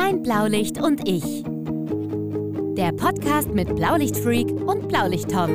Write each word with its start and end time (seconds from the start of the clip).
Mein 0.00 0.22
Blaulicht 0.22 0.80
und 0.80 1.08
ich. 1.08 1.42
Der 2.76 2.92
Podcast 2.92 3.52
mit 3.52 3.74
Blaulichtfreak 3.74 4.48
und 4.48 4.86
Blaulichttom. 4.86 5.50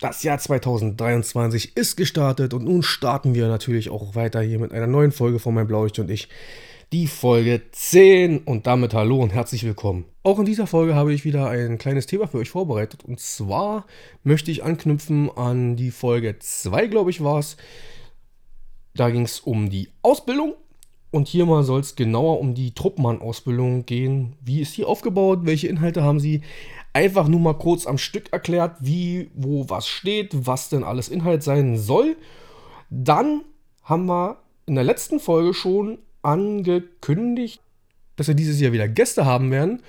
Das 0.00 0.22
Jahr 0.22 0.38
2023 0.38 1.78
ist 1.78 1.96
gestartet 1.96 2.52
und 2.52 2.66
nun 2.66 2.82
starten 2.82 3.34
wir 3.34 3.48
natürlich 3.48 3.88
auch 3.88 4.14
weiter 4.14 4.42
hier 4.42 4.58
mit 4.58 4.72
einer 4.72 4.86
neuen 4.86 5.12
Folge 5.12 5.38
von 5.38 5.54
Mein 5.54 5.66
Blaulicht 5.66 5.98
und 5.98 6.10
ich. 6.10 6.28
Die 6.92 7.06
Folge 7.06 7.62
10 7.72 8.40
und 8.40 8.66
damit 8.66 8.92
hallo 8.92 9.16
und 9.16 9.32
herzlich 9.32 9.64
willkommen. 9.64 10.04
Auch 10.24 10.38
in 10.38 10.44
dieser 10.44 10.66
Folge 10.66 10.94
habe 10.94 11.14
ich 11.14 11.24
wieder 11.24 11.48
ein 11.48 11.78
kleines 11.78 12.04
Thema 12.04 12.28
für 12.28 12.36
euch 12.36 12.50
vorbereitet 12.50 13.02
und 13.02 13.18
zwar 13.18 13.86
möchte 14.22 14.50
ich 14.50 14.62
anknüpfen 14.62 15.30
an 15.34 15.74
die 15.74 15.90
Folge 15.90 16.38
2, 16.38 16.86
glaube 16.88 17.08
ich, 17.10 17.24
war 17.24 17.38
es. 17.38 17.56
Da 18.98 19.10
ging 19.10 19.22
es 19.22 19.38
um 19.38 19.70
die 19.70 19.90
Ausbildung 20.02 20.54
und 21.12 21.28
hier 21.28 21.46
mal 21.46 21.62
soll 21.62 21.78
es 21.78 21.94
genauer 21.94 22.40
um 22.40 22.54
die 22.54 22.74
Truppmann-Ausbildung 22.74 23.86
gehen. 23.86 24.34
Wie 24.40 24.60
ist 24.60 24.76
die 24.76 24.84
aufgebaut? 24.84 25.42
Welche 25.44 25.68
Inhalte 25.68 26.02
haben 26.02 26.18
sie? 26.18 26.42
Einfach 26.92 27.28
nur 27.28 27.38
mal 27.38 27.54
kurz 27.54 27.86
am 27.86 27.96
Stück 27.96 28.32
erklärt, 28.32 28.74
wie, 28.80 29.30
wo 29.36 29.70
was 29.70 29.86
steht, 29.86 30.30
was 30.48 30.68
denn 30.68 30.82
alles 30.82 31.10
Inhalt 31.10 31.44
sein 31.44 31.78
soll. 31.78 32.16
Dann 32.90 33.42
haben 33.84 34.06
wir 34.06 34.38
in 34.66 34.74
der 34.74 34.82
letzten 34.82 35.20
Folge 35.20 35.54
schon 35.54 35.98
angekündigt, 36.22 37.60
dass 38.16 38.26
wir 38.26 38.34
dieses 38.34 38.60
Jahr 38.60 38.72
wieder 38.72 38.88
Gäste 38.88 39.24
haben 39.24 39.52
werden. 39.52 39.80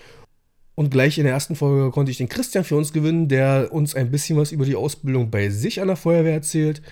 Und 0.76 0.92
gleich 0.92 1.18
in 1.18 1.24
der 1.24 1.34
ersten 1.34 1.56
Folge 1.56 1.90
konnte 1.90 2.12
ich 2.12 2.20
den 2.20 2.30
Christian 2.30 2.64
für 2.64 2.78
uns 2.78 2.94
gewinnen, 2.94 3.28
der 3.28 3.70
uns 3.72 3.96
ein 3.96 4.12
bisschen 4.12 4.38
was 4.38 4.52
über 4.52 4.66
die 4.66 4.76
Ausbildung 4.76 5.32
bei 5.32 5.50
sich 5.50 5.82
an 5.82 5.88
der 5.88 5.98
Feuerwehr 5.98 6.34
erzählt 6.34 6.84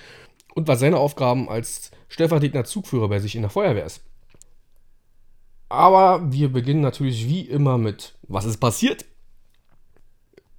und 0.58 0.68
was 0.68 0.80
seine 0.80 0.98
Aufgaben 0.98 1.50
als 1.50 1.92
stellvertretender 2.10 2.66
Zugführer 2.66 3.08
bei 3.10 3.20
sich 3.20 3.36
in 3.36 3.44
der 3.44 3.52
Feuerwehr 3.52 3.86
ist. 3.86 4.02
Aber 5.70 6.32
wir 6.32 6.52
beginnen 6.52 6.82
natürlich 6.82 7.28
wie 7.28 7.42
immer 7.42 7.78
mit, 7.78 8.16
was 8.24 8.46
ist 8.46 8.58
passiert? 8.58 9.06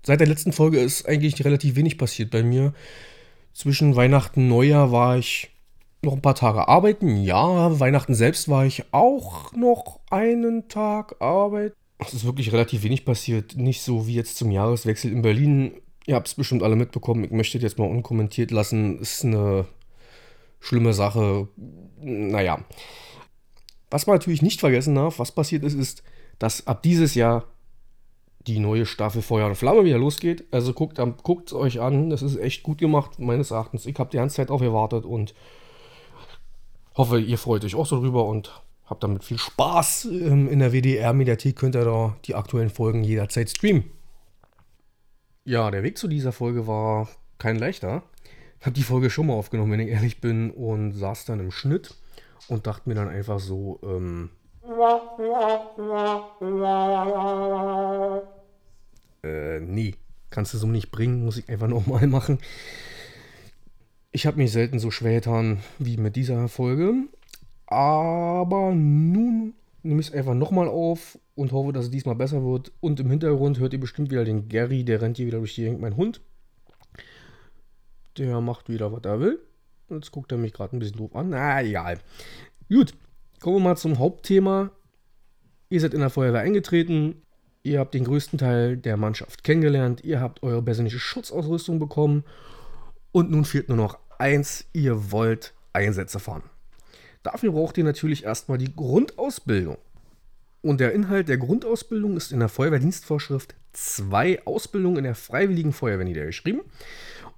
Seit 0.04 0.20
der 0.20 0.28
letzten 0.28 0.52
Folge 0.52 0.78
ist 0.78 1.08
eigentlich 1.08 1.44
relativ 1.44 1.74
wenig 1.74 1.98
passiert 1.98 2.30
bei 2.30 2.44
mir. 2.44 2.74
Zwischen 3.52 3.96
Weihnachten 3.96 4.42
und 4.42 4.48
Neujahr 4.48 4.92
war 4.92 5.18
ich 5.18 5.50
noch 6.02 6.12
ein 6.12 6.22
paar 6.22 6.36
Tage 6.36 6.68
arbeiten. 6.68 7.24
Ja, 7.24 7.80
Weihnachten 7.80 8.14
selbst 8.14 8.48
war 8.48 8.64
ich 8.64 8.84
auch 8.92 9.52
noch 9.52 9.98
einen 10.10 10.68
Tag 10.68 11.20
arbeiten. 11.20 11.74
Es 11.98 12.14
ist 12.14 12.24
wirklich 12.24 12.52
relativ 12.52 12.84
wenig 12.84 13.04
passiert. 13.04 13.56
Nicht 13.56 13.82
so 13.82 14.06
wie 14.06 14.14
jetzt 14.14 14.36
zum 14.36 14.52
Jahreswechsel 14.52 15.10
in 15.10 15.22
Berlin. 15.22 15.72
Ihr 16.06 16.14
habt 16.14 16.28
es 16.28 16.34
bestimmt 16.34 16.62
alle 16.62 16.76
mitbekommen. 16.76 17.24
Ich 17.24 17.32
möchte 17.32 17.58
jetzt 17.58 17.80
mal 17.80 17.90
unkommentiert 17.90 18.52
lassen. 18.52 19.00
Ist 19.00 19.24
eine 19.24 19.66
schlimme 20.60 20.92
Sache. 20.92 21.48
Naja. 22.00 22.64
Was 23.90 24.06
man 24.06 24.16
natürlich 24.16 24.42
nicht 24.42 24.60
vergessen 24.60 24.94
darf, 24.94 25.18
was 25.18 25.32
passiert 25.32 25.64
ist, 25.64 25.74
ist, 25.74 26.02
dass 26.38 26.66
ab 26.66 26.82
dieses 26.82 27.14
Jahr 27.14 27.44
die 28.46 28.58
neue 28.58 28.86
Staffel 28.86 29.22
Feuer 29.22 29.46
und 29.46 29.56
Flamme 29.56 29.84
wieder 29.84 29.98
losgeht. 29.98 30.44
Also 30.50 30.72
guckt 30.72 30.98
es 30.98 31.52
euch 31.52 31.80
an. 31.80 32.10
Das 32.10 32.22
ist 32.22 32.36
echt 32.36 32.62
gut 32.62 32.78
gemacht, 32.78 33.18
meines 33.18 33.50
Erachtens. 33.50 33.86
Ich 33.86 33.98
habe 33.98 34.10
die 34.10 34.16
ganze 34.16 34.36
Zeit 34.36 34.50
auf 34.50 34.60
gewartet 34.60 35.04
und 35.04 35.34
hoffe, 36.96 37.20
ihr 37.20 37.38
freut 37.38 37.64
euch 37.64 37.74
auch 37.74 37.86
so 37.86 38.00
drüber 38.00 38.26
und 38.26 38.62
habt 38.86 39.02
damit 39.02 39.24
viel 39.24 39.38
Spaß. 39.38 40.06
Ähm, 40.06 40.48
in 40.48 40.58
der 40.58 40.72
WDR-Mediathek 40.72 41.56
könnt 41.56 41.76
ihr 41.76 41.84
da 41.84 42.16
die 42.24 42.34
aktuellen 42.34 42.70
Folgen 42.70 43.04
jederzeit 43.04 43.50
streamen. 43.50 43.84
Ja, 45.44 45.70
der 45.70 45.82
Weg 45.82 45.98
zu 45.98 46.08
dieser 46.08 46.32
Folge 46.32 46.66
war 46.66 47.08
kein 47.38 47.56
leichter. 47.56 48.02
Habe 48.60 48.72
die 48.72 48.82
Folge 48.82 49.10
schon 49.10 49.26
mal 49.26 49.34
aufgenommen, 49.34 49.72
wenn 49.72 49.80
ich 49.80 49.88
ehrlich 49.88 50.20
bin, 50.20 50.50
und 50.50 50.92
saß 50.92 51.24
dann 51.26 51.40
im 51.40 51.50
Schnitt 51.50 51.94
und 52.48 52.66
dachte 52.66 52.88
mir 52.88 52.94
dann 52.94 53.08
einfach 53.08 53.38
so, 53.40 53.78
ähm, 53.82 54.30
äh, 59.22 59.60
nee, 59.60 59.94
kannst 60.30 60.54
du 60.54 60.58
so 60.58 60.66
nicht 60.66 60.90
bringen, 60.90 61.24
muss 61.24 61.38
ich 61.38 61.48
einfach 61.48 61.68
nochmal 61.68 62.06
machen. 62.06 62.38
Ich 64.10 64.26
habe 64.26 64.38
mich 64.38 64.52
selten 64.52 64.78
so 64.78 64.90
schwer 64.90 65.14
getan 65.14 65.60
wie 65.78 65.96
mit 65.96 66.16
dieser 66.16 66.48
Folge. 66.48 66.94
Aber 67.66 68.72
nun 68.72 69.54
nehme 69.82 70.00
ich 70.00 70.08
es 70.08 70.14
einfach 70.14 70.34
nochmal 70.34 70.68
auf 70.68 71.18
und 71.34 71.52
hoffe, 71.52 71.72
dass 71.72 71.86
es 71.86 71.90
diesmal 71.90 72.14
besser 72.14 72.42
wird. 72.42 72.72
Und 72.80 73.00
im 73.00 73.10
Hintergrund 73.10 73.58
hört 73.58 73.74
ihr 73.74 73.80
bestimmt 73.80 74.10
wieder 74.10 74.24
den 74.24 74.48
Gary, 74.48 74.84
der 74.84 75.02
rennt 75.02 75.18
hier 75.18 75.26
wieder 75.26 75.38
durch 75.38 75.54
die 75.54 75.62
Gegend, 75.62 75.80
mein 75.80 75.96
Hund. 75.96 76.20
Der 78.18 78.40
macht 78.40 78.68
wieder, 78.68 78.92
was 78.92 79.04
er 79.04 79.20
will. 79.20 79.40
Jetzt 79.88 80.12
guckt 80.12 80.32
er 80.32 80.38
mich 80.38 80.52
gerade 80.52 80.76
ein 80.76 80.80
bisschen 80.80 80.98
doof 80.98 81.14
an. 81.14 81.30
Na, 81.30 81.62
egal. 81.62 81.98
Gut, 82.68 82.92
kommen 83.40 83.56
wir 83.56 83.60
mal 83.60 83.76
zum 83.76 83.98
Hauptthema. 83.98 84.70
Ihr 85.70 85.80
seid 85.80 85.94
in 85.94 86.00
der 86.00 86.10
Feuerwehr 86.10 86.40
eingetreten. 86.40 87.22
Ihr 87.62 87.80
habt 87.80 87.94
den 87.94 88.04
größten 88.04 88.38
Teil 88.38 88.76
der 88.76 88.96
Mannschaft 88.96 89.44
kennengelernt. 89.44 90.02
Ihr 90.04 90.20
habt 90.20 90.42
eure 90.42 90.62
persönliche 90.62 90.98
Schutzausrüstung 90.98 91.78
bekommen. 91.78 92.24
Und 93.12 93.30
nun 93.30 93.44
fehlt 93.44 93.68
nur 93.68 93.76
noch 93.76 93.98
eins, 94.18 94.66
ihr 94.72 95.12
wollt 95.12 95.54
Einsätze 95.72 96.18
fahren. 96.18 96.42
Dafür 97.22 97.52
braucht 97.52 97.78
ihr 97.78 97.84
natürlich 97.84 98.24
erstmal 98.24 98.58
die 98.58 98.74
Grundausbildung. 98.74 99.78
Und 100.60 100.80
der 100.80 100.92
Inhalt 100.92 101.28
der 101.28 101.38
Grundausbildung 101.38 102.16
ist 102.16 102.32
in 102.32 102.40
der 102.40 102.48
Feuerwehrdienstvorschrift 102.48 103.54
2 103.72 104.44
Ausbildung 104.44 104.96
in 104.96 105.04
der 105.04 105.14
Freiwilligen 105.14 105.72
Feuerwehr 105.72 106.04
niedergeschrieben. 106.04 106.62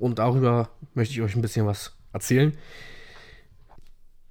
Und 0.01 0.19
darüber 0.19 0.71
möchte 0.95 1.15
ich 1.15 1.23
euch 1.23 1.37
ein 1.37 1.43
bisschen 1.43 1.67
was 1.67 1.97
erzählen. 2.13 2.57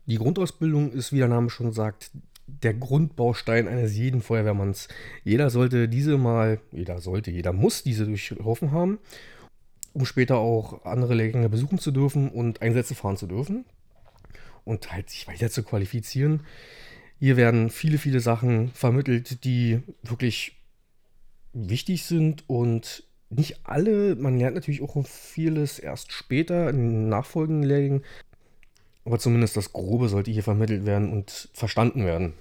Die 0.06 0.18
Grundausbildung 0.18 0.92
ist, 0.92 1.14
wie 1.14 1.20
der 1.20 1.28
Name 1.28 1.50
schon 1.50 1.72
sagt, 1.72 2.12
der 2.48 2.74
Grundbaustein 2.74 3.68
eines 3.68 3.96
jeden 3.96 4.22
Feuerwehrmanns. 4.22 4.88
Jeder 5.24 5.52
sollte 5.52 5.88
diese 5.88 6.18
mal, 6.18 6.60
jeder 6.72 7.00
sollte, 7.00 7.30
jeder 7.32 7.54
muss 7.54 7.84
diese 7.84 8.06
durchlaufen 8.06 8.72
haben 8.72 9.00
um 9.94 10.06
später 10.06 10.38
auch 10.38 10.86
andere 10.86 11.16
Lehrgänge 11.16 11.50
besuchen 11.50 11.80
zu 11.80 11.92
dürfen 11.92 12.30
und 12.30 12.62
Einsätze 12.62 12.96
fahren 12.96 13.18
zu 13.18 13.28
dürfen 13.28 13.66
und 14.66 14.92
halt 14.92 15.10
sich 15.10 15.28
weiter 15.28 15.50
zu 15.50 15.64
qualifizieren. 15.64 16.44
Hier 17.20 17.38
werden 17.38 17.70
viele, 17.70 17.98
viele 17.98 18.20
Sachen 18.20 18.72
vermittelt, 18.72 19.44
die 19.44 19.82
wirklich 20.04 20.58
wichtig 21.54 22.06
sind 22.06 22.48
und 22.48 23.04
nicht 23.30 23.60
alle, 23.64 24.16
man 24.16 24.38
lernt 24.38 24.56
natürlich 24.56 24.82
auch 24.82 25.06
vieles 25.06 25.80
erst 25.80 26.12
später 26.12 26.70
in 26.70 27.10
nachfolgenden 27.10 27.68
Lehrgängen, 27.68 28.04
aber 29.06 29.20
zumindest 29.20 29.58
das 29.58 29.74
Grobe 29.74 30.10
sollte 30.10 30.32
hier 30.32 30.44
vermittelt 30.44 30.86
werden 30.86 31.12
und 31.12 31.50
verstanden 31.54 32.06
werden. 32.06 32.34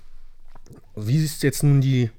Wie 0.97 1.23
ist 1.23 1.43
jetzt 1.43 1.63
nun 1.63 1.81
die 1.81 2.11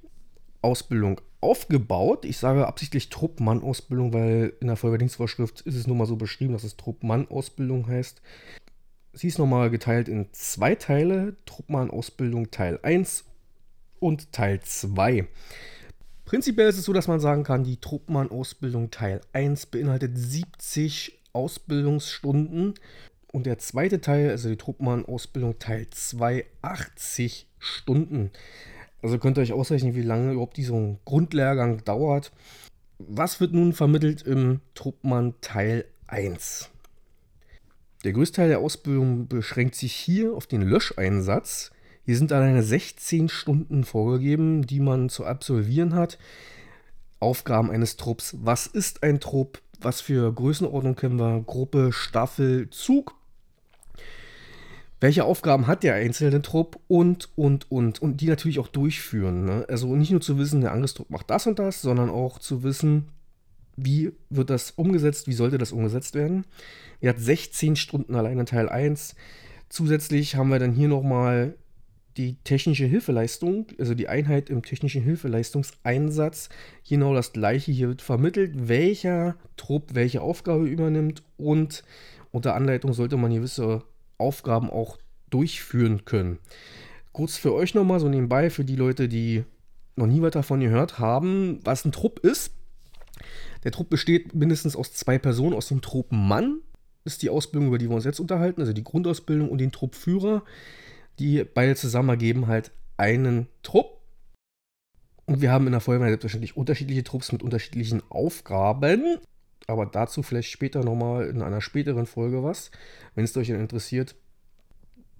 Ausbildung 0.62 1.22
aufgebaut. 1.42 2.26
Ich 2.26 2.38
sage 2.38 2.68
absichtlich 2.68 3.10
Truppmann-Ausbildung, 3.10 4.14
weil 4.14 4.54
in 4.60 4.68
der 4.68 4.76
Feuerwehrdienstvorschrift 4.76 5.62
ist 5.62 5.76
es 5.76 5.88
nun 5.88 5.98
mal 5.98 6.06
so 6.06 6.16
beschrieben, 6.16 6.54
dass 6.54 6.64
es 6.64 6.78
Truppmann-Ausbildung 6.78 7.88
heißt. 7.88 8.22
Sie 9.14 9.28
ist 9.28 9.40
nochmal 9.40 9.70
geteilt 9.70 10.08
in 10.08 10.28
zwei 10.34 10.76
Teile: 10.76 11.36
Truppmann-Ausbildung 11.46 12.52
Teil 12.52 12.80
1 12.84 13.26
und 14.00 14.32
Teil 14.32 14.62
2. 14.62 15.28
Prinzipiell 16.30 16.70
ist 16.70 16.78
es 16.78 16.86
so, 16.86 16.94
dass 16.94 17.08
man 17.08 17.20
sagen 17.20 17.44
kann, 17.44 17.64
die 17.64 17.78
Truppmann-Ausbildung 17.78 18.92
Teil 18.92 19.20
1 19.34 19.66
beinhaltet 19.66 20.12
70 20.16 21.18
Ausbildungsstunden 21.34 22.76
und 23.32 23.48
der 23.48 23.58
zweite 23.58 24.00
Teil, 24.00 24.30
also 24.30 24.48
die 24.48 24.56
Truppmann-Ausbildung 24.56 25.58
Teil 25.58 25.88
2, 25.90 26.46
80 26.62 27.48
Stunden. 27.58 28.30
Also 29.02 29.18
könnt 29.18 29.40
ihr 29.40 29.42
euch 29.42 29.54
ausrechnen, 29.54 29.96
wie 29.96 30.04
lange 30.04 30.34
überhaupt 30.34 30.58
dieser 30.58 30.98
Grundlehrgang 31.04 31.84
dauert. 31.84 32.32
Was 33.00 33.42
wird 33.42 33.54
nun 33.54 33.74
vermittelt 33.74 34.22
im 34.22 34.62
Truppmann 34.76 35.34
Teil 35.42 35.86
1? 36.06 36.70
Der 38.04 38.14
größte 38.14 38.36
Teil 38.36 38.50
der 38.50 38.60
Ausbildung 38.60 39.28
beschränkt 39.28 39.74
sich 39.74 39.94
hier 39.94 40.36
auf 40.36 40.46
den 40.46 40.62
Löscheinsatz. 40.62 41.72
Hier 42.10 42.18
sind 42.18 42.32
alleine 42.32 42.64
16 42.64 43.30
Stunden 43.30 43.84
vorgegeben, 43.84 44.66
die 44.66 44.80
man 44.80 45.10
zu 45.10 45.26
absolvieren 45.26 45.94
hat. 45.94 46.18
Aufgaben 47.20 47.70
eines 47.70 47.98
Trupps. 47.98 48.36
Was 48.42 48.66
ist 48.66 49.04
ein 49.04 49.20
Trupp? 49.20 49.62
Was 49.80 50.02
für 50.02 50.34
Größenordnung 50.34 50.96
kennen 50.96 51.20
wir? 51.20 51.44
Gruppe, 51.46 51.92
Staffel, 51.94 52.68
Zug 52.72 53.14
welche 55.00 55.24
Aufgaben 55.24 55.68
hat 55.68 55.84
der 55.84 55.94
einzelne 55.94 56.42
Trupp 56.42 56.80
und, 56.88 57.30
und, 57.36 57.72
und. 57.72 58.02
Und 58.02 58.22
die 58.22 58.28
natürlich 58.28 58.58
auch 58.58 58.70
durchführen. 58.70 59.46
Ne? 59.46 59.66
Also 59.70 59.96
nicht 59.96 60.10
nur 60.10 60.22
zu 60.22 60.40
wissen, 60.40 60.62
der 60.62 60.72
Angriffstrupp 60.72 61.12
macht 61.12 61.30
das 61.30 61.46
und 61.46 61.60
das, 61.60 61.84
sondern 61.84 62.10
auch 62.10 62.40
zu 62.40 62.64
wissen, 62.64 63.10
wie 63.78 64.14
wird 64.32 64.50
das 64.50 64.72
umgesetzt, 64.72 65.28
wie 65.28 65.34
sollte 65.34 65.60
das 65.60 65.72
umgesetzt 65.72 66.16
werden. 66.16 66.46
Er 67.02 67.12
hat 67.12 67.20
16 67.20 67.76
Stunden 67.76 68.16
allein 68.16 68.40
in 68.40 68.48
Teil 68.48 68.68
1. 68.68 69.14
Zusätzlich 69.70 70.36
haben 70.36 70.50
wir 70.50 70.58
dann 70.58 70.74
hier 70.74 70.88
nochmal 70.88 71.54
die 72.20 72.36
technische 72.44 72.86
Hilfeleistung, 72.86 73.68
also 73.80 73.94
die 73.94 74.10
Einheit 74.10 74.50
im 74.50 74.62
technischen 74.62 75.02
Hilfeleistungseinsatz. 75.02 76.50
Genau 76.88 77.14
das 77.14 77.32
gleiche. 77.32 77.72
Hier 77.72 77.88
wird 77.88 78.02
vermittelt, 78.02 78.68
welcher 78.68 79.38
Trupp 79.56 79.96
welche 79.96 80.22
Aufgabe 80.22 80.68
übernimmt 80.68 81.24
und 81.38 81.86
unter 82.32 82.56
Anleitung 82.56 82.92
sollte 82.92 83.16
man 83.16 83.34
gewisse 83.34 83.84
Aufgaben 84.18 84.70
auch 84.70 84.98
durchführen 85.30 86.04
können. 86.04 86.40
Kurz 87.14 87.38
für 87.38 87.54
euch 87.54 87.74
nochmal 87.74 88.02
so 88.02 88.10
nebenbei, 88.10 88.50
für 88.50 88.66
die 88.66 88.76
Leute, 88.76 89.08
die 89.08 89.46
noch 89.96 90.08
nie 90.08 90.22
was 90.22 90.32
davon 90.32 90.60
gehört 90.60 91.00
haben, 91.00 91.62
was 91.64 91.86
ein 91.86 91.94
Trupp 91.94 92.20
ist. 92.20 92.52
Der 93.64 93.72
Trupp 93.72 93.90
besteht 93.90 94.36
mindestens 94.36 94.76
aus 94.76 94.94
zwei 94.94 95.18
Personen, 95.18 95.56
aus 95.56 95.70
dem 95.70 95.82
Truppenmann 95.82 96.60
ist 97.06 97.22
die 97.22 97.30
Ausbildung, 97.30 97.70
über 97.70 97.78
die 97.78 97.88
wir 97.88 97.96
uns 97.96 98.04
jetzt 98.04 98.20
unterhalten, 98.20 98.60
also 98.60 98.74
die 98.74 98.84
Grundausbildung 98.84 99.50
und 99.50 99.60
den 99.60 99.72
Truppführer. 99.72 100.44
Die 101.20 101.44
beide 101.44 101.76
zusammen 101.76 102.10
ergeben 102.10 102.48
halt 102.48 102.72
einen 102.98 103.48
Trupp. 103.62 104.00
Und 105.26 105.42
wir 105.42 105.52
haben 105.52 105.68
in 105.68 105.74
der 105.74 105.82
Feuerwehr 105.82 106.08
selbstverständlich 106.08 106.58
unterschiedliche 106.58 107.04
Trupps 107.04 107.32
mit 107.32 107.44
unterschiedlichen 107.44 108.02
Aufgaben. 108.10 109.20
Aber 109.68 109.86
dazu 109.86 110.24
vielleicht 110.24 110.50
später 110.50 110.84
nochmal 110.84 111.28
in 111.28 111.42
einer 111.42 111.62
späteren 111.62 112.08
Folge 112.08 112.42
was, 112.44 112.72
wenn 113.14 113.26
es 113.26 113.38
euch 113.38 113.50
interessiert. 113.50 114.16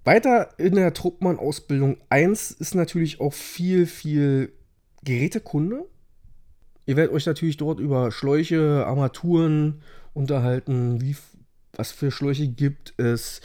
Weiter 0.02 0.58
in 0.58 0.74
der 0.74 0.94
Truppmann-Ausbildung 0.94 1.98
1 2.08 2.52
ist 2.52 2.74
natürlich 2.74 3.20
auch 3.20 3.34
viel, 3.34 3.86
viel 3.86 4.52
Gerätekunde. 5.04 5.86
Ihr 6.86 6.96
werdet 6.96 7.14
euch 7.14 7.26
natürlich 7.26 7.58
dort 7.58 7.78
über 7.78 8.10
Schläuche, 8.10 8.84
Armaturen 8.86 9.82
unterhalten, 10.14 11.00
wie, 11.00 11.16
was 11.76 11.92
für 11.92 12.10
Schläuche 12.10 12.48
gibt 12.48 12.94
es, 12.96 13.42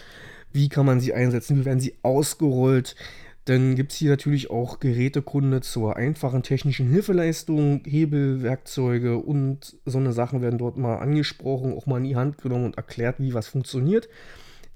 wie 0.56 0.70
kann 0.70 0.86
man 0.86 1.02
sie 1.02 1.14
einsetzen, 1.14 1.58
wie 1.60 1.66
werden 1.66 1.82
sie 1.82 1.96
ausgerollt. 2.02 2.96
Dann 3.44 3.76
gibt 3.76 3.92
es 3.92 4.00
hier 4.00 4.10
natürlich 4.10 4.50
auch 4.50 4.80
Gerätekunde 4.80 5.62
zur 5.62 5.98
einfachen 5.98 6.42
technischen 6.42 6.90
Hilfeleistung, 6.90 7.84
Hebelwerkzeuge 7.86 9.18
und 9.18 9.76
so 9.86 10.00
eine 10.00 10.14
Sachen 10.14 10.42
werden 10.42 10.58
dort 10.58 10.78
mal 10.78 10.96
angesprochen, 10.96 11.74
auch 11.74 11.86
mal 11.86 11.98
in 11.98 12.06
die 12.06 12.16
Hand 12.16 12.40
genommen 12.40 12.66
und 12.66 12.78
erklärt, 12.78 13.18
wie 13.20 13.36
was 13.36 13.48
funktioniert. 13.48 14.10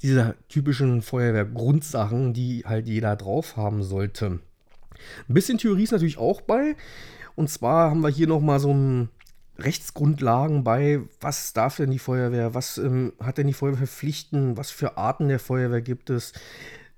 Diese 0.04 0.36
typischen 0.50 1.02
Feuerwehrgrundsachen, 1.02 2.34
die 2.34 2.64
halt 2.66 2.88
jeder 2.88 3.16
drauf 3.16 3.58
haben 3.58 3.82
sollte. 3.82 4.40
Ein 5.28 5.34
bisschen 5.34 5.58
Theorie 5.58 5.84
ist 5.84 5.92
natürlich 5.92 6.18
auch 6.18 6.42
bei. 6.42 6.76
Und 7.36 7.50
zwar 7.50 7.90
haben 7.90 8.02
wir 8.02 8.10
hier 8.10 8.28
nochmal 8.28 8.60
so 8.60 8.74
ein 8.74 9.10
Rechtsgrundlagen 9.60 10.64
bei, 10.64 11.02
was 11.22 11.54
darf 11.54 11.78
denn 11.78 11.92
die 11.92 12.00
Feuerwehr, 12.00 12.54
was 12.54 12.78
ähm, 12.78 13.14
hat 13.20 13.38
denn 13.38 13.48
die 13.48 13.54
Feuerwehr 13.54 13.88
Pflichten, 13.88 14.58
was 14.58 14.72
für 14.72 14.98
Arten 14.98 15.28
der 15.28 15.40
Feuerwehr 15.40 15.82
gibt 15.82 16.10
es, 16.10 16.34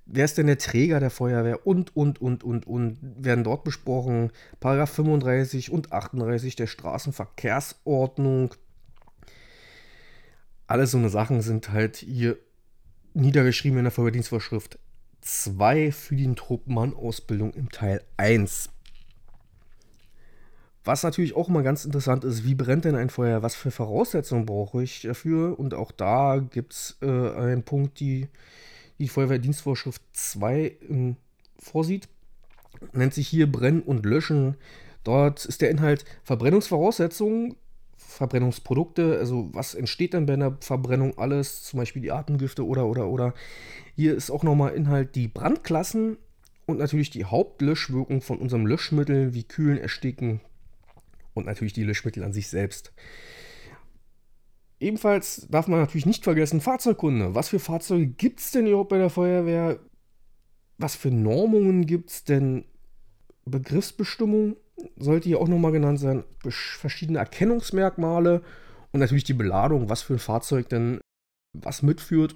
wer 0.06 0.24
ist 0.24 0.38
denn 0.38 0.46
der 0.46 0.58
Träger 0.58 1.00
der 1.00 1.10
Feuerwehr 1.10 1.66
und, 1.66 1.96
und, 1.96 2.20
und, 2.20 2.44
und, 2.44 2.66
und, 2.66 2.98
werden 3.02 3.44
dort 3.44 3.64
besprochen. 3.64 4.30
Paragraph 4.60 4.90
35 4.90 5.70
und 5.70 5.92
38 5.92 6.56
der 6.56 6.66
Straßenverkehrsordnung. 6.66 8.54
Alles 10.66 10.92
so 10.92 10.98
eine 10.98 11.08
Sachen 11.08 11.42
sind 11.42 11.70
halt 11.70 11.96
hier 11.96 12.38
niedergeschrieben 13.14 13.78
in 13.78 13.84
der 13.84 13.92
Feuerwehrdienstvorschrift 13.92 14.78
2 15.20 15.92
für 15.92 16.16
die 16.16 16.34
Truppmann-Ausbildung 16.34 17.52
im 17.54 17.70
Teil 17.70 18.02
1. 18.16 18.70
Was 20.84 21.04
natürlich 21.04 21.36
auch 21.36 21.48
immer 21.48 21.62
ganz 21.62 21.84
interessant 21.84 22.24
ist, 22.24 22.44
wie 22.44 22.56
brennt 22.56 22.84
denn 22.84 22.96
ein 22.96 23.10
Feuer? 23.10 23.42
Was 23.42 23.54
für 23.54 23.70
Voraussetzungen 23.70 24.46
brauche 24.46 24.82
ich 24.82 25.02
dafür? 25.02 25.58
Und 25.58 25.74
auch 25.74 25.92
da 25.92 26.38
gibt 26.38 26.72
es 26.72 26.96
äh, 27.02 27.06
einen 27.06 27.62
Punkt, 27.62 28.00
die 28.00 28.28
die 28.98 29.08
Feuerwehrdienstvorschrift 29.08 30.02
2 30.12 30.76
ähm, 30.88 31.16
vorsieht. 31.58 32.08
Nennt 32.92 33.14
sich 33.14 33.28
hier 33.28 33.50
Brennen 33.50 33.82
und 33.82 34.04
Löschen. 34.04 34.56
Dort 35.04 35.44
ist 35.44 35.62
der 35.62 35.70
Inhalt 35.70 36.04
Verbrennungsvoraussetzungen, 36.24 37.54
Verbrennungsprodukte, 37.96 39.18
also 39.18 39.50
was 39.52 39.74
entsteht 39.74 40.14
dann 40.14 40.26
bei 40.26 40.34
einer 40.34 40.56
Verbrennung 40.60 41.16
alles, 41.18 41.62
zum 41.62 41.78
Beispiel 41.78 42.02
die 42.02 42.12
Atemgifte 42.12 42.66
oder 42.66 42.86
oder 42.86 43.08
oder. 43.08 43.34
Hier 43.94 44.14
ist 44.16 44.30
auch 44.30 44.42
nochmal 44.42 44.74
Inhalt 44.74 45.14
die 45.14 45.28
Brandklassen 45.28 46.18
und 46.66 46.78
natürlich 46.78 47.10
die 47.10 47.24
Hauptlöschwirkung 47.24 48.20
von 48.20 48.38
unserem 48.38 48.66
Löschmittel 48.66 49.34
wie 49.34 49.44
Kühlen, 49.44 49.78
Ersticken, 49.78 50.40
und 51.34 51.46
natürlich 51.46 51.72
die 51.72 51.84
Löschmittel 51.84 52.24
an 52.24 52.32
sich 52.32 52.48
selbst. 52.48 52.92
Ebenfalls 54.80 55.46
darf 55.48 55.68
man 55.68 55.80
natürlich 55.80 56.06
nicht 56.06 56.24
vergessen, 56.24 56.60
Fahrzeugkunde. 56.60 57.34
Was 57.34 57.48
für 57.48 57.60
Fahrzeuge 57.60 58.06
gibt 58.06 58.40
es 58.40 58.50
denn 58.50 58.66
überhaupt 58.66 58.90
bei 58.90 58.98
der 58.98 59.10
Feuerwehr? 59.10 59.78
Was 60.78 60.96
für 60.96 61.10
Normungen 61.10 61.86
gibt 61.86 62.10
es 62.10 62.24
denn? 62.24 62.64
Begriffsbestimmung 63.44 64.56
sollte 64.96 65.28
hier 65.28 65.40
auch 65.40 65.48
nochmal 65.48 65.72
genannt 65.72 66.00
sein. 66.00 66.24
Verschiedene 66.48 67.18
Erkennungsmerkmale 67.18 68.42
und 68.90 69.00
natürlich 69.00 69.24
die 69.24 69.34
Beladung, 69.34 69.88
was 69.88 70.02
für 70.02 70.14
ein 70.14 70.18
Fahrzeug 70.18 70.68
denn 70.68 71.00
was 71.52 71.82
mitführt 71.82 72.34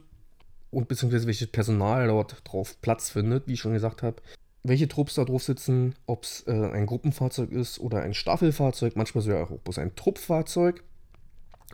und 0.70 0.88
beziehungsweise 0.88 1.26
welches 1.26 1.48
Personal 1.48 2.06
dort 2.08 2.42
drauf 2.44 2.80
Platz 2.80 3.10
findet, 3.10 3.48
wie 3.48 3.54
ich 3.54 3.60
schon 3.60 3.72
gesagt 3.72 4.02
habe 4.02 4.20
welche 4.68 4.88
Trupps 4.88 5.14
da 5.14 5.24
drauf 5.24 5.42
sitzen, 5.42 5.94
ob 6.06 6.24
es 6.24 6.44
äh, 6.46 6.52
ein 6.52 6.86
Gruppenfahrzeug 6.86 7.52
ist 7.52 7.78
oder 7.78 8.02
ein 8.02 8.14
Staffelfahrzeug, 8.14 8.96
manchmal 8.96 9.22
sogar 9.22 9.44
auch 9.44 9.58
bloß 9.58 9.78
ein 9.78 9.94
Truppfahrzeug. 9.96 10.82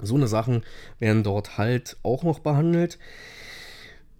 So 0.00 0.16
eine 0.16 0.28
Sachen 0.28 0.62
werden 0.98 1.22
dort 1.22 1.58
halt 1.58 1.96
auch 2.02 2.22
noch 2.22 2.38
behandelt. 2.38 2.98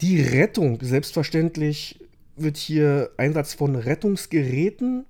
Die 0.01 0.21
Rettung, 0.21 0.79
selbstverständlich 0.83 2.01
wird 2.37 2.57
hier 2.57 3.11
Einsatz 3.17 3.55
von 3.55 3.77
Rettungsgeräten, 3.77 5.07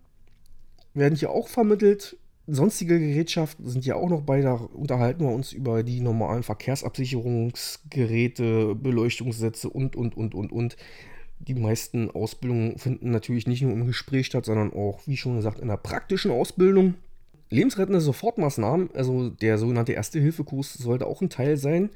werden 0.94 1.16
hier 1.16 1.30
auch 1.30 1.48
vermittelt. 1.48 2.16
Sonstige 2.46 2.98
Gerätschaften 2.98 3.68
sind 3.68 3.86
ja 3.86 3.94
auch 3.94 4.08
noch 4.08 4.22
bei, 4.22 4.40
da 4.40 4.54
unterhalten 4.54 5.24
wir 5.24 5.32
uns 5.32 5.52
über 5.52 5.82
die 5.82 6.00
normalen 6.00 6.42
Verkehrsabsicherungsgeräte, 6.42 8.74
Beleuchtungssätze 8.74 9.70
und, 9.70 9.96
und, 9.96 10.16
und, 10.16 10.34
und, 10.34 10.52
und 10.52 10.76
die 11.48 11.54
meisten 11.54 12.10
Ausbildungen 12.10 12.78
finden 12.78 13.10
natürlich 13.10 13.46
nicht 13.46 13.62
nur 13.62 13.72
im 13.72 13.86
Gespräch 13.86 14.26
statt, 14.26 14.44
sondern 14.44 14.72
auch, 14.72 15.00
wie 15.06 15.16
schon 15.16 15.36
gesagt, 15.36 15.58
in 15.58 15.68
der 15.68 15.76
praktischen 15.76 16.30
Ausbildung. 16.30 16.94
Lebensrettende 17.50 18.00
Sofortmaßnahmen, 18.00 18.90
also 18.94 19.28
der 19.28 19.58
sogenannte 19.58 19.92
Erste-Hilfe-Kurs, 19.92 20.74
sollte 20.74 21.06
auch 21.06 21.20
ein 21.20 21.30
Teil 21.30 21.56
sein. 21.56 21.90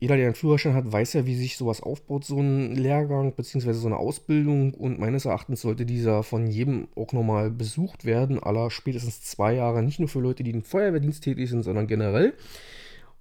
Jeder, 0.00 0.16
der 0.16 0.26
einen 0.26 0.36
Führerschein 0.36 0.74
hat, 0.74 0.90
weiß 0.90 1.14
ja, 1.14 1.26
wie 1.26 1.34
sich 1.34 1.56
sowas 1.56 1.82
aufbaut, 1.82 2.24
so 2.24 2.38
ein 2.38 2.76
Lehrgang 2.76 3.32
bzw. 3.32 3.72
so 3.72 3.88
eine 3.88 3.96
Ausbildung. 3.96 4.72
Und 4.72 5.00
meines 5.00 5.24
Erachtens 5.24 5.62
sollte 5.62 5.84
dieser 5.84 6.22
von 6.22 6.46
jedem 6.46 6.86
auch 6.94 7.12
nochmal 7.12 7.50
besucht 7.50 8.04
werden, 8.04 8.40
aller 8.40 8.70
spätestens 8.70 9.22
zwei 9.22 9.54
Jahre, 9.54 9.82
nicht 9.82 9.98
nur 9.98 10.08
für 10.08 10.20
Leute, 10.20 10.44
die 10.44 10.52
im 10.52 10.62
Feuerwehrdienst 10.62 11.24
tätig 11.24 11.50
sind, 11.50 11.64
sondern 11.64 11.88
generell 11.88 12.34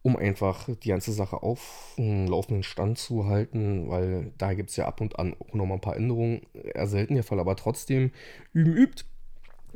um 0.04 0.16
einfach 0.16 0.70
die 0.84 0.90
ganze 0.90 1.12
Sache 1.12 1.44
auf 1.44 1.94
einen 1.98 2.28
laufenden 2.28 2.64
Stand 2.64 2.98
zu 2.98 3.26
halten, 3.26 3.90
weil 3.90 4.32
da 4.38 4.54
gibt 4.54 4.70
es 4.70 4.76
ja 4.76 4.88
ab 4.88 5.02
und 5.02 5.20
an 5.20 5.36
auch 5.40 5.54
nochmal 5.54 5.78
ein 5.78 5.82
paar 5.82 5.98
Änderungen. 5.98 6.42
Eher 6.54 6.88
selten 6.88 7.16
der 7.16 7.24
Fall, 7.24 7.40
aber 7.40 7.56
trotzdem 7.56 8.12
üben 8.54 8.74
übt. 8.74 9.04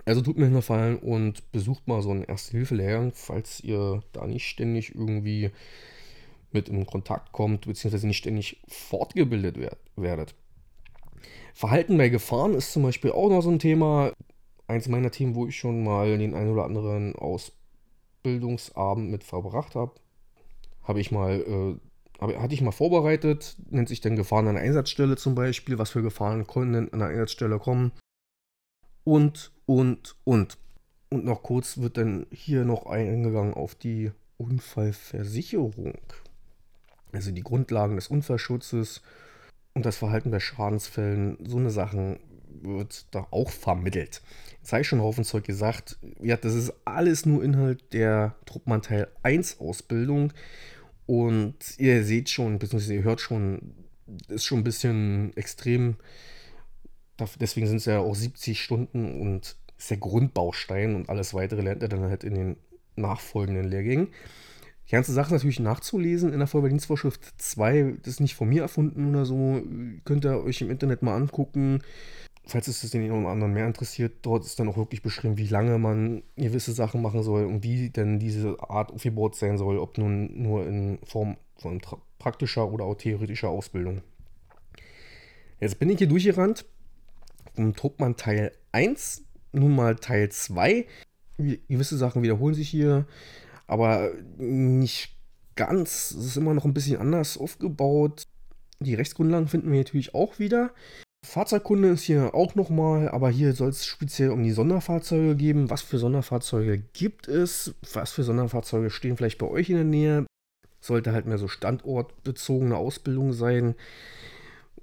Also 0.05 0.21
tut 0.21 0.37
mir 0.37 0.45
einen 0.45 0.55
Gefallen 0.55 0.97
und 0.97 1.51
besucht 1.51 1.87
mal 1.87 2.01
so 2.01 2.11
einen 2.11 2.23
Erste-Hilfe-Lehrgang, 2.23 3.11
falls 3.13 3.61
ihr 3.61 4.01
da 4.13 4.25
nicht 4.25 4.47
ständig 4.47 4.95
irgendwie 4.95 5.51
mit 6.51 6.69
in 6.69 6.85
Kontakt 6.85 7.31
kommt, 7.33 7.67
beziehungsweise 7.67 8.07
nicht 8.07 8.17
ständig 8.17 8.61
fortgebildet 8.67 9.57
werdet. 9.95 10.35
Verhalten 11.53 11.97
bei 11.97 12.09
Gefahren 12.09 12.53
ist 12.53 12.71
zum 12.71 12.83
Beispiel 12.83 13.11
auch 13.11 13.29
noch 13.29 13.41
so 13.41 13.51
ein 13.51 13.59
Thema. 13.59 14.13
Eins 14.67 14.87
meiner 14.87 15.11
Themen, 15.11 15.35
wo 15.35 15.47
ich 15.47 15.57
schon 15.57 15.83
mal 15.83 16.17
den 16.17 16.33
einen 16.33 16.51
oder 16.51 16.63
anderen 16.63 17.15
Ausbildungsabend 17.15 19.11
mit 19.11 19.23
verbracht 19.23 19.75
habe 19.75 19.91
habe 20.83 20.99
ich 20.99 21.11
mal, 21.11 21.79
äh, 22.21 22.35
hatte 22.37 22.53
ich 22.53 22.61
mal 22.61 22.71
vorbereitet, 22.71 23.55
nennt 23.69 23.89
sich 23.89 24.01
dann 24.01 24.15
Gefahren 24.15 24.47
an 24.47 24.55
der 24.55 24.63
Einsatzstelle 24.63 25.15
zum 25.17 25.35
Beispiel, 25.35 25.77
was 25.77 25.91
für 25.91 26.01
Gefahren 26.01 26.47
können 26.47 26.91
an 26.91 26.99
der 26.99 27.09
Einsatzstelle 27.09 27.59
kommen. 27.59 27.91
Und, 29.03 29.51
und, 29.65 30.15
und. 30.23 30.57
Und 31.09 31.25
noch 31.25 31.43
kurz 31.43 31.77
wird 31.77 31.97
dann 31.97 32.25
hier 32.31 32.63
noch 32.63 32.85
eingegangen 32.85 33.53
auf 33.53 33.75
die 33.75 34.11
Unfallversicherung. 34.37 35.97
Also 37.11 37.31
die 37.31 37.43
Grundlagen 37.43 37.95
des 37.95 38.07
Unfallschutzes 38.07 39.01
und 39.73 39.85
das 39.85 39.97
Verhalten 39.97 40.31
bei 40.31 40.39
Schadensfällen, 40.39 41.37
so 41.45 41.57
eine 41.57 41.69
Sachen 41.69 42.19
wird 42.61 43.05
da 43.11 43.27
auch 43.31 43.49
vermittelt. 43.49 44.21
Jetzt 44.59 44.71
habe 44.71 44.81
ich 44.81 44.87
schon 44.87 44.99
einen 44.99 45.07
Haufen 45.07 45.23
Zeug 45.23 45.43
gesagt. 45.43 45.97
Ja, 46.21 46.37
das 46.37 46.53
ist 46.53 46.73
alles 46.85 47.25
nur 47.25 47.43
Inhalt 47.43 47.93
der 47.93 48.35
Truppmann 48.45 48.81
Teil 48.81 49.07
1 49.23 49.59
Ausbildung. 49.59 50.33
Und 51.05 51.55
ihr 51.77 52.03
seht 52.03 52.29
schon, 52.29 52.59
beziehungsweise 52.59 52.93
ihr 52.93 53.03
hört 53.03 53.21
schon, 53.21 53.73
ist 54.27 54.45
schon 54.45 54.59
ein 54.59 54.63
bisschen 54.63 55.35
extrem. 55.35 55.95
Deswegen 57.39 57.67
sind 57.67 57.77
es 57.77 57.85
ja 57.85 57.99
auch 57.99 58.15
70 58.15 58.61
Stunden 58.61 59.19
und 59.19 59.55
ist 59.77 59.89
der 59.89 59.97
Grundbaustein 59.97 60.95
und 60.95 61.09
alles 61.09 61.33
weitere 61.33 61.61
lernt 61.61 61.81
ihr 61.81 61.89
dann 61.89 62.01
halt 62.03 62.23
in 62.23 62.35
den 62.35 62.57
nachfolgenden 62.95 63.67
Lehrgängen. 63.67 64.09
Die 64.87 64.91
ganze 64.91 65.13
Sache 65.13 65.33
natürlich 65.33 65.59
nachzulesen 65.59 66.33
in 66.33 66.39
der 66.39 66.47
Feuerwehrdienstvorschrift 66.47 67.33
2, 67.37 67.95
das 68.03 68.15
ist 68.15 68.19
nicht 68.19 68.35
von 68.35 68.49
mir 68.49 68.61
erfunden 68.61 69.09
oder 69.09 69.25
so, 69.25 69.61
könnt 70.05 70.25
ihr 70.25 70.43
euch 70.43 70.61
im 70.61 70.69
Internet 70.69 71.01
mal 71.01 71.15
angucken 71.15 71.81
falls 72.51 72.67
es 72.67 72.91
den 72.91 73.03
einen 73.03 73.11
oder 73.11 73.29
anderen 73.29 73.53
mehr 73.53 73.65
interessiert, 73.65 74.17
dort 74.23 74.45
ist 74.45 74.59
dann 74.59 74.67
auch 74.67 74.77
wirklich 74.77 75.01
beschrieben, 75.01 75.37
wie 75.37 75.47
lange 75.47 75.77
man 75.77 76.23
gewisse 76.35 76.73
Sachen 76.73 77.01
machen 77.01 77.23
soll 77.23 77.45
und 77.45 77.63
wie 77.63 77.89
denn 77.89 78.19
diese 78.19 78.57
Art 78.59 78.91
aufgebaut 78.91 79.35
sein 79.35 79.57
soll, 79.57 79.77
ob 79.77 79.97
nun 79.97 80.41
nur 80.41 80.67
in 80.67 80.99
Form 81.03 81.37
von 81.57 81.81
praktischer 82.19 82.71
oder 82.71 82.85
auch 82.85 82.95
theoretischer 82.95 83.49
Ausbildung. 83.49 84.01
Jetzt 85.59 85.79
bin 85.79 85.89
ich 85.89 85.99
hier 85.99 86.07
durchgerannt. 86.07 86.65
Um 87.55 87.75
Truppmann 87.75 88.15
Teil 88.15 88.51
1, 88.71 89.23
nun 89.51 89.75
mal 89.75 89.95
Teil 89.95 90.29
2. 90.29 90.85
Gewisse 91.37 91.97
Sachen 91.97 92.23
wiederholen 92.23 92.55
sich 92.55 92.69
hier, 92.69 93.07
aber 93.67 94.11
nicht 94.37 95.17
ganz. 95.55 96.11
Es 96.11 96.25
ist 96.25 96.37
immer 96.37 96.53
noch 96.53 96.65
ein 96.65 96.73
bisschen 96.73 96.99
anders 96.99 97.37
aufgebaut. 97.37 98.27
Die 98.79 98.95
Rechtsgrundlagen 98.95 99.47
finden 99.47 99.71
wir 99.71 99.79
natürlich 99.79 100.15
auch 100.15 100.39
wieder. 100.39 100.73
Fahrzeugkunde 101.23 101.89
ist 101.89 102.03
hier 102.03 102.33
auch 102.33 102.55
nochmal, 102.55 103.09
aber 103.09 103.29
hier 103.29 103.53
soll 103.53 103.69
es 103.69 103.85
speziell 103.85 104.31
um 104.31 104.43
die 104.43 104.51
Sonderfahrzeuge 104.51 105.35
geben. 105.35 105.69
Was 105.69 105.81
für 105.81 105.99
Sonderfahrzeuge 105.99 106.79
gibt 106.93 107.27
es? 107.27 107.75
Was 107.93 108.11
für 108.11 108.23
Sonderfahrzeuge 108.23 108.89
stehen 108.89 109.17
vielleicht 109.17 109.37
bei 109.37 109.47
euch 109.47 109.69
in 109.69 109.75
der 109.75 109.85
Nähe? 109.85 110.25
Sollte 110.79 111.13
halt 111.13 111.27
mehr 111.27 111.37
so 111.37 111.47
standortbezogene 111.47 112.75
Ausbildung 112.75 113.33
sein. 113.33 113.75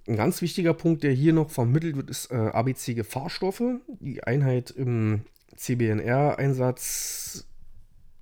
Ein 0.06 0.16
ganz 0.16 0.40
wichtiger 0.40 0.74
Punkt, 0.74 1.02
der 1.02 1.12
hier 1.12 1.32
noch 1.32 1.50
vermittelt 1.50 1.96
wird, 1.96 2.08
ist 2.08 2.30
äh, 2.30 2.36
ABC-Gefahrstoffe. 2.36 3.62
Die 4.00 4.22
Einheit 4.22 4.70
im 4.70 5.22
CBNR-Einsatz 5.56 7.46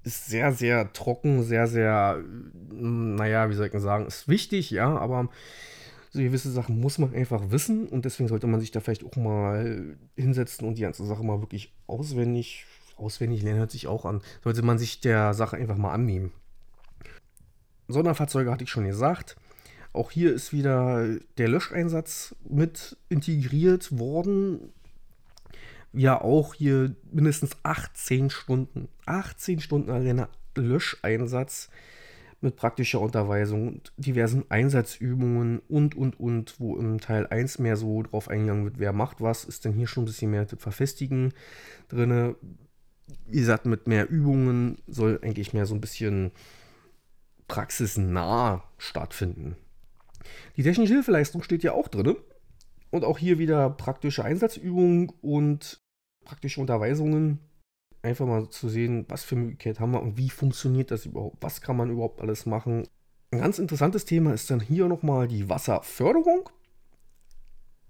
ist 0.05 0.27
sehr, 0.27 0.53
sehr 0.53 0.93
trocken, 0.95 1.43
sehr, 1.43 1.67
sehr, 1.67 2.25
naja, 2.73 3.51
wie 3.51 3.55
soll 3.55 3.71
ich 3.73 3.81
sagen, 3.81 4.07
ist 4.07 4.27
wichtig, 4.27 4.71
ja, 4.71 4.97
aber 4.97 5.29
so 6.17 6.23
gewisse 6.23 6.51
Sachen 6.51 6.81
muss 6.81 6.99
man 6.99 7.15
einfach 7.15 7.51
wissen 7.51 7.87
und 7.87 8.05
deswegen 8.05 8.29
sollte 8.29 8.47
man 8.47 8.61
sich 8.61 8.71
da 8.71 8.81
vielleicht 8.81 9.05
auch 9.05 9.17
mal 9.17 9.97
hinsetzen 10.17 10.67
und 10.67 10.77
die 10.77 10.83
ganze 10.83 11.05
Sache 11.05 11.23
mal 11.23 11.41
wirklich 11.41 11.75
auswendig, 11.87 12.67
auswendig 12.97 13.43
lernen, 13.43 13.61
hört 13.61 13.71
sich 13.71 13.87
auch 13.87 14.05
an, 14.05 14.23
sollte 14.43 14.63
man 14.63 14.79
sich 14.79 15.01
der 15.01 15.35
Sache 15.35 15.57
einfach 15.57 15.77
mal 15.77 15.93
annehmen. 15.93 16.33
Sonderfahrzeuge 17.89 18.51
hatte 18.51 18.65
ich 18.65 18.71
schon 18.71 18.87
gesagt. 18.87 19.37
Auch 19.93 20.11
hier 20.11 20.35
ist 20.35 20.53
wieder 20.53 21.07
der 21.39 21.49
Löscheinsatz 21.49 22.35
mit 22.49 22.97
integriert 23.09 23.99
worden. 23.99 24.73
Ja, 25.93 26.21
auch 26.21 26.55
hier 26.55 26.95
mindestens 27.11 27.57
18 27.63 28.31
Stunden. 28.31 28.89
18 29.07 29.61
Stunden 29.61 29.91
alleine 29.91 30.29
Löscheinsatz 30.55 31.71
mit 32.47 32.57
praktischer 32.57 33.00
Unterweisung 33.00 33.69
und 33.69 33.93
diversen 33.97 34.45
Einsatzübungen 34.49 35.59
und, 35.69 35.95
und, 35.95 36.19
und, 36.19 36.59
wo 36.59 36.76
im 36.76 37.00
Teil 37.00 37.26
1 37.26 37.59
mehr 37.59 37.76
so 37.76 38.03
drauf 38.03 38.29
eingegangen 38.29 38.65
wird, 38.65 38.79
wer 38.79 38.93
macht 38.93 39.21
was, 39.21 39.45
ist 39.45 39.65
denn 39.65 39.73
hier 39.73 39.87
schon 39.87 40.05
ein 40.05 40.07
bisschen 40.07 40.31
mehr 40.31 40.47
Verfestigen 40.47 41.35
drin. 41.88 42.37
Wie 43.26 43.41
gesagt, 43.41 43.67
mit 43.67 43.87
mehr 43.87 44.09
Übungen 44.09 44.79
soll 44.87 45.19
eigentlich 45.23 45.53
mehr 45.53 45.67
so 45.67 45.75
ein 45.75 45.81
bisschen 45.81 46.31
praxisnah 47.49 48.65
stattfinden. 48.79 49.57
Die 50.57 50.62
technische 50.62 50.95
Hilfeleistung 50.95 51.43
steht 51.43 51.62
ja 51.62 51.73
auch 51.73 51.88
drin. 51.88 52.17
Und 52.91 53.05
auch 53.05 53.19
hier 53.19 53.38
wieder 53.38 53.69
praktische 53.69 54.25
Einsatzübungen 54.25 55.12
und 55.21 55.81
praktische 56.25 56.61
Unterweisungen 56.61 57.41
einfach 58.07 58.27
mal 58.27 58.49
zu 58.49 58.69
sehen, 58.69 59.05
was 59.09 59.25
für 59.25 59.37
Möglichkeiten 59.37 59.81
haben 59.81 59.93
wir 59.93 60.03
und 60.03 60.17
wie 60.17 60.31
funktioniert 60.31 60.91
das 60.91 61.07
überhaupt, 61.07 61.37
was 61.41 61.61
kann 61.61 61.77
man 61.77 61.91
überhaupt 61.91 62.21
alles 62.21 62.47
machen. 62.47 62.87
Ein 63.31 63.41
ganz 63.41 63.59
interessantes 63.59 64.05
Thema 64.05 64.33
ist 64.33 64.51
dann 64.51 64.61
hier 64.61 64.89
nochmal 64.89 65.29
die 65.29 65.49
Wasserförderung. 65.49 66.49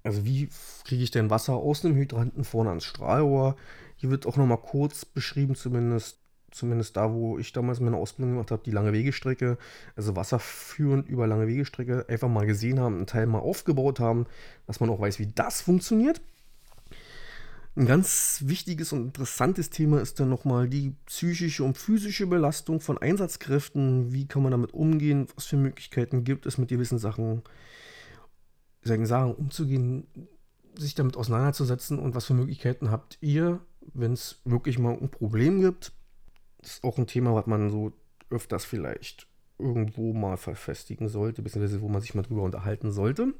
Also 0.03 0.25
wie 0.25 0.49
kriege 0.85 1.03
ich 1.03 1.11
denn 1.11 1.31
Wasser 1.31 1.55
aus 1.55 1.83
dem 1.83 1.95
Hydranten 1.95 2.45
vorne 2.45 2.71
ans 2.71 2.85
Strahlrohr? 2.85 3.57
Hier 3.97 4.11
wird 4.11 4.27
auch 4.27 4.37
nochmal 4.37 4.59
kurz 4.59 5.05
beschrieben, 5.05 5.55
zumindest, 5.55 6.21
zumindest 6.51 6.97
da, 6.97 7.13
wo 7.13 7.39
ich 7.39 7.53
damals 7.53 7.81
meine 7.81 7.97
Ausbildung 7.97 8.35
gemacht 8.35 8.51
habe, 8.51 8.63
die 8.65 8.71
lange 8.71 8.93
Wegestrecke, 8.93 9.59
also 9.97 10.17
wasserführend 10.17 11.09
über 11.09 11.27
lange 11.27 11.49
Wegestrecke, 11.49 12.07
einfach 12.09 12.29
mal 12.29 12.47
gesehen 12.47 12.81
haben, 12.81 12.97
einen 12.97 13.07
Teil 13.07 13.27
mal 13.27 13.41
aufgebaut 13.41 14.01
haben, 14.01 14.27
dass 14.67 14.81
man 14.81 14.91
auch 14.91 15.01
weiß, 15.01 15.19
wie 15.19 15.27
das 15.27 15.61
funktioniert. 15.61 16.21
Ein 17.79 17.85
ganz 17.85 18.45
wichtiges 18.47 18.95
und 18.95 19.03
interessantes 19.03 19.69
Thema 19.69 20.01
ist 20.01 20.19
dann 20.19 20.31
nochmal 20.31 20.67
die 20.67 20.95
psychische 21.05 21.63
und 21.63 21.77
physische 21.77 22.27
Belastung 22.27 22.81
von 22.81 22.97
Einsatzkräften. 22.97 24.15
Wie 24.15 24.27
kann 24.27 24.43
man 24.43 24.53
damit 24.53 24.73
umgehen? 24.73 25.27
Was 25.35 25.45
für 25.45 25.59
Möglichkeiten 25.59 26.25
gibt 26.25 26.47
es, 26.47 26.57
mit 26.57 26.71
gewissen 26.71 26.99
Sachen, 26.99 27.43
sagen, 28.83 29.35
umzugehen, 29.35 30.07
sich 30.75 30.95
damit 30.95 31.19
auseinanderzusetzen 31.19 31.99
und 31.99 32.15
was 32.15 32.25
für 32.25 32.33
Möglichkeiten 32.33 32.91
habt 32.91 33.19
ihr, 33.21 33.61
wenn 33.93 34.15
es 34.15 34.41
wirklich 34.47 34.79
mal 34.79 34.97
ein 34.97 35.11
Problem 35.11 35.61
gibt? 35.61 35.93
Das 36.63 36.77
ist 36.77 36.85
auch 36.85 36.97
ein 36.97 37.07
Thema, 37.07 37.35
was 37.35 37.47
man 37.47 37.69
so 37.69 37.93
öfters 38.31 38.65
vielleicht 38.65 39.29
irgendwo 39.59 40.15
mal 40.15 40.39
verfestigen 40.39 41.09
sollte, 41.11 41.43
beziehungsweise 41.43 41.83
wo 41.83 41.91
man 41.91 42.01
sich 42.01 42.15
mal 42.15 42.23
drüber 42.23 42.43
unterhalten 42.43 42.91
sollte. 42.91 43.35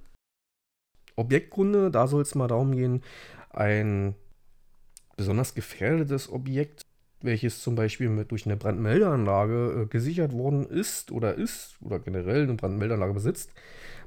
Objektgründe, 1.15 1.91
da 1.91 2.07
soll 2.07 2.21
es 2.21 2.35
mal 2.35 2.49
darum 2.49 2.73
gehen, 2.73 3.03
ein 3.49 4.15
besonders 5.17 5.55
gefährdetes 5.55 6.31
Objekt, 6.31 6.83
welches 7.23 7.63
zum 7.63 7.75
Beispiel 7.75 8.09
mit, 8.09 8.31
durch 8.31 8.47
eine 8.47 8.57
Brandmeldeanlage 8.57 9.83
äh, 9.83 9.87
gesichert 9.87 10.33
worden 10.33 10.67
ist 10.67 11.11
oder 11.11 11.35
ist 11.35 11.77
oder 11.81 11.99
generell 11.99 12.43
eine 12.43 12.55
Brandmeldeanlage 12.55 13.15
besitzt, 13.15 13.51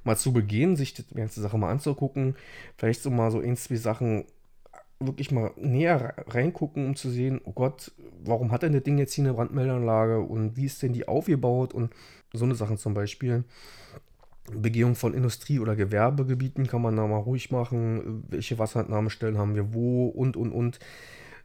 mal 0.04 0.16
zu 0.16 0.32
begehen, 0.32 0.76
sich 0.76 0.94
die 0.94 1.04
ganze 1.14 1.42
Sache 1.42 1.58
mal 1.58 1.72
anzugucken, 1.72 2.36
vielleicht 2.78 3.02
so 3.02 3.10
mal 3.10 3.32
so 3.32 3.40
ein, 3.40 3.58
zwei 3.58 3.76
Sachen 3.76 4.26
wirklich 5.00 5.32
mal 5.32 5.52
näher 5.56 6.14
reingucken, 6.28 6.86
um 6.86 6.96
zu 6.96 7.10
sehen, 7.10 7.40
oh 7.46 7.54
Gott, 7.54 7.92
warum 8.22 8.52
hat 8.52 8.64
denn 8.64 8.74
das 8.74 8.84
Ding 8.84 8.98
jetzt 8.98 9.14
hier 9.14 9.24
eine 9.24 9.34
Brandmeldeanlage 9.34 10.20
und 10.20 10.58
wie 10.58 10.66
ist 10.66 10.84
denn 10.84 10.94
die 10.94 11.08
aufgebaut 11.08 11.74
und 11.74 11.94
so 12.34 12.46
eine 12.46 12.56
Sachen 12.56 12.78
zum 12.78 12.94
Beispiel. 12.94 13.46
Begehung 14.56 14.96
von 14.96 15.14
Industrie- 15.14 15.60
oder 15.60 15.76
Gewerbegebieten 15.76 16.68
kann 16.68 16.82
man 16.82 16.96
da 16.96 17.06
mal 17.08 17.18
ruhig 17.18 17.52
machen. 17.52 18.24
Welche 18.30 18.60
Wasserentnahmestellen 18.60 19.38
haben 19.38 19.56
wir 19.56 19.74
wo 19.74 20.08
und, 20.08 20.38
und, 20.38 20.52
und. 20.52 20.80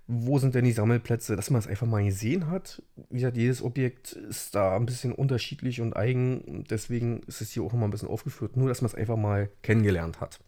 Wo 0.07 0.39
sind 0.39 0.55
denn 0.55 0.67
die 0.67 0.73
Sammelplätze? 0.73 1.35
Dass 1.35 1.51
man 1.51 1.61
es 1.61 1.67
einfach 1.67 1.87
mal 1.87 2.05
gesehen 2.05 2.51
hat. 2.51 2.83
Wie 3.09 3.19
gesagt, 3.19 3.37
jedes 3.37 3.63
Objekt 3.63 4.13
ist 4.13 4.55
da 4.55 4.77
ein 4.77 4.85
bisschen 4.85 5.13
unterschiedlich 5.13 5.81
und 5.81 5.97
eigen. 5.97 6.65
Deswegen 6.69 7.21
ist 7.27 7.41
es 7.41 7.53
hier 7.53 7.63
auch 7.63 7.73
nochmal 7.73 7.89
ein 7.89 7.93
bisschen 7.93 8.09
aufgeführt. 8.09 8.57
Nur, 8.57 8.69
dass 8.69 8.83
man 8.83 8.91
es 8.91 8.95
einfach 8.95 9.17
mal 9.17 9.49
kennengelernt 9.63 10.21
hat. 10.21 10.41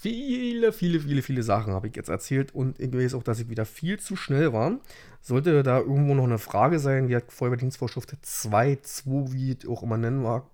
Viele, 0.00 0.72
viele, 0.72 1.00
viele, 1.00 1.22
viele 1.22 1.42
Sachen 1.42 1.72
habe 1.72 1.88
ich 1.88 1.96
jetzt 1.96 2.08
erzählt 2.08 2.54
und 2.54 2.78
ich 2.78 2.92
weiß 2.92 3.14
auch, 3.14 3.24
dass 3.24 3.40
ich 3.40 3.48
wieder 3.48 3.64
viel 3.64 3.98
zu 3.98 4.14
schnell 4.14 4.52
war. 4.52 4.78
Sollte 5.20 5.64
da 5.64 5.80
irgendwo 5.80 6.14
noch 6.14 6.22
eine 6.22 6.38
Frage 6.38 6.78
sein, 6.78 7.08
wie 7.08 7.16
hat 7.16 7.32
Feuerwehrdienstvorschrift 7.32 8.14
2, 8.22 8.78
2, 8.80 9.32
wie 9.32 9.56
ich 9.58 9.68
auch 9.68 9.82
immer 9.82 9.96
nennen 9.96 10.22
mag, 10.22 10.44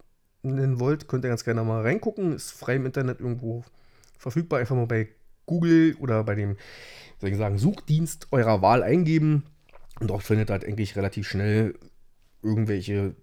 wollt, 0.44 1.08
könnt 1.08 1.24
ihr 1.24 1.28
ganz 1.28 1.44
gerne 1.44 1.64
mal 1.64 1.82
reingucken. 1.82 2.32
Ist 2.32 2.52
frei 2.52 2.76
im 2.76 2.86
Internet 2.86 3.20
irgendwo 3.20 3.64
verfügbar. 4.18 4.60
Einfach 4.60 4.76
mal 4.76 4.86
bei 4.86 5.08
Google 5.46 5.96
oder 6.00 6.24
bei 6.24 6.34
dem, 6.34 6.56
soll 7.20 7.30
ich 7.30 7.36
sagen, 7.36 7.58
Suchdienst 7.58 8.28
eurer 8.32 8.62
Wahl 8.62 8.82
eingeben. 8.82 9.44
Und 10.00 10.08
dort 10.08 10.22
findet 10.22 10.50
halt 10.50 10.64
eigentlich 10.64 10.96
relativ 10.96 11.28
schnell 11.28 11.74
irgendwelche 12.42 13.14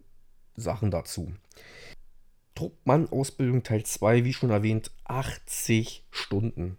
Sachen 0.56 0.92
dazu. 0.92 1.32
Truppmann-Ausbildung 2.56 3.64
Teil 3.64 3.84
2, 3.84 4.26
wie 4.26 4.34
schon 4.34 4.50
erwähnt, 4.50 4.92
80 5.06 6.06
Stunden. 6.12 6.78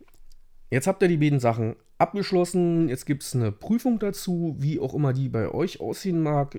Jetzt 0.71 0.87
habt 0.87 1.03
ihr 1.03 1.09
die 1.09 1.19
beiden 1.19 1.41
Sachen 1.41 1.77
abgeschlossen. 1.99 2.89
Jetzt 2.89 3.07
gibt 3.07 3.23
es 3.23 3.35
eine 3.35 3.53
Prüfung 3.53 3.99
dazu, 3.99 4.57
wie 4.59 4.81
auch 4.81 4.95
immer 4.95 5.13
die 5.13 5.29
bei 5.29 5.49
euch 5.49 5.81
aussehen 5.81 6.23
mag. 6.23 6.59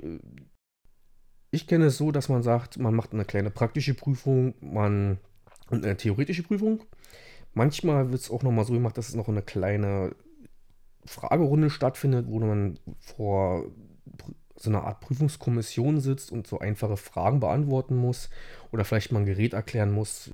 Ich 1.54 1.68
kenne 1.68 1.86
es 1.86 2.00
so, 2.00 2.12
dass 2.12 2.30
man 2.30 2.42
sagt, 2.42 2.80
man 2.80 2.96
macht 2.96 3.14
eine 3.14 3.26
kleine 3.26 3.52
praktische 3.52 3.94
Prüfung 3.94 4.56
man, 4.60 5.20
und 5.70 5.86
eine 5.86 5.96
theoretische 5.96 6.42
Prüfung. 6.42 6.82
Manchmal 7.54 8.12
wird 8.12 8.22
es 8.22 8.32
auch 8.32 8.42
nochmal 8.42 8.66
so 8.66 8.74
gemacht, 8.74 8.98
dass 8.98 9.10
es 9.10 9.14
noch 9.14 9.30
eine 9.30 9.44
kleine 9.44 10.16
Fragerunde 11.06 11.70
stattfindet, 11.70 12.26
wo 12.28 12.40
man 12.40 12.80
vor 13.00 13.66
so 14.56 14.72
einer 14.72 14.84
Art 14.84 15.02
Prüfungskommission 15.02 16.00
sitzt 16.00 16.32
und 16.32 16.48
so 16.48 16.58
einfache 16.58 16.98
Fragen 16.98 17.40
beantworten 17.40 17.98
muss 17.98 18.32
oder 18.72 18.84
vielleicht 18.84 19.12
mal 19.12 19.20
ein 19.20 19.28
Gerät 19.28 19.54
erklären 19.54 19.92
muss, 19.92 20.32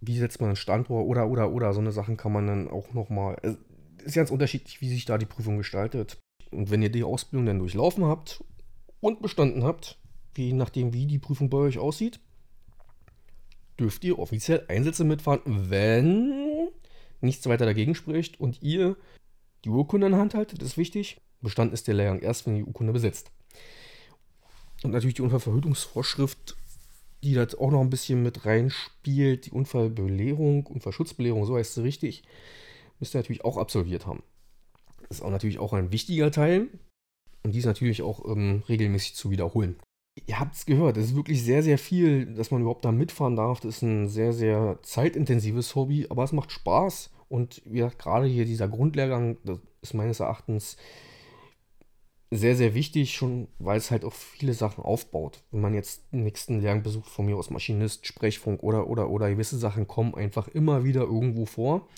wie 0.00 0.18
setzt 0.18 0.40
man 0.40 0.50
ein 0.50 0.56
Standrohr 0.56 1.06
oder 1.06 1.28
oder 1.28 1.52
oder 1.52 1.72
so 1.72 1.78
eine 1.78 1.92
Sachen 1.92 2.16
kann 2.16 2.32
man 2.32 2.48
dann 2.48 2.68
auch 2.68 2.92
nochmal. 2.94 3.36
Ist 4.02 4.16
ganz 4.16 4.32
unterschiedlich, 4.32 4.80
wie 4.80 4.88
sich 4.88 5.04
da 5.04 5.18
die 5.18 5.26
Prüfung 5.26 5.56
gestaltet. 5.56 6.18
Und 6.50 6.72
wenn 6.72 6.82
ihr 6.82 6.90
die 6.90 7.04
Ausbildung 7.04 7.46
dann 7.46 7.60
durchlaufen 7.60 8.04
habt 8.06 8.42
und 8.98 9.22
bestanden 9.22 9.62
habt, 9.62 10.00
je 10.38 10.52
nachdem, 10.52 10.92
wie 10.92 11.06
die 11.06 11.18
Prüfung 11.18 11.50
bei 11.50 11.58
euch 11.58 11.78
aussieht, 11.78 12.20
dürft 13.78 14.04
ihr 14.04 14.18
offiziell 14.18 14.64
Einsätze 14.68 15.04
mitfahren, 15.04 15.40
wenn 15.44 16.68
nichts 17.20 17.46
weiter 17.46 17.66
dagegen 17.66 17.94
spricht 17.94 18.40
und 18.40 18.62
ihr 18.62 18.96
die 19.64 19.70
Urkunde 19.70 20.06
in 20.06 20.12
der 20.12 20.20
Hand 20.20 20.34
haltet. 20.34 20.60
Das 20.60 20.68
ist 20.68 20.78
wichtig. 20.78 21.20
Bestanden 21.40 21.74
ist 21.74 21.86
der 21.86 21.94
Lehrgang 21.94 22.20
erst, 22.20 22.46
wenn 22.46 22.54
die 22.54 22.64
Urkunde 22.64 22.92
besitzt. 22.92 23.30
Und 24.82 24.92
natürlich 24.92 25.14
die 25.14 25.22
Unfallverhütungsvorschrift, 25.22 26.56
die 27.22 27.34
das 27.34 27.56
auch 27.56 27.70
noch 27.70 27.80
ein 27.80 27.90
bisschen 27.90 28.22
mit 28.22 28.44
reinspielt. 28.44 29.46
Die 29.46 29.50
Unfallbelehrung, 29.50 30.66
Unfallschutzbelehrung, 30.66 31.44
so 31.46 31.56
heißt 31.56 31.74
sie 31.74 31.82
richtig, 31.82 32.22
müsst 33.00 33.14
ihr 33.14 33.18
natürlich 33.18 33.44
auch 33.44 33.56
absolviert 33.56 34.06
haben. 34.06 34.22
Das 35.08 35.18
ist 35.18 35.22
auch 35.22 35.30
natürlich 35.30 35.58
auch 35.58 35.72
ein 35.72 35.92
wichtiger 35.92 36.30
Teil. 36.30 36.68
Und 37.44 37.52
dies 37.54 37.64
natürlich 37.64 38.02
auch 38.02 38.24
ähm, 38.28 38.62
regelmäßig 38.68 39.14
zu 39.14 39.30
wiederholen. 39.30 39.76
Ihr 40.26 40.40
habt 40.40 40.54
es 40.54 40.66
gehört, 40.66 40.96
es 40.96 41.06
ist 41.06 41.16
wirklich 41.16 41.42
sehr, 41.42 41.62
sehr 41.62 41.78
viel, 41.78 42.26
dass 42.34 42.50
man 42.50 42.62
überhaupt 42.62 42.84
da 42.84 42.92
mitfahren 42.92 43.36
darf. 43.36 43.60
Das 43.60 43.76
ist 43.76 43.82
ein 43.82 44.08
sehr, 44.08 44.32
sehr 44.32 44.78
zeitintensives 44.82 45.74
Hobby, 45.74 46.06
aber 46.08 46.24
es 46.24 46.32
macht 46.32 46.52
Spaß. 46.52 47.10
Und 47.28 47.62
wie 47.64 47.78
gesagt, 47.78 47.98
gerade 47.98 48.26
hier 48.26 48.44
dieser 48.44 48.68
Grundlehrgang, 48.68 49.36
das 49.44 49.58
ist 49.82 49.94
meines 49.94 50.20
Erachtens 50.20 50.76
sehr, 52.30 52.56
sehr 52.56 52.74
wichtig, 52.74 53.14
schon 53.14 53.48
weil 53.58 53.78
es 53.78 53.90
halt 53.90 54.04
auch 54.04 54.12
viele 54.12 54.54
Sachen 54.54 54.84
aufbaut. 54.84 55.42
Wenn 55.50 55.60
man 55.60 55.74
jetzt 55.74 56.12
den 56.12 56.24
nächsten 56.24 56.60
Lehrgang 56.60 56.82
besucht, 56.82 57.08
von 57.08 57.26
mir 57.26 57.36
aus 57.36 57.50
Maschinist, 57.50 58.06
Sprechfunk 58.06 58.62
oder, 58.62 58.88
oder, 58.88 59.10
oder 59.10 59.30
gewisse 59.30 59.58
Sachen 59.58 59.86
kommen 59.86 60.14
einfach 60.14 60.48
immer 60.48 60.84
wieder 60.84 61.02
irgendwo 61.02 61.46
vor. 61.46 61.88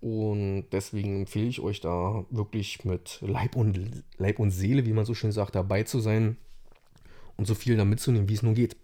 Und 0.00 0.66
deswegen 0.72 1.20
empfehle 1.20 1.46
ich 1.46 1.60
euch 1.60 1.80
da 1.80 2.24
wirklich 2.30 2.84
mit 2.84 3.18
Leib 3.20 3.54
und, 3.54 4.04
Leib 4.16 4.38
und 4.38 4.50
Seele, 4.50 4.86
wie 4.86 4.92
man 4.92 5.04
so 5.04 5.14
schön 5.14 5.32
sagt, 5.32 5.54
dabei 5.54 5.84
zu 5.84 6.00
sein 6.00 6.36
und 7.36 7.46
so 7.46 7.54
viel 7.54 7.76
da 7.76 7.84
mitzunehmen, 7.84 8.28
wie 8.28 8.34
es 8.34 8.42
nur 8.42 8.54
geht. 8.54 8.76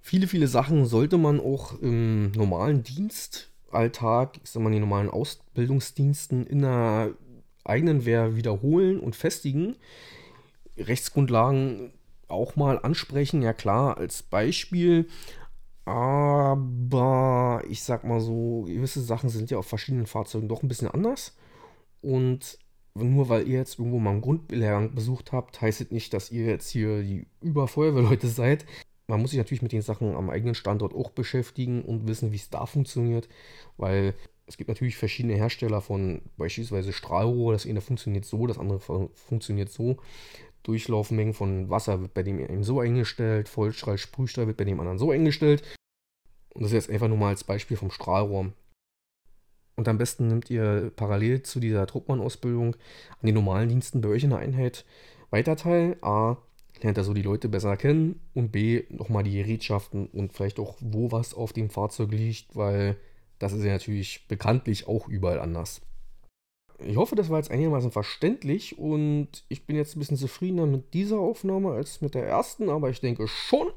Viele, 0.00 0.26
viele 0.26 0.48
Sachen 0.48 0.86
sollte 0.86 1.18
man 1.18 1.40
auch 1.40 1.78
im 1.80 2.32
normalen 2.32 2.82
Dienstalltag, 2.82 4.38
ich 4.42 4.50
sag 4.50 4.62
mal, 4.62 4.68
in 4.68 4.74
den 4.74 4.82
normalen 4.82 5.10
Ausbildungsdiensten 5.10 6.46
in 6.46 6.62
der 6.62 7.10
eigenen 7.64 8.04
Wehr 8.04 8.36
wiederholen 8.36 8.98
und 8.98 9.14
festigen. 9.14 9.76
Rechtsgrundlagen 10.78 11.92
auch 12.28 12.56
mal 12.56 12.78
ansprechen, 12.78 13.42
ja 13.42 13.52
klar, 13.52 13.98
als 13.98 14.22
Beispiel. 14.22 15.08
Aber 15.84 17.62
ich 17.68 17.82
sag 17.82 18.04
mal 18.04 18.20
so, 18.20 18.62
gewisse 18.66 19.02
Sachen 19.02 19.28
sind 19.28 19.50
ja 19.50 19.58
auf 19.58 19.66
verschiedenen 19.66 20.06
Fahrzeugen 20.06 20.48
doch 20.48 20.62
ein 20.62 20.68
bisschen 20.68 20.88
anders. 20.88 21.36
Und 22.00 22.58
nur 22.94 23.28
weil 23.28 23.46
ihr 23.46 23.58
jetzt 23.58 23.78
irgendwo 23.78 23.98
mal 23.98 24.10
einen 24.10 24.20
Grundlehrgang 24.20 24.94
besucht 24.94 25.32
habt, 25.32 25.60
heißt 25.60 25.80
es 25.80 25.90
nicht, 25.90 26.12
dass 26.12 26.30
ihr 26.30 26.46
jetzt 26.46 26.70
hier 26.70 27.02
die 27.02 27.26
Überfeuerwehrleute 27.40 28.28
seid. 28.28 28.66
Man 29.06 29.20
muss 29.20 29.30
sich 29.30 29.38
natürlich 29.38 29.62
mit 29.62 29.72
den 29.72 29.82
Sachen 29.82 30.14
am 30.14 30.30
eigenen 30.30 30.54
Standort 30.54 30.94
auch 30.94 31.10
beschäftigen 31.10 31.82
und 31.82 32.06
wissen, 32.06 32.32
wie 32.32 32.36
es 32.36 32.50
da 32.50 32.66
funktioniert, 32.66 33.28
weil 33.76 34.14
es 34.46 34.56
gibt 34.56 34.68
natürlich 34.68 34.96
verschiedene 34.96 35.34
Hersteller 35.34 35.80
von 35.80 36.22
beispielsweise 36.36 36.92
Strahlrohr. 36.92 37.52
Das 37.52 37.66
eine 37.66 37.80
funktioniert 37.80 38.24
so, 38.24 38.46
das 38.46 38.58
andere 38.58 38.80
funktioniert 39.14 39.70
so. 39.70 39.98
Durchlaufmengen 40.64 41.34
von 41.34 41.70
Wasser 41.70 42.00
wird 42.00 42.14
bei 42.14 42.22
dem 42.22 42.38
einen 42.38 42.64
so 42.64 42.80
eingestellt, 42.80 43.48
Vollstrahl, 43.48 43.96
Sprühstrahl 43.96 44.46
wird 44.46 44.56
bei 44.56 44.64
dem 44.64 44.80
anderen 44.80 44.98
so 44.98 45.10
eingestellt. 45.10 45.62
Und 46.52 46.62
das 46.62 46.72
ist 46.72 46.86
jetzt 46.86 46.90
einfach 46.90 47.08
nur 47.08 47.16
mal 47.16 47.28
als 47.28 47.44
Beispiel 47.44 47.76
vom 47.76 47.90
Strahlrohr. 47.90 48.52
Und 49.80 49.88
am 49.88 49.96
besten 49.96 50.28
nehmt 50.28 50.50
ihr 50.50 50.92
parallel 50.94 51.42
zu 51.42 51.58
dieser 51.58 51.86
Truppmann-Ausbildung 51.86 52.74
an 52.74 53.26
den 53.26 53.34
normalen 53.34 53.70
Diensten 53.70 54.02
bei 54.02 54.10
euch 54.10 54.24
in 54.24 54.28
der 54.28 54.38
Einheit 54.38 54.84
weiter 55.30 55.56
teil. 55.56 55.96
A, 56.02 56.36
lernt 56.82 56.98
er 56.98 57.04
so 57.04 57.14
die 57.14 57.22
Leute 57.22 57.48
besser 57.48 57.78
kennen 57.78 58.20
und 58.34 58.52
B, 58.52 58.82
nochmal 58.90 59.22
die 59.22 59.32
Gerätschaften 59.32 60.06
und 60.08 60.34
vielleicht 60.34 60.60
auch, 60.60 60.76
wo 60.80 61.12
was 61.12 61.32
auf 61.32 61.54
dem 61.54 61.70
Fahrzeug 61.70 62.10
liegt, 62.12 62.54
weil 62.56 62.98
das 63.38 63.54
ist 63.54 63.64
ja 63.64 63.72
natürlich 63.72 64.28
bekanntlich 64.28 64.86
auch 64.86 65.08
überall 65.08 65.40
anders. 65.40 65.80
Ich 66.80 66.98
hoffe, 66.98 67.16
das 67.16 67.30
war 67.30 67.38
jetzt 67.38 67.50
einigermaßen 67.50 67.90
verständlich 67.90 68.78
und 68.78 69.44
ich 69.48 69.64
bin 69.64 69.76
jetzt 69.76 69.96
ein 69.96 70.00
bisschen 70.00 70.18
zufriedener 70.18 70.66
mit 70.66 70.92
dieser 70.92 71.20
Aufnahme 71.20 71.70
als 71.70 72.02
mit 72.02 72.14
der 72.14 72.26
ersten, 72.26 72.68
aber 72.68 72.90
ich 72.90 73.00
denke 73.00 73.26
schon. 73.28 73.68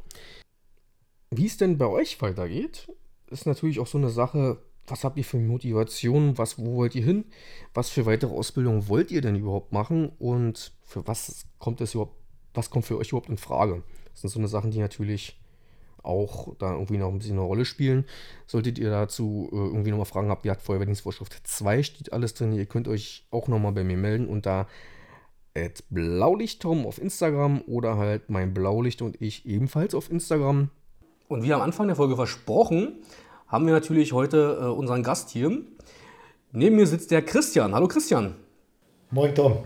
Wie 1.31 1.45
es 1.45 1.55
denn 1.55 1.77
bei 1.77 1.87
euch 1.87 2.21
weitergeht, 2.21 2.91
ist 3.27 3.45
natürlich 3.45 3.79
auch 3.79 3.87
so 3.87 3.97
eine 3.97 4.09
Sache, 4.09 4.57
was 4.87 5.03
habt 5.03 5.17
ihr 5.17 5.23
für 5.23 5.37
Motivation, 5.37 6.37
was, 6.37 6.59
wo 6.59 6.75
wollt 6.75 6.95
ihr 6.95 7.03
hin, 7.03 7.25
was 7.73 7.89
für 7.89 8.05
weitere 8.05 8.33
Ausbildung 8.33 8.87
wollt 8.89 9.11
ihr 9.11 9.21
denn 9.21 9.35
überhaupt 9.35 9.71
machen 9.71 10.11
und 10.19 10.73
für 10.83 11.07
was 11.07 11.45
kommt 11.59 11.81
es 11.81 11.93
überhaupt, 11.93 12.17
was 12.53 12.69
kommt 12.69 12.85
für 12.85 12.97
euch 12.97 13.09
überhaupt 13.09 13.29
in 13.29 13.37
Frage? 13.37 13.83
Das 14.11 14.21
sind 14.21 14.29
so 14.29 14.39
eine 14.39 14.47
Sachen, 14.47 14.71
die 14.71 14.79
natürlich 14.79 15.39
auch 16.03 16.53
da 16.59 16.73
irgendwie 16.73 16.97
noch 16.97 17.09
ein 17.09 17.17
bisschen 17.17 17.37
eine 17.37 17.47
Rolle 17.47 17.63
spielen. 17.63 18.05
Solltet 18.45 18.77
ihr 18.77 18.89
dazu 18.89 19.49
äh, 19.51 19.55
irgendwie 19.55 19.89
nochmal 19.89 20.05
Fragen 20.05 20.29
habt, 20.29 20.45
ihr 20.45 20.51
habt 20.51 20.61
Feuerwehrdienstvorschrift 20.61 21.47
2 21.47 21.83
steht 21.83 22.11
alles 22.11 22.33
drin. 22.33 22.51
Ihr 22.51 22.65
könnt 22.65 22.89
euch 22.89 23.25
auch 23.31 23.47
nochmal 23.47 23.71
bei 23.71 23.83
mir 23.83 23.97
melden 23.97 24.27
unter 24.27 24.67
blaulichttom 25.89 26.85
auf 26.85 26.99
Instagram 26.99 27.61
oder 27.67 27.97
halt 27.97 28.29
mein 28.29 28.53
Blaulicht 28.53 29.01
und 29.01 29.21
ich 29.21 29.45
ebenfalls 29.45 29.93
auf 29.93 30.09
Instagram. 30.09 30.69
Und 31.27 31.43
wie 31.43 31.53
am 31.53 31.61
Anfang 31.61 31.87
der 31.87 31.95
Folge 31.95 32.15
versprochen, 32.15 33.03
haben 33.47 33.65
wir 33.65 33.73
natürlich 33.73 34.13
heute 34.13 34.57
äh, 34.61 34.65
unseren 34.65 35.03
Gast 35.03 35.29
hier. 35.29 35.51
Neben 36.51 36.75
mir 36.75 36.87
sitzt 36.87 37.11
der 37.11 37.21
Christian. 37.21 37.73
Hallo 37.73 37.87
Christian. 37.87 38.35
Moin 39.11 39.33
Tom. 39.33 39.59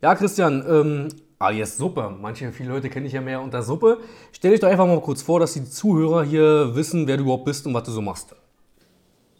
Ja, 0.00 0.14
Christian, 0.14 0.64
ähm, 0.68 1.08
alias 1.38 1.76
Suppe. 1.76 2.14
Manche, 2.20 2.52
viele 2.52 2.70
Leute 2.70 2.88
kenne 2.88 3.06
ich 3.06 3.12
ja 3.12 3.20
mehr 3.20 3.40
unter 3.40 3.62
Suppe. 3.62 3.98
Stell 4.32 4.52
dich 4.52 4.60
doch 4.60 4.68
einfach 4.68 4.86
mal 4.86 5.00
kurz 5.00 5.22
vor, 5.22 5.40
dass 5.40 5.54
die 5.54 5.64
Zuhörer 5.64 6.24
hier 6.24 6.74
wissen, 6.74 7.06
wer 7.06 7.16
du 7.16 7.24
überhaupt 7.24 7.44
bist 7.44 7.66
und 7.66 7.74
was 7.74 7.84
du 7.84 7.92
so 7.92 8.00
machst. 8.00 8.34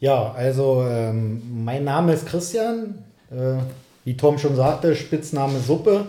Ja, 0.00 0.32
also 0.32 0.84
ähm, 0.88 1.64
mein 1.64 1.84
Name 1.84 2.12
ist 2.12 2.26
Christian. 2.26 3.04
Äh, 3.30 3.58
wie 4.04 4.16
Tom 4.16 4.38
schon 4.38 4.56
sagte, 4.56 4.96
Spitzname 4.96 5.60
Suppe. 5.60 6.06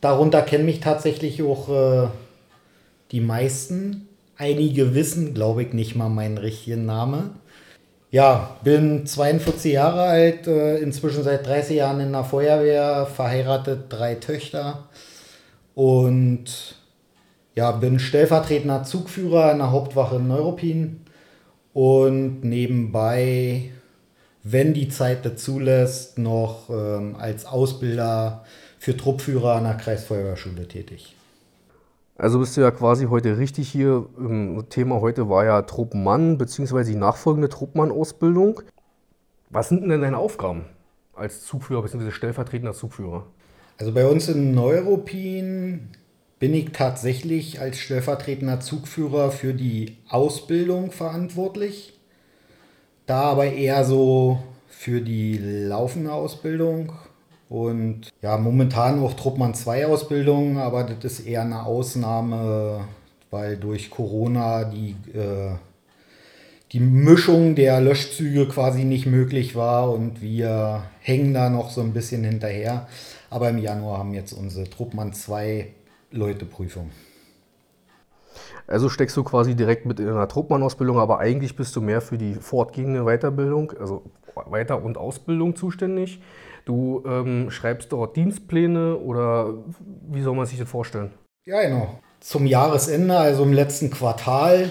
Darunter 0.00 0.42
kennen 0.42 0.66
mich 0.66 0.80
tatsächlich 0.80 1.42
auch 1.42 1.68
äh, 1.68 2.08
die 3.10 3.20
meisten. 3.20 4.03
Einige 4.36 4.94
wissen, 4.94 5.34
glaube 5.34 5.62
ich, 5.62 5.72
nicht 5.72 5.94
mal 5.94 6.08
meinen 6.08 6.38
richtigen 6.38 6.86
Namen. 6.86 7.30
Ja, 8.10 8.56
bin 8.62 9.06
42 9.06 9.72
Jahre 9.72 10.02
alt, 10.02 10.46
äh, 10.46 10.78
inzwischen 10.78 11.24
seit 11.24 11.46
30 11.46 11.76
Jahren 11.76 12.00
in 12.00 12.12
der 12.12 12.24
Feuerwehr, 12.24 13.06
verheiratet, 13.06 13.86
drei 13.88 14.14
Töchter. 14.14 14.88
Und 15.74 16.76
ja, 17.54 17.72
bin 17.72 17.98
stellvertretender 17.98 18.84
Zugführer 18.84 19.52
in 19.52 19.58
der 19.58 19.70
Hauptwache 19.70 20.16
in 20.16 20.28
Neuruppin 20.28 21.00
und 21.72 22.44
nebenbei, 22.44 23.70
wenn 24.42 24.74
die 24.74 24.88
Zeit 24.88 25.24
dazu 25.24 25.58
lässt, 25.58 26.18
noch 26.18 26.70
ähm, 26.70 27.16
als 27.16 27.46
Ausbilder 27.46 28.44
für 28.78 28.96
Truppführer 28.96 29.56
an 29.56 29.64
der 29.64 29.74
Kreisfeuerwehrschule 29.74 30.68
tätig. 30.68 31.13
Also 32.16 32.38
bist 32.38 32.56
du 32.56 32.60
ja 32.60 32.70
quasi 32.70 33.06
heute 33.06 33.38
richtig 33.38 33.68
hier. 33.68 34.06
Thema 34.70 35.00
heute 35.00 35.28
war 35.28 35.44
ja 35.44 35.62
Truppmann 35.62 36.38
bzw. 36.38 36.84
die 36.84 36.94
nachfolgende 36.94 37.48
Truppmann-Ausbildung. 37.48 38.62
Was 39.50 39.68
sind 39.68 39.88
denn 39.88 40.00
deine 40.00 40.18
Aufgaben 40.18 40.64
als 41.14 41.44
Zugführer 41.44 41.82
bzw. 41.82 42.12
stellvertretender 42.12 42.72
Zugführer? 42.72 43.26
Also 43.78 43.92
bei 43.92 44.06
uns 44.06 44.28
in 44.28 44.54
Neuruppin 44.54 45.88
bin 46.38 46.54
ich 46.54 46.70
tatsächlich 46.70 47.60
als 47.60 47.78
stellvertretender 47.78 48.60
Zugführer 48.60 49.32
für 49.32 49.52
die 49.52 49.96
Ausbildung 50.08 50.92
verantwortlich. 50.92 51.98
Da 53.06 53.22
aber 53.22 53.46
eher 53.46 53.84
so 53.84 54.38
für 54.68 55.00
die 55.00 55.38
laufende 55.38 56.12
Ausbildung 56.12 56.92
und 57.54 58.10
ja, 58.20 58.36
momentan 58.36 58.98
auch 58.98 59.14
Truppmann 59.14 59.54
2 59.54 59.86
Ausbildung, 59.86 60.58
aber 60.58 60.82
das 60.82 61.20
ist 61.20 61.26
eher 61.26 61.42
eine 61.42 61.64
Ausnahme, 61.64 62.80
weil 63.30 63.56
durch 63.56 63.90
Corona 63.90 64.64
die, 64.64 64.96
äh, 65.16 65.52
die 66.72 66.80
Mischung 66.80 67.54
der 67.54 67.80
Löschzüge 67.80 68.48
quasi 68.48 68.82
nicht 68.82 69.06
möglich 69.06 69.54
war 69.54 69.92
und 69.92 70.20
wir 70.20 70.82
hängen 70.98 71.32
da 71.32 71.48
noch 71.48 71.70
so 71.70 71.80
ein 71.80 71.92
bisschen 71.92 72.24
hinterher. 72.24 72.88
Aber 73.30 73.50
im 73.50 73.58
Januar 73.58 73.98
haben 73.98 74.14
jetzt 74.14 74.32
unsere 74.32 74.68
Truppmann 74.68 75.12
2 75.12 75.68
Leute 76.10 76.46
Prüfung. 76.46 76.90
Also 78.66 78.88
steckst 78.88 79.16
du 79.16 79.22
quasi 79.22 79.54
direkt 79.54 79.86
mit 79.86 80.00
in 80.00 80.08
einer 80.08 80.26
Truppmann-Ausbildung, 80.26 80.98
aber 80.98 81.20
eigentlich 81.20 81.54
bist 81.54 81.76
du 81.76 81.80
mehr 81.80 82.00
für 82.00 82.18
die 82.18 82.34
fortgehende 82.34 83.04
Weiterbildung, 83.04 83.74
also 83.78 84.02
Weiter- 84.34 84.82
und 84.82 84.98
Ausbildung 84.98 85.54
zuständig. 85.54 86.20
Du 86.64 87.02
ähm, 87.06 87.50
schreibst 87.50 87.92
dort 87.92 88.16
Dienstpläne 88.16 88.96
oder 88.96 89.54
wie 90.08 90.22
soll 90.22 90.34
man 90.34 90.46
sich 90.46 90.58
das 90.58 90.68
vorstellen? 90.68 91.10
Ja, 91.44 91.62
genau. 91.62 92.00
Zum 92.20 92.46
Jahresende, 92.46 93.18
also 93.18 93.42
im 93.42 93.52
letzten 93.52 93.90
Quartal 93.90 94.70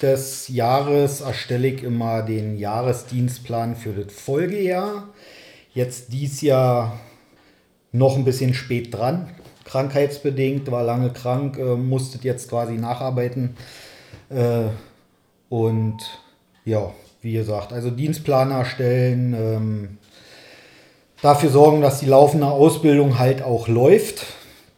des 0.00 0.46
Jahres, 0.48 1.22
erstelle 1.22 1.68
ich 1.68 1.82
immer 1.82 2.22
den 2.22 2.56
Jahresdienstplan 2.56 3.74
für 3.74 3.92
das 3.92 4.12
Folgejahr. 4.12 5.08
Jetzt 5.72 6.12
dies 6.12 6.40
Jahr 6.40 7.00
noch 7.90 8.16
ein 8.16 8.24
bisschen 8.24 8.54
spät 8.54 8.94
dran, 8.94 9.28
krankheitsbedingt, 9.64 10.70
war 10.70 10.84
lange 10.84 11.10
krank, 11.10 11.58
äh, 11.58 11.74
musstet 11.74 12.22
jetzt 12.22 12.48
quasi 12.48 12.74
nacharbeiten. 12.74 13.56
Äh, 14.30 14.66
und 15.48 15.96
ja, 16.64 16.92
wie 17.22 17.32
gesagt, 17.32 17.72
also 17.72 17.90
Dienstplan 17.90 18.52
erstellen, 18.52 19.34
ähm, 19.34 19.98
dafür 21.24 21.48
sorgen, 21.48 21.80
dass 21.80 22.00
die 22.00 22.06
laufende 22.06 22.46
Ausbildung 22.46 23.18
halt 23.18 23.42
auch 23.42 23.66
läuft, 23.66 24.26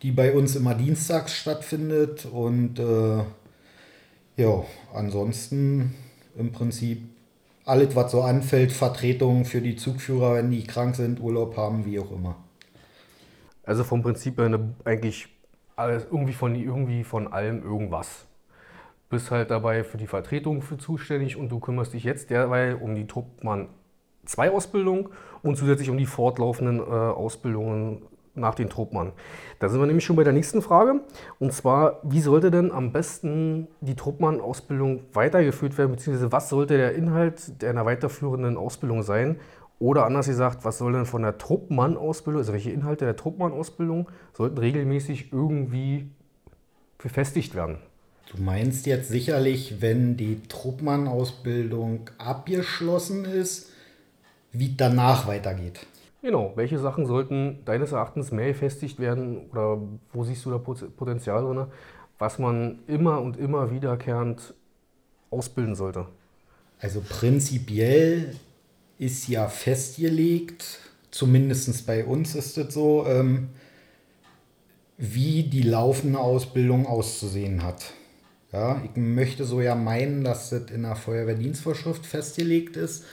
die 0.02 0.12
bei 0.12 0.32
uns 0.32 0.54
immer 0.54 0.76
dienstags 0.76 1.34
stattfindet. 1.34 2.24
Und 2.24 2.78
äh, 2.78 3.24
ja, 4.36 4.64
ansonsten 4.94 5.96
im 6.38 6.52
Prinzip 6.52 7.02
alles, 7.64 7.96
was 7.96 8.12
so 8.12 8.22
anfällt, 8.22 8.70
Vertretungen 8.70 9.44
für 9.44 9.60
die 9.60 9.74
Zugführer, 9.74 10.36
wenn 10.36 10.52
die 10.52 10.62
krank 10.62 10.94
sind, 10.94 11.20
Urlaub 11.20 11.56
haben, 11.56 11.84
wie 11.84 11.98
auch 11.98 12.12
immer. 12.12 12.36
Also 13.64 13.82
vom 13.82 14.02
Prinzip 14.02 14.38
her 14.38 14.60
eigentlich 14.84 15.26
alles 15.74 16.04
irgendwie 16.04 16.32
von, 16.32 16.54
irgendwie 16.54 17.02
von 17.02 17.26
allem 17.32 17.64
irgendwas. 17.64 18.24
Bist 19.10 19.32
halt 19.32 19.50
dabei 19.50 19.82
für 19.82 19.98
die 19.98 20.06
Vertretung 20.06 20.62
für 20.62 20.78
zuständig 20.78 21.36
und 21.36 21.48
du 21.48 21.58
kümmerst 21.58 21.92
dich 21.92 22.04
jetzt 22.04 22.30
derweil 22.30 22.76
um 22.76 22.94
die 22.94 23.08
Truppmann 23.08 23.68
2 24.26 24.50
Ausbildung 24.50 25.08
und 25.42 25.56
zusätzlich 25.56 25.90
um 25.90 25.98
die 25.98 26.06
fortlaufenden 26.06 26.80
äh, 26.80 26.82
Ausbildungen 26.82 28.02
nach 28.36 28.54
den 28.54 28.68
Truppmann. 28.68 29.12
Da 29.58 29.68
sind 29.68 29.80
wir 29.80 29.86
nämlich 29.86 30.04
schon 30.04 30.16
bei 30.16 30.24
der 30.24 30.32
nächsten 30.32 30.62
Frage. 30.62 31.00
Und 31.38 31.52
zwar, 31.52 32.00
wie 32.02 32.20
sollte 32.20 32.50
denn 32.50 32.70
am 32.70 32.92
besten 32.92 33.68
die 33.80 33.94
Truppmann-Ausbildung 33.94 35.00
weitergeführt 35.12 35.76
werden, 35.78 35.92
beziehungsweise 35.92 36.32
was 36.32 36.48
sollte 36.48 36.76
der 36.76 36.94
Inhalt 36.94 37.64
einer 37.64 37.86
weiterführenden 37.86 38.56
Ausbildung 38.56 39.02
sein? 39.02 39.36
Oder 39.78 40.06
anders 40.06 40.26
gesagt, 40.26 40.64
was 40.64 40.78
soll 40.78 40.92
denn 40.92 41.06
von 41.06 41.22
der 41.22 41.36
Truppmann-Ausbildung, 41.38 42.40
also 42.40 42.52
welche 42.52 42.70
Inhalte 42.70 43.04
der 43.04 43.16
Truppmann-Ausbildung 43.16 44.08
sollten 44.32 44.58
regelmäßig 44.58 45.32
irgendwie 45.32 46.10
befestigt 46.98 47.54
werden? 47.54 47.78
Du 48.34 48.42
meinst 48.42 48.86
jetzt 48.86 49.08
sicherlich, 49.08 49.80
wenn 49.80 50.16
die 50.16 50.42
Truppmann-Ausbildung 50.48 52.10
abgeschlossen 52.18 53.24
ist, 53.24 53.70
wie 54.58 54.74
danach 54.76 55.26
weitergeht. 55.26 55.86
Genau, 56.22 56.52
welche 56.56 56.78
Sachen 56.78 57.06
sollten 57.06 57.64
deines 57.64 57.92
Erachtens 57.92 58.32
mehr 58.32 58.48
gefestigt 58.48 58.98
werden 58.98 59.48
oder 59.50 59.80
wo 60.12 60.24
siehst 60.24 60.44
du 60.44 60.50
da 60.50 60.58
Potenzial 60.58 61.42
drin, 61.42 61.66
was 62.18 62.38
man 62.38 62.80
immer 62.86 63.20
und 63.20 63.36
immer 63.36 63.70
wiederkehrend 63.70 64.54
ausbilden 65.30 65.74
sollte? 65.74 66.06
Also 66.80 67.02
prinzipiell 67.06 68.34
ist 68.98 69.28
ja 69.28 69.48
festgelegt, 69.48 70.80
zumindest 71.10 71.86
bei 71.86 72.04
uns 72.04 72.34
ist 72.34 72.58
es 72.58 72.74
so, 72.74 73.06
ähm, 73.06 73.50
wie 74.98 75.44
die 75.44 75.62
laufende 75.62 76.18
Ausbildung 76.18 76.86
auszusehen 76.86 77.62
hat. 77.62 77.92
Ja, 78.52 78.82
ich 78.84 78.96
möchte 78.96 79.44
so 79.44 79.60
ja 79.60 79.74
meinen, 79.74 80.24
dass 80.24 80.50
das 80.50 80.70
in 80.70 80.82
der 80.82 80.96
Feuerwehrdienstvorschrift 80.96 82.06
festgelegt 82.06 82.76
ist. 82.76 83.04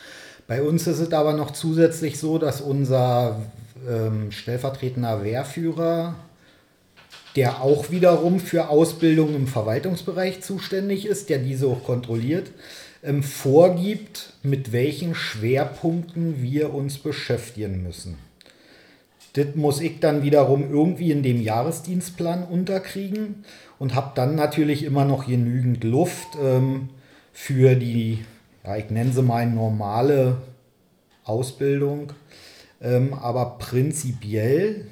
Bei 0.48 0.62
uns 0.62 0.88
ist 0.88 1.00
es 1.00 1.14
aber 1.14 1.34
noch 1.34 1.52
zusätzlich 1.52 2.20
so, 2.20 2.38
dass 2.38 2.62
unser 2.62 3.42
ähm, 3.90 4.32
stellvertretender 4.32 5.24
Wehrführer, 5.24 6.16
der 7.36 7.62
auch 7.62 7.90
wiederum 7.92 8.40
für 8.40 8.70
Ausbildung 8.70 9.36
im 9.36 9.48
Verwaltungsbereich 9.48 10.42
zuständig 10.42 11.06
ist, 11.06 11.30
der 11.30 11.40
diese 11.40 11.68
auch 11.68 11.84
kontrolliert, 11.84 12.52
ähm, 13.04 13.24
vorgibt, 13.24 14.34
mit 14.44 14.72
welchen 14.72 15.16
Schwerpunkten 15.16 16.42
wir 16.42 16.74
uns 16.74 16.98
beschäftigen 16.98 17.84
müssen. 17.84 18.18
Das 19.34 19.56
muss 19.56 19.82
ich 19.82 20.00
dann 20.00 20.24
wiederum 20.24 20.70
irgendwie 20.70 21.12
in 21.12 21.24
dem 21.24 21.42
Jahresdienstplan 21.42 22.44
unterkriegen 22.44 23.44
und 23.80 23.96
habe 23.96 24.12
dann 24.14 24.36
natürlich 24.36 24.84
immer 24.84 25.06
noch 25.06 25.26
genügend 25.26 25.84
Luft 25.84 26.28
ähm, 26.42 26.90
für 27.32 27.76
die 27.76 28.20
ja, 28.64 28.78
ich 28.78 28.90
nenne 28.90 29.12
sie 29.12 29.22
mal 29.22 29.46
normale 29.46 30.38
Ausbildung. 31.24 32.14
Ähm, 32.82 33.14
aber 33.14 33.58
prinzipiell 33.60 34.88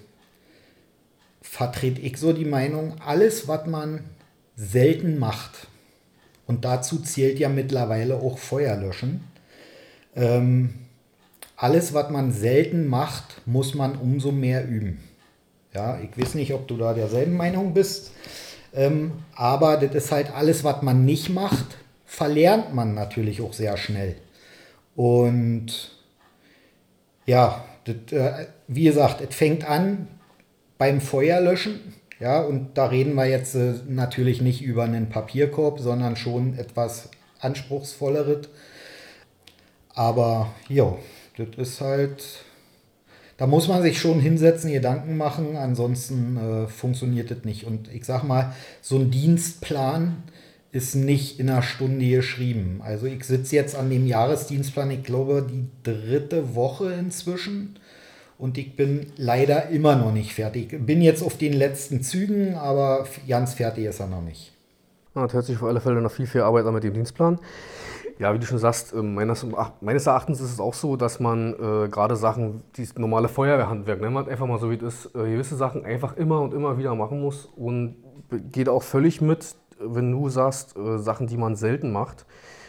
vertrete 1.42 2.00
ich 2.02 2.18
so 2.18 2.32
die 2.32 2.46
Meinung, 2.46 2.96
alles, 3.06 3.48
was 3.48 3.68
man 3.68 4.06
selten 4.56 5.20
macht, 5.20 5.68
und 6.48 6.66
dazu 6.66 7.00
zählt 7.00 7.40
ja 7.40 7.50
mittlerweile 7.50 8.16
auch 8.16 8.38
Feuerlöschen, 8.38 9.24
ähm, 10.16 10.74
alles, 11.56 11.94
was 11.94 12.10
man 12.10 12.32
selten 12.32 12.88
macht, 12.88 13.42
muss 13.46 13.76
man 13.76 13.96
umso 13.96 14.32
mehr 14.32 14.68
üben. 14.68 15.00
Ja, 15.74 16.00
ich 16.00 16.18
weiß 16.18 16.36
nicht, 16.36 16.54
ob 16.54 16.68
du 16.68 16.78
da 16.78 16.94
derselben 16.94 17.38
Meinung 17.38 17.74
bist, 17.74 18.12
ähm, 18.74 19.12
aber 19.36 19.78
das 19.78 19.94
ist 19.96 20.12
halt 20.12 20.34
alles, 20.34 20.64
was 20.64 20.82
man 20.82 21.06
nicht 21.06 21.30
macht, 21.30 21.78
verlernt 22.12 22.76
man 22.76 22.93
natürlich 22.93 23.41
auch 23.41 23.54
sehr 23.54 23.78
schnell. 23.78 24.17
Und 24.97 25.91
ja, 27.26 27.63
das, 27.86 28.12
äh, 28.12 28.47
wie 28.67 28.84
gesagt, 28.84 29.21
es 29.21 29.34
fängt 29.34 29.63
an 29.63 30.10
beim 30.78 31.00
Feuerlöschen. 31.00 31.80
Ja, 32.19 32.41
und 32.41 32.78
da 32.78 32.88
reden 32.88 33.15
wir 33.15 33.28
jetzt 33.28 33.56
äh, 33.56 33.76
natürlich 33.88 34.41
nicht 34.41 34.62
über 34.62 34.84
einen 34.84 35.08
Papierkorb, 35.08 35.80
sondern 35.80 36.17
schon 36.17 36.60
etwas 36.60 37.12
anspruchsvolleres. 37.39 38.50
Aber 39.93 40.54
ja, 40.67 40.97
das 41.38 41.47
ist 41.58 41.80
halt, 41.80 42.24
da 43.38 43.47
muss 43.47 43.69
man 43.69 43.82
sich 43.82 44.02
schon 44.02 44.19
hinsetzen, 44.19 44.74
Gedanken 44.74 45.15
machen, 45.15 45.56
ansonsten 45.56 46.36
äh, 46.36 46.67
funktioniert 46.67 47.32
das 47.32 47.45
nicht. 47.45 47.63
Und 47.63 47.89
ich 47.89 48.04
sag 48.04 48.24
mal, 48.24 48.54
so 48.82 48.97
ein 48.97 49.12
Dienstplan, 49.12 50.24
ist 50.72 50.96
nicht 50.96 51.40
in 51.40 51.50
einer 51.50 51.62
Stunde 51.62 52.08
geschrieben. 52.08 52.82
Also 52.84 53.06
ich 53.06 53.24
sitze 53.26 53.56
jetzt 53.56 53.76
an 53.76 53.90
dem 53.90 54.08
Jahresdienstplan, 54.08 54.92
ich 54.92 55.04
glaube, 55.04 55.46
die 55.50 55.68
dritte 55.84 56.56
Woche 56.56 56.94
inzwischen. 56.94 57.78
Und 58.38 58.58
ich 58.58 58.76
bin 58.76 59.12
leider 59.18 59.70
immer 59.70 59.96
noch 59.96 60.12
nicht 60.12 60.34
fertig. 60.34 60.86
Bin 60.86 61.02
jetzt 61.02 61.22
auf 61.22 61.38
den 61.38 61.54
letzten 61.54 62.02
Zügen, 62.02 62.56
aber 62.56 63.06
ganz 63.28 63.54
fertig 63.54 63.86
ist 63.86 64.00
er 64.00 64.08
noch 64.08 64.24
nicht. 64.24 64.52
Ja, 65.14 65.24
das 65.24 65.34
hört 65.34 65.46
sich 65.46 65.58
auf 65.58 65.64
alle 65.64 65.82
Fälle 65.82 66.02
noch 66.02 66.12
viel, 66.12 66.26
viel 66.26 66.42
Arbeit 66.42 66.66
an 66.66 66.74
mit 66.74 66.84
dem 66.84 66.94
Dienstplan. 66.94 67.38
Ja, 68.18 68.34
wie 68.34 68.40
du 68.40 68.46
schon 68.46 68.58
sagst, 68.58 68.94
ähm, 68.94 69.14
meines, 69.14 69.46
meines 69.82 70.08
Erachtens 70.08 70.42
ist 70.42 70.54
es 70.54 70.60
auch 70.60 70.74
so, 70.74 70.96
dass 70.96 71.20
man 71.20 71.54
äh, 71.54 71.90
gerade 71.90 72.16
Sachen, 72.16 72.62
dieses 72.78 72.98
normale 72.98 73.28
Feuerwehrhandwerk, 73.28 74.00
nennen 74.00 74.14
wir 74.14 74.28
einfach 74.28 74.48
mal 74.48 74.60
so 74.60 74.72
wie 74.72 74.76
es 74.76 75.06
ist, 75.06 75.16
äh, 75.16 75.32
gewisse 75.32 75.56
Sachen 75.56 75.86
einfach 75.86 76.16
immer 76.18 76.42
und 76.42 76.54
immer 76.54 76.78
wieder 76.78 76.96
machen 76.96 77.20
muss 77.20 77.50
und 77.56 77.96
geht 78.52 78.70
auch 78.70 78.84
völlig 78.84 79.22
mit, 79.22 79.56
wenn 79.84 80.12
du 80.12 80.30
sagst, 80.30 80.78
äh, 80.78 80.98
Sachen, 80.98 81.28
die 81.28 81.38
man 81.38 81.56
selten 81.56 81.91
macht. 81.91 82.26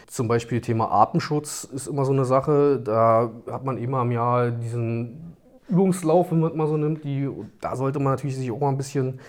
Zum 0.06 0.28
Beispiel 0.28 0.60
Thema 0.60 0.90
Artenschutz 0.90 1.64
ist 1.64 1.86
immer 1.86 2.04
so 2.04 2.12
eine 2.12 2.24
Sache. 2.24 2.80
Da 2.80 3.30
hat 3.50 3.64
man 3.64 3.78
immer 3.78 4.02
im 4.02 4.12
Jahr 4.12 4.50
diesen 4.50 5.36
Übungslauf, 5.68 6.30
wenn 6.30 6.40
man 6.40 6.56
mal 6.56 6.66
so 6.66 6.76
nimmt. 6.76 7.04
Die, 7.04 7.30
da 7.60 7.76
sollte 7.76 7.98
man 7.98 8.12
natürlich 8.12 8.36
sich 8.36 8.50
auch 8.50 8.60
mal 8.60 8.68
ein 8.68 8.76
bisschen 8.76 9.20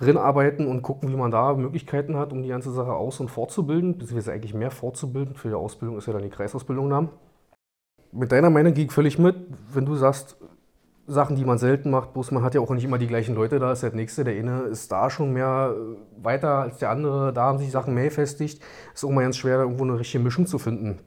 rinarbeiten 0.00 0.66
und 0.66 0.82
gucken, 0.82 1.10
wie 1.10 1.16
man 1.16 1.30
da 1.30 1.54
Möglichkeiten 1.54 2.16
hat, 2.16 2.32
um 2.32 2.42
die 2.42 2.48
ganze 2.48 2.70
Sache 2.70 2.92
aus- 2.92 3.20
und 3.20 3.30
fortzubilden, 3.30 3.98
beziehungsweise 3.98 4.32
eigentlich 4.32 4.54
mehr 4.54 4.70
fortzubilden. 4.70 5.34
Für 5.34 5.48
die 5.48 5.54
Ausbildung 5.54 5.98
ist 5.98 6.06
ja 6.06 6.12
dann 6.12 6.22
die 6.22 6.30
Kreisausbildung 6.30 6.90
da. 6.90 7.08
Mit 8.12 8.32
deiner 8.32 8.50
Meinung 8.50 8.74
gehe 8.74 8.86
ich 8.86 8.92
völlig 8.92 9.18
mit, 9.18 9.36
wenn 9.72 9.84
du 9.84 9.94
sagst, 9.96 10.38
Sachen, 11.06 11.36
die 11.36 11.44
man 11.44 11.58
selten 11.58 11.90
macht, 11.90 12.12
bloß 12.12 12.32
man 12.32 12.42
hat 12.42 12.54
ja 12.54 12.60
auch 12.60 12.70
nicht 12.70 12.84
immer 12.84 12.98
die 12.98 13.06
gleichen 13.06 13.34
Leute 13.34 13.58
da, 13.58 13.72
ist 13.72 13.82
der 13.82 13.92
Nächste. 13.92 14.24
Der 14.24 14.34
eine 14.34 14.62
ist 14.62 14.90
da 14.90 15.08
schon 15.08 15.32
mehr 15.32 15.74
äh, 15.74 16.24
weiter 16.24 16.58
als 16.58 16.78
der 16.78 16.90
andere, 16.90 17.32
da 17.32 17.42
haben 17.42 17.58
sich 17.58 17.70
Sachen 17.70 17.94
mehr 17.94 18.10
festigt. 18.10 18.60
Ist 18.92 19.04
auch 19.04 19.10
mal 19.10 19.22
ganz 19.22 19.36
schwer, 19.36 19.60
irgendwo 19.60 19.84
eine 19.84 19.98
richtige 19.98 20.22
Mischung 20.22 20.46
zu 20.46 20.58
finden. 20.58 20.98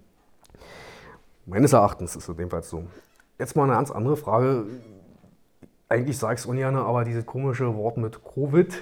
Meines 1.46 1.74
Erachtens 1.74 2.16
ist 2.16 2.30
es 2.30 2.50
Fall 2.50 2.64
so. 2.64 2.84
Jetzt 3.38 3.56
mal 3.56 3.64
eine 3.64 3.74
ganz 3.74 3.92
andere 3.92 4.16
Frage. 4.16 4.66
Eigentlich 5.90 6.18
sage 6.18 6.36
ich 6.36 6.42
es 6.42 6.46
ungern, 6.46 6.76
aber 6.76 7.04
dieses 7.04 7.26
komische 7.26 7.76
Wort 7.76 7.98
mit 7.98 8.24
Covid, 8.24 8.74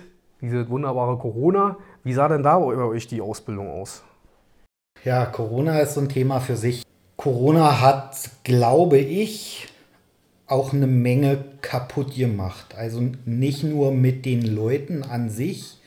diese 0.42 0.70
wunderbare 0.70 1.18
Corona, 1.18 1.78
wie 2.04 2.14
sah 2.14 2.28
denn 2.28 2.44
da 2.44 2.60
bei 2.60 2.76
euch 2.76 3.08
die 3.08 3.22
Ausbildung 3.22 3.70
aus? 3.70 4.04
Ja, 5.04 5.26
Corona 5.26 5.80
ist 5.80 5.94
so 5.94 6.02
ein 6.02 6.10
Thema 6.10 6.42
für 6.42 6.58
sich. 6.58 6.84
Corona 7.16 7.82
hat, 7.82 8.30
glaube 8.44 8.98
ich, 8.98 9.70
auch 10.48 10.74
eine 10.74 10.88
Menge 10.88 11.44
kaputt 11.62 12.16
gemacht. 12.16 12.76
Also 12.78 13.02
nicht 13.26 13.64
nur 13.64 13.92
mit 13.92 14.26
den 14.26 14.42
Leuten 14.42 15.04
an 15.04 15.30
sich, 15.30 15.78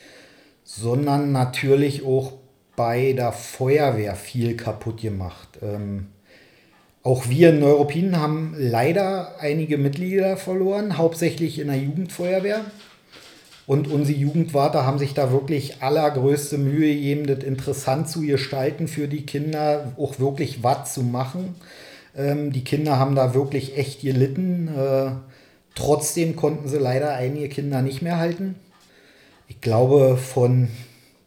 sondern 0.65 1.33
natürlich 1.33 2.05
auch 2.05 2.35
bei 2.77 3.13
der 3.15 3.33
Feuerwehr 3.33 4.15
viel 4.15 4.57
kaputt 4.57 5.01
gemacht. 5.01 5.59
Ähm, 5.63 6.07
auch 7.03 7.29
wir 7.29 7.51
in 7.51 7.61
Neuruppin 7.61 8.21
haben 8.21 8.55
leider 8.59 9.41
einige 9.41 9.79
Mitglieder 9.79 10.37
verloren, 10.37 10.99
hauptsächlich 10.99 11.59
in 11.59 11.69
der 11.69 11.79
Jugendfeuerwehr. 11.79 12.61
Und 13.67 13.89
unsere 13.89 14.19
Jugendwarte 14.19 14.85
haben 14.85 14.99
sich 14.99 15.15
da 15.15 15.33
wirklich 15.33 15.83
allergrößte 15.83 16.59
Mühe 16.59 16.95
gegeben, 16.95 17.27
das 17.27 17.45
interessant 17.45 18.09
zu 18.09 18.21
gestalten 18.21 18.89
für 18.89 19.09
die 19.09 19.25
Kinder, 19.25 19.93
auch 19.97 20.19
wirklich 20.19 20.63
was 20.63 20.93
zu 20.93 21.03
machen. 21.03 21.55
Ähm, 22.17 22.53
die 22.53 22.65
Kinder 22.65 22.99
haben 22.99 23.15
da 23.15 23.35
wirklich 23.35 23.77
echt 23.77 24.03
gelitten. 24.03 24.69
Äh, 24.69 25.13
trotzdem 25.75 26.37
konnten 26.37 26.69
sie 26.69 26.79
leider 26.79 27.15
einige 27.15 27.49
Kinder 27.49 27.83
nicht 27.83 28.03
mehr 28.03 28.19
halten. 28.19 28.57
Ich 29.49 29.61
glaube, 29.61 30.17
von 30.17 30.69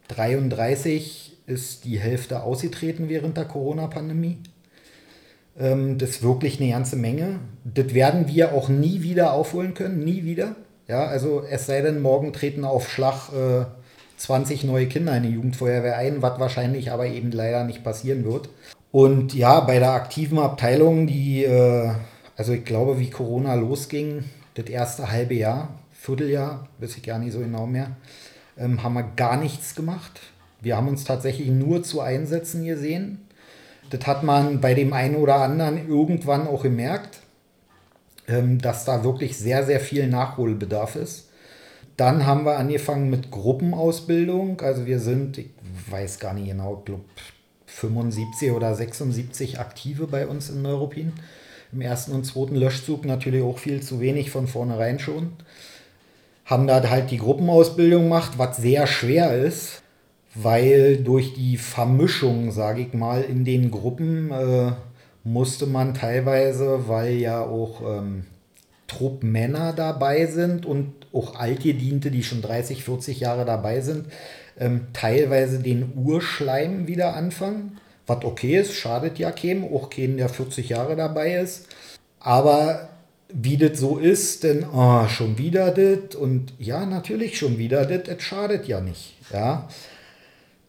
33 0.08 1.36
ist 1.46 1.84
die 1.84 1.98
Hälfte 1.98 2.42
ausgetreten 2.42 3.08
während 3.08 3.36
der 3.36 3.44
Corona-Pandemie. 3.44 4.38
Ähm, 5.58 5.98
das 5.98 6.10
ist 6.10 6.22
wirklich 6.22 6.60
eine 6.60 6.70
ganze 6.70 6.96
Menge. 6.96 7.40
Das 7.64 7.94
werden 7.94 8.28
wir 8.28 8.54
auch 8.54 8.68
nie 8.68 9.02
wieder 9.02 9.32
aufholen 9.32 9.74
können, 9.74 10.00
nie 10.04 10.24
wieder. 10.24 10.56
Ja, 10.88 11.06
also 11.06 11.42
es 11.48 11.66
sei 11.66 11.80
denn, 11.80 12.02
morgen 12.02 12.32
treten 12.32 12.64
auf 12.64 12.90
Schlag 12.90 13.30
äh, 13.32 13.64
20 14.18 14.64
neue 14.64 14.86
Kinder 14.86 15.16
in 15.16 15.22
die 15.22 15.30
Jugendfeuerwehr 15.30 15.96
ein, 15.96 16.22
was 16.22 16.38
wahrscheinlich 16.38 16.92
aber 16.92 17.06
eben 17.06 17.30
leider 17.30 17.64
nicht 17.64 17.82
passieren 17.82 18.24
wird. 18.24 18.48
Und 18.94 19.34
ja, 19.34 19.58
bei 19.58 19.80
der 19.80 19.90
aktiven 19.90 20.38
Abteilung, 20.38 21.08
die, 21.08 21.42
äh, 21.44 21.90
also 22.36 22.52
ich 22.52 22.64
glaube, 22.64 23.00
wie 23.00 23.10
Corona 23.10 23.54
losging, 23.54 24.22
das 24.54 24.66
erste 24.66 25.10
halbe 25.10 25.34
Jahr, 25.34 25.80
Vierteljahr, 25.90 26.68
weiß 26.78 26.98
ich 26.98 27.02
gar 27.02 27.18
nicht 27.18 27.32
so 27.32 27.40
genau 27.40 27.66
mehr, 27.66 27.96
ähm, 28.56 28.84
haben 28.84 28.94
wir 28.94 29.02
gar 29.16 29.36
nichts 29.36 29.74
gemacht. 29.74 30.20
Wir 30.60 30.76
haben 30.76 30.86
uns 30.86 31.02
tatsächlich 31.02 31.48
nur 31.48 31.82
zu 31.82 32.02
Einsätzen 32.02 32.64
gesehen. 32.64 33.26
Das 33.90 34.06
hat 34.06 34.22
man 34.22 34.60
bei 34.60 34.74
dem 34.74 34.92
einen 34.92 35.16
oder 35.16 35.38
anderen 35.38 35.88
irgendwann 35.88 36.46
auch 36.46 36.62
gemerkt, 36.62 37.18
ähm, 38.28 38.60
dass 38.60 38.84
da 38.84 39.02
wirklich 39.02 39.36
sehr, 39.36 39.64
sehr 39.64 39.80
viel 39.80 40.06
Nachholbedarf 40.06 40.94
ist. 40.94 41.30
Dann 41.96 42.26
haben 42.26 42.44
wir 42.44 42.58
angefangen 42.58 43.10
mit 43.10 43.32
Gruppenausbildung. 43.32 44.60
Also 44.60 44.86
wir 44.86 45.00
sind, 45.00 45.38
ich 45.38 45.50
weiß 45.90 46.20
gar 46.20 46.32
nicht 46.32 46.46
genau, 46.46 46.76
ich 46.78 46.84
glaube 46.84 47.02
75 47.74 48.52
oder 48.52 48.74
76 48.74 49.58
Aktive 49.58 50.06
bei 50.06 50.26
uns 50.26 50.48
in 50.48 50.62
Neuruppin. 50.62 51.12
Im 51.72 51.80
ersten 51.80 52.12
und 52.12 52.24
zweiten 52.24 52.54
Löschzug 52.54 53.04
natürlich 53.04 53.42
auch 53.42 53.58
viel 53.58 53.82
zu 53.82 54.00
wenig 54.00 54.30
von 54.30 54.46
vornherein 54.46 55.00
schon. 55.00 55.32
Haben 56.44 56.68
da 56.68 56.88
halt 56.88 57.10
die 57.10 57.18
Gruppenausbildung 57.18 58.04
gemacht, 58.04 58.32
was 58.36 58.58
sehr 58.58 58.86
schwer 58.86 59.34
ist, 59.36 59.82
weil 60.34 60.98
durch 60.98 61.34
die 61.34 61.56
Vermischung, 61.56 62.52
sage 62.52 62.82
ich 62.82 62.94
mal, 62.94 63.22
in 63.22 63.44
den 63.44 63.72
Gruppen 63.72 64.30
äh, 64.30 64.72
musste 65.24 65.66
man 65.66 65.94
teilweise, 65.94 66.86
weil 66.86 67.14
ja 67.14 67.42
auch 67.42 67.80
ähm, 67.80 68.24
Truppmänner 68.86 69.72
dabei 69.72 70.26
sind 70.26 70.64
und 70.64 70.92
auch 71.12 71.34
Altgediente, 71.34 72.12
die 72.12 72.22
schon 72.22 72.42
30, 72.42 72.84
40 72.84 73.20
Jahre 73.20 73.44
dabei 73.44 73.80
sind, 73.80 74.06
ähm, 74.58 74.88
teilweise 74.92 75.58
den 75.58 75.92
Urschleim 75.96 76.86
wieder 76.86 77.14
anfangen. 77.14 77.78
Was 78.06 78.24
okay 78.24 78.58
ist, 78.58 78.74
schadet 78.74 79.18
ja 79.18 79.30
keinem, 79.30 79.64
auch 79.64 79.90
keinem, 79.90 80.18
der 80.18 80.28
40 80.28 80.68
Jahre 80.68 80.96
dabei 80.96 81.36
ist. 81.36 81.68
Aber 82.20 82.88
wie 83.32 83.56
das 83.56 83.78
so 83.78 83.98
ist, 83.98 84.44
denn 84.44 84.64
oh, 84.72 85.08
schon 85.08 85.38
wieder 85.38 85.70
das 85.70 86.14
und 86.14 86.52
ja, 86.58 86.86
natürlich 86.86 87.38
schon 87.38 87.58
wieder 87.58 87.84
das, 87.84 88.08
es 88.08 88.22
schadet 88.22 88.68
ja 88.68 88.80
nicht. 88.80 89.16
Ja. 89.32 89.68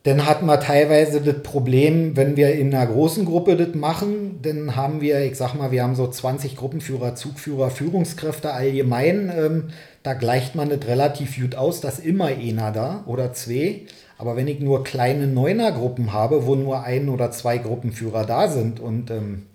Dann 0.05 0.27
hat 0.27 0.43
man 0.43 0.61
teilweise 0.61 1.19
das 1.19 1.41
Problem, 1.41 2.15
wenn 2.15 2.37
wir 2.37 2.53
in 2.53 2.75
einer 2.75 2.85
großen 2.85 3.25
Gruppe 3.25 3.57
das 3.57 3.73
machen, 3.73 4.37
dann 4.43 4.75
haben 4.75 5.01
wir, 5.01 5.19
ich 5.21 5.35
sag 5.35 5.55
mal, 5.55 5.71
wir 5.71 5.81
haben 5.81 5.95
so 5.95 6.07
20 6.07 6.55
Gruppenführer, 6.55 7.15
Zugführer, 7.15 7.71
Führungskräfte 7.71 8.53
allgemein. 8.53 9.33
Ähm, 9.35 9.63
da 10.03 10.13
gleicht 10.13 10.53
man 10.53 10.69
das 10.69 10.85
relativ 10.87 11.39
gut 11.41 11.55
aus, 11.55 11.81
dass 11.81 11.97
immer 11.97 12.25
einer 12.25 12.71
da 12.71 13.03
oder 13.07 13.33
zwei. 13.33 13.81
Aber 14.19 14.35
wenn 14.35 14.47
ich 14.47 14.59
nur 14.59 14.83
kleine 14.83 15.25
Neunergruppen 15.25 16.13
habe, 16.13 16.45
wo 16.45 16.53
nur 16.53 16.83
ein 16.83 17.09
oder 17.09 17.31
zwei 17.31 17.57
Gruppenführer 17.57 18.27
da 18.27 18.47
sind 18.47 18.79
und 18.79 19.09
ähm, 19.09 19.47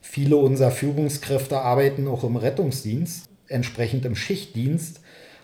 viele 0.00 0.36
unserer 0.36 0.70
Führungskräfte 0.70 1.58
arbeiten 1.58 2.06
auch 2.06 2.22
im 2.22 2.36
Rettungsdienst, 2.36 3.28
entsprechend 3.48 4.04
im 4.04 4.14
Schichtdienst. 4.14 5.00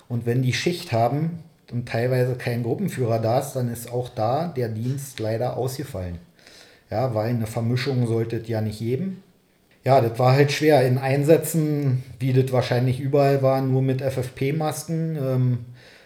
Und 0.09 0.25
wenn 0.25 0.43
die 0.43 0.53
Schicht 0.53 0.93
haben, 0.93 1.41
und 1.73 1.89
teilweise 1.89 2.35
kein 2.35 2.63
Gruppenführer 2.63 3.19
da 3.19 3.41
ist, 3.41 3.55
dann 3.55 3.73
ist 3.73 3.91
auch 3.91 4.09
da 4.09 4.49
der 4.49 4.69
Dienst 4.69 5.21
leider 5.21 5.57
ausgefallen. 5.57 6.19
Ja, 6.91 7.15
weil 7.15 7.31
eine 7.31 7.47
Vermischung 7.47 8.07
sollte 8.07 8.43
ja 8.47 8.61
nicht 8.61 8.79
geben. 8.79 9.23
Ja, 9.85 10.01
das 10.01 10.19
war 10.19 10.33
halt 10.33 10.53
schwer 10.53 10.87
in 10.87 10.99
Einsätzen, 10.99 12.05
wie 12.21 12.33
das 12.33 12.53
wahrscheinlich 12.53 13.01
überall 13.01 13.43
war, 13.43 13.61
nur 13.63 13.83
mit 13.83 14.01
FFP-Masken. 14.01 15.17
Ähm, 15.17 15.59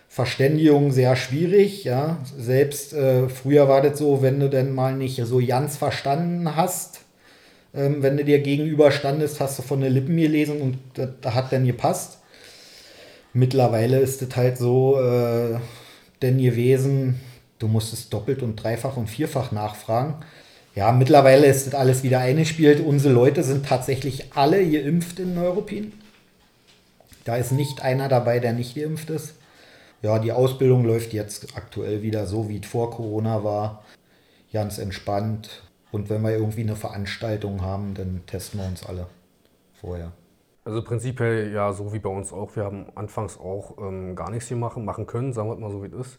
Verständigung 0.09 0.93
sehr 0.93 1.15
schwierig, 1.17 1.85
ja. 1.85 2.19
Selbst 2.39 2.95
äh, 2.95 3.29
früher 3.29 3.69
war 3.69 3.83
das 3.83 3.99
so, 3.99 4.23
wenn 4.23 4.41
du 4.41 4.49
denn 4.49 4.75
mal 4.75 4.97
nicht 4.97 5.21
so 5.25 5.45
ganz 5.45 5.77
verstanden 5.77 6.57
hast, 6.57 7.01
ähm, 7.75 8.03
wenn 8.03 8.17
du 8.17 8.25
dir 8.25 8.41
gegenüber 8.41 8.91
standest, 8.91 9.41
hast 9.41 9.59
du 9.59 9.63
von 9.63 9.81
den 9.83 9.93
Lippen 9.93 10.17
gelesen 10.17 10.63
und 10.63 10.79
das 10.95 11.35
hat 11.35 11.53
dann 11.53 11.67
gepasst. 11.67 12.19
Mittlerweile 13.37 13.99
ist 13.99 14.23
es 14.23 14.35
halt 14.35 14.57
so 14.57 14.99
äh, 14.99 15.59
denn 16.23 16.39
gewesen, 16.39 17.21
du 17.59 17.69
musstest 17.69 18.11
doppelt 18.15 18.43
und 18.43 18.57
dreifach 18.57 18.97
und 18.97 19.11
vierfach 19.11 19.53
nachfragen. 19.53 20.25
Ja, 20.75 20.91
mittlerweile 20.91 21.47
ist 21.47 21.67
das 21.67 21.75
alles 21.75 22.03
wieder 22.03 22.21
eingespielt. 22.21 22.81
Unsere 22.81 23.13
Leute 23.13 23.43
sind 23.43 23.67
tatsächlich 23.67 24.33
alle 24.35 24.67
geimpft 24.67 25.19
in 25.19 25.35
Neuruppin. 25.35 25.93
Da 27.25 27.37
ist 27.37 27.53
nicht 27.53 27.83
einer 27.83 28.09
dabei, 28.09 28.39
der 28.39 28.55
nicht 28.55 28.75
geimpft 28.75 29.11
ist. 29.11 29.35
Ja, 30.01 30.19
die 30.19 30.33
Ausbildung 30.33 30.87
läuft 30.87 31.13
jetzt 31.13 31.59
aktuell 31.59 32.01
wieder 32.01 32.27
so, 32.27 32.49
wie 32.49 32.61
es 32.61 32.67
vor 32.67 32.91
Corona 32.91 33.45
war. 33.45 33.85
Ganz 34.51 34.79
entspannt. 34.79 35.63
Und 35.93 36.09
wenn 36.09 36.23
wir 36.23 36.31
irgendwie 36.31 36.63
eine 36.63 36.77
Veranstaltung 36.77 37.61
haben, 37.61 37.93
dann 37.93 38.23
testen 38.27 38.61
wir 38.61 38.67
uns 38.67 38.83
alle 38.83 39.09
vorher. 39.79 40.13
Also 40.67 40.83
prinzipiell 40.83 41.53
ja 41.53 41.73
so 41.73 41.93
wie 41.93 42.01
bei 42.01 42.11
uns 42.11 42.33
auch. 42.33 42.57
Wir 42.57 42.65
haben 42.65 42.87
anfangs 42.97 43.39
auch 43.39 43.79
ähm, 43.79 44.17
gar 44.17 44.33
nichts 44.33 44.49
hier 44.49 44.57
machen, 44.57 44.85
machen 44.85 45.07
können, 45.07 45.33
sagen 45.33 45.49
wir 45.49 45.55
mal 45.55 45.71
so 45.71 45.81
wie 45.85 45.87
es 45.87 45.93
ist. 45.93 46.19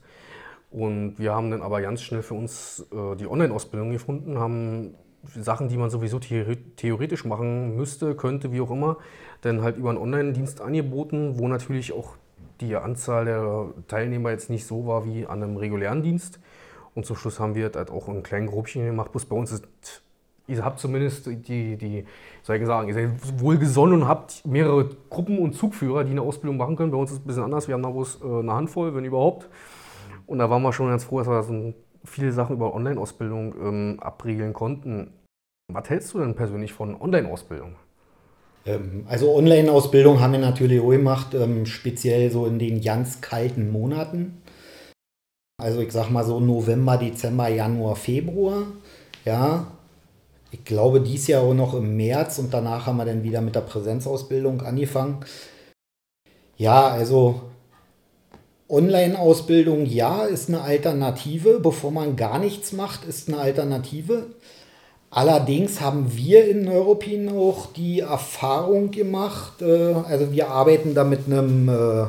Und 0.72 1.20
wir 1.20 1.36
haben 1.36 1.52
dann 1.52 1.62
aber 1.62 1.82
ganz 1.82 2.02
schnell 2.02 2.24
für 2.24 2.36
uns 2.36 2.88
äh, 2.94 3.18
die 3.18 3.28
Online-Ausbildung 3.28 3.92
gefunden, 3.92 4.40
haben 4.40 4.96
Sachen, 5.26 5.68
die 5.68 5.76
man 5.76 5.90
sowieso 5.90 6.20
theoretisch 6.20 7.26
machen 7.26 7.76
müsste, 7.76 8.16
könnte, 8.16 8.54
wie 8.54 8.62
auch 8.62 8.72
immer, 8.72 9.00
dann 9.42 9.62
halt 9.64 9.76
über 9.76 9.90
einen 9.90 10.00
Online-Dienst 10.00 10.62
angeboten, 10.62 11.38
wo 11.38 11.50
natürlich 11.50 11.92
auch 11.92 12.16
die 12.62 12.78
Anzahl 12.78 13.26
der 13.26 13.74
Teilnehmer 13.90 14.32
jetzt 14.32 14.50
nicht 14.50 14.66
so 14.66 14.88
war 14.88 15.06
wie 15.06 15.26
an 15.26 15.44
einem 15.44 15.58
regulären 15.58 16.04
Dienst. 16.04 16.40
Und 16.96 17.06
zum 17.06 17.18
Schluss 17.18 17.42
haben 17.42 17.54
wir 17.54 17.70
halt 17.76 17.92
auch 17.92 18.08
ein 18.08 18.24
kleines 18.24 18.50
Grubchen 18.50 18.86
gemacht. 18.86 19.12
Bloß 19.12 19.26
bei 19.26 19.36
uns 19.36 19.52
ist 19.52 19.68
ihr 20.48 20.64
habt 20.64 20.80
zumindest 20.80 21.28
die, 21.28 21.78
die 21.78 22.06
soll 22.44 22.56
ich 22.56 22.66
sagen, 22.66 22.88
ihr 22.88 22.94
seid 22.94 23.10
wohlgesonnen 23.40 24.02
und 24.02 24.08
habt 24.08 24.46
mehrere 24.46 24.90
Gruppen 25.10 25.40
und 25.40 25.54
Zugführer, 25.54 26.04
die 26.04 26.12
eine 26.12 26.22
Ausbildung 26.22 26.58
machen 26.58 26.76
können. 26.76 26.92
Bei 26.92 26.98
uns 26.98 27.12
ist 27.12 27.18
es 27.18 27.24
ein 27.24 27.28
bisschen 27.28 27.44
anders. 27.44 27.68
Wir 27.68 27.76
haben 27.76 27.84
da 27.84 27.90
bloß 27.90 28.22
äh, 28.24 28.40
eine 28.40 28.54
Handvoll, 28.54 28.96
wenn 28.96 29.06
überhaupt. 29.06 29.50
Und 30.26 30.40
da 30.40 30.50
waren 30.50 30.62
wir 30.62 30.74
schon 30.74 30.90
ganz 30.90 31.04
froh, 31.04 31.20
dass 31.20 31.28
wir 31.28 31.44
so 31.44 31.74
viele 32.04 32.32
Sachen 32.32 32.56
über 32.56 32.74
Online-Ausbildung 32.74 33.56
ähm, 33.62 34.00
abriegeln 34.00 34.54
konnten. 34.54 35.12
Was 35.72 35.90
hältst 35.90 36.14
du 36.14 36.20
denn 36.20 36.36
persönlich 36.36 36.74
von 36.74 37.00
Online-Ausbildung? 37.00 37.76
Ähm, 38.66 39.06
also 39.08 39.36
Online-Ausbildung 39.36 40.20
haben 40.22 40.34
wir 40.34 40.40
natürlich 40.40 40.82
auch 40.82 40.90
gemacht, 40.90 41.34
ähm, 41.34 41.66
speziell 41.66 42.32
so 42.32 42.46
in 42.46 42.60
den 42.60 42.82
ganz 42.82 43.22
kalten 43.22 43.72
Monaten. 43.72 44.42
Also 45.60 45.82
ich 45.82 45.92
sag 45.92 46.10
mal 46.12 46.24
so 46.24 46.40
November, 46.40 46.98
Dezember, 46.98 47.48
Januar, 47.48 47.96
Februar. 47.96 48.64
Ja, 49.26 49.68
ich 50.58 50.66
glaube, 50.66 51.02
dies 51.02 51.28
Jahr 51.28 51.44
auch 51.44 51.54
noch 51.54 51.74
im 51.74 51.96
März 51.96 52.40
und 52.40 52.54
danach 52.54 52.88
haben 52.88 52.98
wir 52.98 53.06
dann 53.06 53.24
wieder 53.24 53.42
mit 53.42 53.56
der 53.56 53.62
Präsenzausbildung 53.62 54.62
angefangen. 54.62 55.20
Ja, 56.58 56.88
also 56.88 57.42
Online-Ausbildung, 58.70 59.86
ja, 59.86 60.24
ist 60.26 60.50
eine 60.50 60.62
Alternative. 60.62 61.60
Bevor 61.60 61.92
man 61.92 62.16
gar 62.16 62.40
nichts 62.40 62.74
macht, 62.74 63.06
ist 63.06 63.28
eine 63.28 63.38
Alternative. 63.40 64.26
Allerdings 65.10 65.80
haben 65.80 66.16
wir 66.16 66.50
in 66.50 66.66
Neuropin 66.66 67.30
auch 67.30 67.68
die 67.68 68.02
Erfahrung 68.02 68.92
gemacht, 68.92 69.62
äh, 69.62 69.94
also 69.94 70.34
wir 70.34 70.50
arbeiten 70.50 70.94
da 70.94 71.06
mit 71.06 71.28
einem 71.28 71.70
äh, 71.70 72.08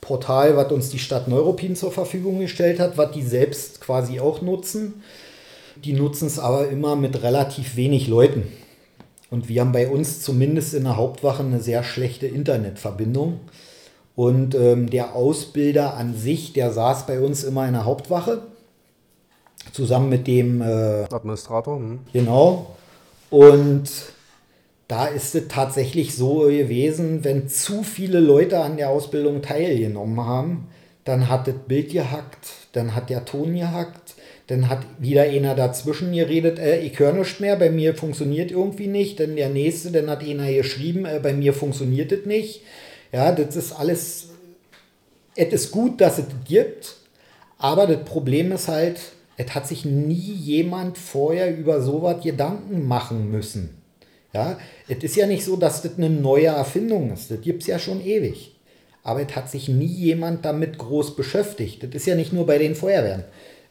Portal, 0.00 0.56
was 0.56 0.72
uns 0.72 0.88
die 0.88 0.98
Stadt 0.98 1.28
Neuropin 1.28 1.76
zur 1.76 1.92
Verfügung 1.92 2.40
gestellt 2.40 2.80
hat, 2.80 2.96
was 2.96 3.12
die 3.12 3.22
selbst 3.22 3.80
quasi 3.82 4.20
auch 4.20 4.40
nutzen. 4.40 5.02
Die 5.76 5.92
nutzen 5.92 6.26
es 6.26 6.38
aber 6.38 6.68
immer 6.68 6.96
mit 6.96 7.22
relativ 7.22 7.76
wenig 7.76 8.06
Leuten. 8.06 8.44
Und 9.30 9.48
wir 9.48 9.60
haben 9.60 9.72
bei 9.72 9.88
uns 9.88 10.20
zumindest 10.22 10.74
in 10.74 10.84
der 10.84 10.96
Hauptwache 10.96 11.42
eine 11.42 11.60
sehr 11.60 11.82
schlechte 11.82 12.26
Internetverbindung. 12.26 13.40
Und 14.14 14.54
ähm, 14.54 14.88
der 14.90 15.16
Ausbilder 15.16 15.94
an 15.94 16.14
sich, 16.16 16.52
der 16.52 16.72
saß 16.72 17.06
bei 17.06 17.20
uns 17.20 17.42
immer 17.42 17.66
in 17.66 17.72
der 17.72 17.84
Hauptwache. 17.84 18.42
Zusammen 19.72 20.08
mit 20.08 20.26
dem 20.26 20.60
äh, 20.60 21.06
Administrator. 21.10 21.78
Hm. 21.78 21.98
Genau. 22.12 22.76
Und 23.30 23.90
da 24.86 25.06
ist 25.06 25.34
es 25.34 25.48
tatsächlich 25.48 26.14
so 26.14 26.40
gewesen, 26.40 27.24
wenn 27.24 27.48
zu 27.48 27.82
viele 27.82 28.20
Leute 28.20 28.60
an 28.60 28.76
der 28.76 28.90
Ausbildung 28.90 29.42
teilgenommen 29.42 30.24
haben, 30.24 30.68
dann 31.04 31.28
hat 31.28 31.48
das 31.48 31.56
Bild 31.66 31.90
gehackt, 31.90 32.46
dann 32.72 32.94
hat 32.94 33.10
der 33.10 33.24
Ton 33.24 33.54
gehackt, 33.54 34.14
dann 34.46 34.68
hat 34.68 34.84
wieder 34.98 35.22
einer 35.22 35.54
dazwischen 35.54 36.12
geredet, 36.12 36.58
äh, 36.58 36.80
ich 36.80 36.98
höre 36.98 37.12
nichts 37.12 37.40
mehr, 37.40 37.56
bei 37.56 37.70
mir 37.70 37.94
funktioniert 37.94 38.50
irgendwie 38.50 38.88
nicht. 38.88 39.20
Dann 39.20 39.36
der 39.36 39.48
nächste, 39.48 39.90
dann 39.90 40.10
hat 40.10 40.22
einer 40.22 40.52
geschrieben, 40.52 41.06
äh, 41.06 41.20
bei 41.22 41.32
mir 41.32 41.54
funktioniert 41.54 42.12
es 42.12 42.26
nicht. 42.26 42.60
Ja, 43.10 43.32
das 43.32 43.56
ist 43.56 43.72
alles, 43.72 44.28
es 45.34 45.52
ist 45.52 45.70
gut, 45.70 46.00
dass 46.00 46.18
es 46.18 46.26
gibt, 46.46 46.96
aber 47.58 47.86
das 47.86 48.04
Problem 48.04 48.52
ist 48.52 48.68
halt, 48.68 49.00
es 49.36 49.54
hat 49.54 49.66
sich 49.66 49.84
nie 49.84 50.14
jemand 50.14 50.98
vorher 50.98 51.56
über 51.56 51.80
sowas 51.80 52.22
Gedanken 52.22 52.86
machen 52.86 53.30
müssen. 53.30 53.70
Ja, 54.32 54.58
es 54.88 55.02
ist 55.02 55.16
ja 55.16 55.26
nicht 55.26 55.44
so, 55.44 55.56
dass 55.56 55.82
das 55.82 55.96
eine 55.96 56.10
neue 56.10 56.46
Erfindung 56.46 57.12
ist. 57.12 57.30
Das 57.30 57.40
gibt 57.40 57.62
es 57.62 57.68
ja 57.68 57.78
schon 57.78 58.04
ewig. 58.04 58.56
Aber 59.04 59.20
es 59.20 59.34
hat 59.36 59.48
sich 59.48 59.68
nie 59.68 59.86
jemand 59.86 60.44
damit 60.44 60.76
groß 60.76 61.14
beschäftigt. 61.14 61.84
Das 61.84 61.94
ist 61.94 62.06
ja 62.06 62.16
nicht 62.16 62.32
nur 62.32 62.46
bei 62.46 62.58
den 62.58 62.74
Feuerwehren 62.74 63.24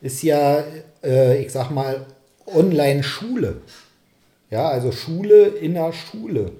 ist 0.03 0.21
ja, 0.21 0.63
äh, 1.03 1.41
ich 1.41 1.51
sag 1.51 1.71
mal, 1.71 2.05
Online-Schule. 2.45 3.61
Ja, 4.51 4.67
also 4.67 4.91
Schule 4.91 5.45
in 5.45 5.73
der 5.73 5.93
Schule. 5.93 6.51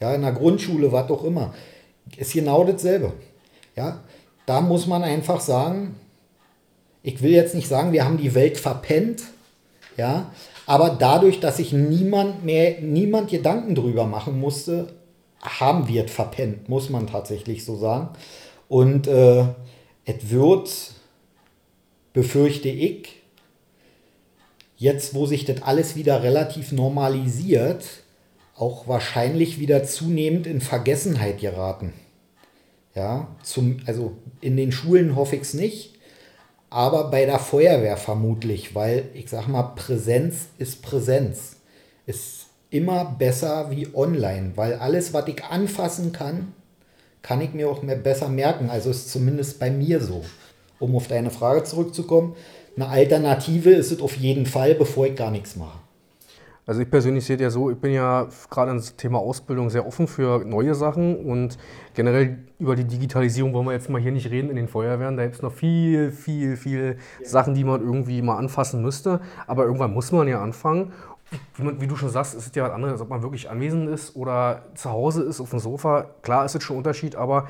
Ja, 0.00 0.14
in 0.14 0.22
der 0.22 0.32
Grundschule, 0.32 0.90
was 0.90 1.08
auch 1.10 1.24
immer. 1.24 1.54
Ist 2.16 2.32
genau 2.32 2.64
dasselbe. 2.64 3.12
Ja, 3.76 4.00
da 4.46 4.60
muss 4.60 4.86
man 4.88 5.04
einfach 5.04 5.40
sagen, 5.40 5.94
ich 7.04 7.22
will 7.22 7.30
jetzt 7.30 7.54
nicht 7.54 7.68
sagen, 7.68 7.92
wir 7.92 8.04
haben 8.04 8.18
die 8.18 8.34
Welt 8.34 8.58
verpennt, 8.58 9.22
ja, 9.96 10.32
aber 10.66 10.90
dadurch, 10.90 11.40
dass 11.40 11.58
sich 11.58 11.72
niemand 11.72 12.44
mehr, 12.44 12.80
niemand 12.80 13.30
Gedanken 13.30 13.74
drüber 13.74 14.06
machen 14.06 14.40
musste, 14.40 14.88
haben 15.40 15.88
wir 15.88 16.04
es 16.04 16.10
verpennt, 16.10 16.68
muss 16.68 16.90
man 16.90 17.06
tatsächlich 17.06 17.64
so 17.64 17.76
sagen. 17.76 18.10
Und 18.68 19.06
äh, 19.06 19.44
es 20.04 20.30
wird, 20.30 20.92
befürchte 22.12 22.68
ich, 22.68 23.22
jetzt 24.76 25.14
wo 25.14 25.26
sich 25.26 25.44
das 25.44 25.62
alles 25.62 25.96
wieder 25.96 26.22
relativ 26.22 26.72
normalisiert, 26.72 27.84
auch 28.56 28.86
wahrscheinlich 28.88 29.58
wieder 29.58 29.84
zunehmend 29.84 30.46
in 30.46 30.60
Vergessenheit 30.60 31.40
geraten. 31.40 31.92
Ja, 32.94 33.28
zum, 33.42 33.78
also 33.86 34.16
in 34.40 34.56
den 34.56 34.70
Schulen 34.70 35.16
hoffe 35.16 35.36
ich 35.36 35.42
es 35.42 35.54
nicht, 35.54 35.94
aber 36.68 37.10
bei 37.10 37.26
der 37.26 37.38
Feuerwehr 37.38 37.96
vermutlich, 37.96 38.74
weil 38.74 39.04
ich 39.14 39.28
sag 39.30 39.46
mal, 39.46 39.62
Präsenz 39.62 40.48
ist 40.58 40.82
Präsenz. 40.82 41.56
Ist 42.06 42.46
immer 42.70 43.04
besser 43.04 43.70
wie 43.70 43.94
online, 43.94 44.52
weil 44.56 44.74
alles, 44.74 45.12
was 45.12 45.28
ich 45.28 45.44
anfassen 45.44 46.12
kann, 46.12 46.54
kann 47.20 47.40
ich 47.40 47.52
mir 47.52 47.68
auch 47.68 47.82
mehr 47.82 47.96
besser 47.96 48.28
merken. 48.28 48.70
Also 48.70 48.90
ist 48.90 49.10
zumindest 49.10 49.58
bei 49.60 49.70
mir 49.70 50.00
so. 50.00 50.24
Um 50.82 50.96
auf 50.96 51.06
deine 51.06 51.30
Frage 51.30 51.62
zurückzukommen, 51.62 52.34
eine 52.74 52.88
Alternative 52.88 53.70
ist 53.70 53.92
es 53.92 54.00
auf 54.00 54.16
jeden 54.16 54.46
Fall, 54.46 54.74
bevor 54.74 55.06
ich 55.06 55.14
gar 55.14 55.30
nichts 55.30 55.54
mache. 55.54 55.78
Also 56.66 56.80
ich 56.80 56.90
persönlich 56.90 57.24
sehe 57.24 57.36
es 57.36 57.42
ja 57.42 57.50
so, 57.50 57.70
ich 57.70 57.76
bin 57.76 57.92
ja 57.92 58.28
gerade 58.50 58.72
ins 58.72 58.96
Thema 58.96 59.18
Ausbildung 59.18 59.70
sehr 59.70 59.86
offen 59.86 60.08
für 60.08 60.44
neue 60.44 60.74
Sachen 60.74 61.24
und 61.24 61.56
generell 61.94 62.38
über 62.58 62.74
die 62.74 62.84
Digitalisierung 62.84 63.52
wollen 63.52 63.66
wir 63.66 63.72
jetzt 63.72 63.90
mal 63.90 64.00
hier 64.00 64.10
nicht 64.10 64.30
reden 64.30 64.50
in 64.50 64.56
den 64.56 64.66
Feuerwehren. 64.66 65.16
Da 65.16 65.22
gibt 65.22 65.36
es 65.36 65.42
noch 65.42 65.52
viel, 65.52 66.10
viel, 66.10 66.56
viel 66.56 66.98
ja. 67.20 67.28
Sachen, 67.28 67.54
die 67.54 67.62
man 67.62 67.80
irgendwie 67.80 68.22
mal 68.22 68.38
anfassen 68.38 68.82
müsste. 68.82 69.20
Aber 69.46 69.64
irgendwann 69.64 69.92
muss 69.92 70.10
man 70.10 70.26
ja 70.26 70.42
anfangen. 70.42 70.92
Wie, 71.56 71.62
man, 71.62 71.80
wie, 71.80 71.86
du 71.86 71.94
schon 71.94 72.10
sagst, 72.10 72.34
ist 72.34 72.46
es 72.46 72.54
ja 72.54 72.64
was 72.64 72.72
anderes, 72.72 73.00
ob 73.00 73.08
man 73.08 73.22
wirklich 73.22 73.50
anwesend 73.50 73.88
ist 73.88 74.16
oder 74.16 74.66
zu 74.74 74.90
Hause 74.90 75.22
ist 75.22 75.40
auf 75.40 75.50
dem 75.50 75.58
Sofa. 75.58 76.06
Klar 76.22 76.44
ist 76.44 76.56
es 76.56 76.62
schon 76.62 76.76
ein 76.76 76.78
Unterschied, 76.78 77.16
aber 77.16 77.48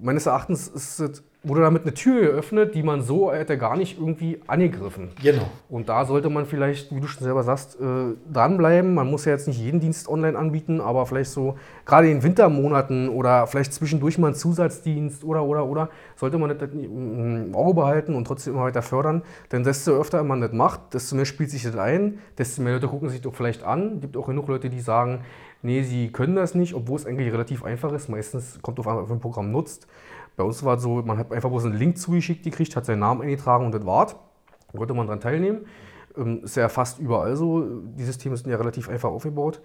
meines 0.00 0.26
Erachtens 0.26 0.68
ist 0.68 1.00
es 1.00 1.22
wurde 1.44 1.60
damit 1.60 1.82
eine 1.82 1.94
Tür 1.94 2.20
geöffnet, 2.20 2.74
die 2.74 2.82
man 2.82 3.00
so 3.00 3.32
hätte 3.32 3.56
gar 3.56 3.76
nicht 3.76 3.98
irgendwie 3.98 4.40
angegriffen. 4.48 5.10
Genau. 5.22 5.48
Und 5.68 5.88
da 5.88 6.04
sollte 6.04 6.30
man 6.30 6.46
vielleicht, 6.46 6.94
wie 6.94 7.00
du 7.00 7.06
schon 7.06 7.22
selber 7.22 7.44
sagst, 7.44 7.80
äh, 7.80 8.14
dranbleiben. 8.32 8.92
Man 8.92 9.08
muss 9.08 9.24
ja 9.24 9.32
jetzt 9.32 9.46
nicht 9.46 9.60
jeden 9.60 9.78
Dienst 9.78 10.08
online 10.08 10.36
anbieten, 10.36 10.80
aber 10.80 11.06
vielleicht 11.06 11.30
so 11.30 11.56
gerade 11.84 12.10
in 12.10 12.24
Wintermonaten 12.24 13.08
oder 13.08 13.46
vielleicht 13.46 13.72
zwischendurch 13.72 14.18
mal 14.18 14.28
einen 14.28 14.36
Zusatzdienst 14.36 15.22
oder 15.22 15.44
oder 15.44 15.64
oder 15.66 15.90
sollte 16.16 16.38
man 16.38 16.58
das 16.58 16.70
im 16.72 17.54
Auge 17.54 17.74
behalten 17.74 18.16
und 18.16 18.26
trotzdem 18.26 18.54
immer 18.54 18.64
weiter 18.64 18.82
fördern. 18.82 19.22
Denn 19.52 19.62
desto 19.62 19.92
öfter 19.92 20.24
man 20.24 20.40
das 20.40 20.52
macht, 20.52 20.92
desto 20.94 21.14
mehr 21.14 21.24
spielt 21.24 21.50
sich 21.50 21.62
das 21.62 21.76
ein, 21.76 22.18
desto 22.36 22.62
mehr 22.62 22.74
Leute 22.74 22.88
gucken 22.88 23.10
sich 23.10 23.20
doch 23.20 23.34
vielleicht 23.34 23.62
an. 23.62 23.94
Es 23.96 24.00
gibt 24.00 24.16
auch 24.16 24.26
genug 24.26 24.48
Leute, 24.48 24.70
die 24.70 24.80
sagen, 24.80 25.20
nee, 25.62 25.82
sie 25.82 26.10
können 26.10 26.36
das 26.36 26.54
nicht, 26.54 26.74
obwohl 26.74 26.96
es 26.96 27.06
eigentlich 27.06 27.32
relativ 27.32 27.64
einfach 27.64 27.92
ist. 27.92 28.08
Meistens 28.08 28.58
kommt 28.62 28.78
auf 28.78 28.86
einmal, 28.86 29.08
wenn 29.08 29.16
ein 29.16 29.20
Programm 29.20 29.50
nutzt. 29.50 29.86
Bei 30.36 30.44
uns 30.44 30.62
war 30.64 30.76
es 30.76 30.82
so, 30.82 31.02
man 31.02 31.18
hat 31.18 31.32
einfach 31.32 31.50
bloß 31.50 31.64
einen 31.64 31.76
Link 31.76 31.98
zugeschickt 31.98 32.44
gekriegt, 32.44 32.76
hat 32.76 32.86
seinen 32.86 33.00
Namen 33.00 33.22
eingetragen 33.22 33.66
und 33.66 33.72
das 33.72 33.84
war's. 33.84 34.16
Da 34.72 34.78
konnte 34.78 34.94
man 34.94 35.06
daran 35.06 35.20
teilnehmen. 35.20 35.66
Ähm, 36.16 36.44
ist 36.44 36.56
ja 36.56 36.68
fast 36.68 36.98
überall 36.98 37.36
so. 37.36 37.80
Die 37.96 38.04
Systeme 38.04 38.36
sind 38.36 38.50
ja 38.50 38.56
relativ 38.56 38.88
einfach 38.88 39.10
aufgebaut. 39.10 39.60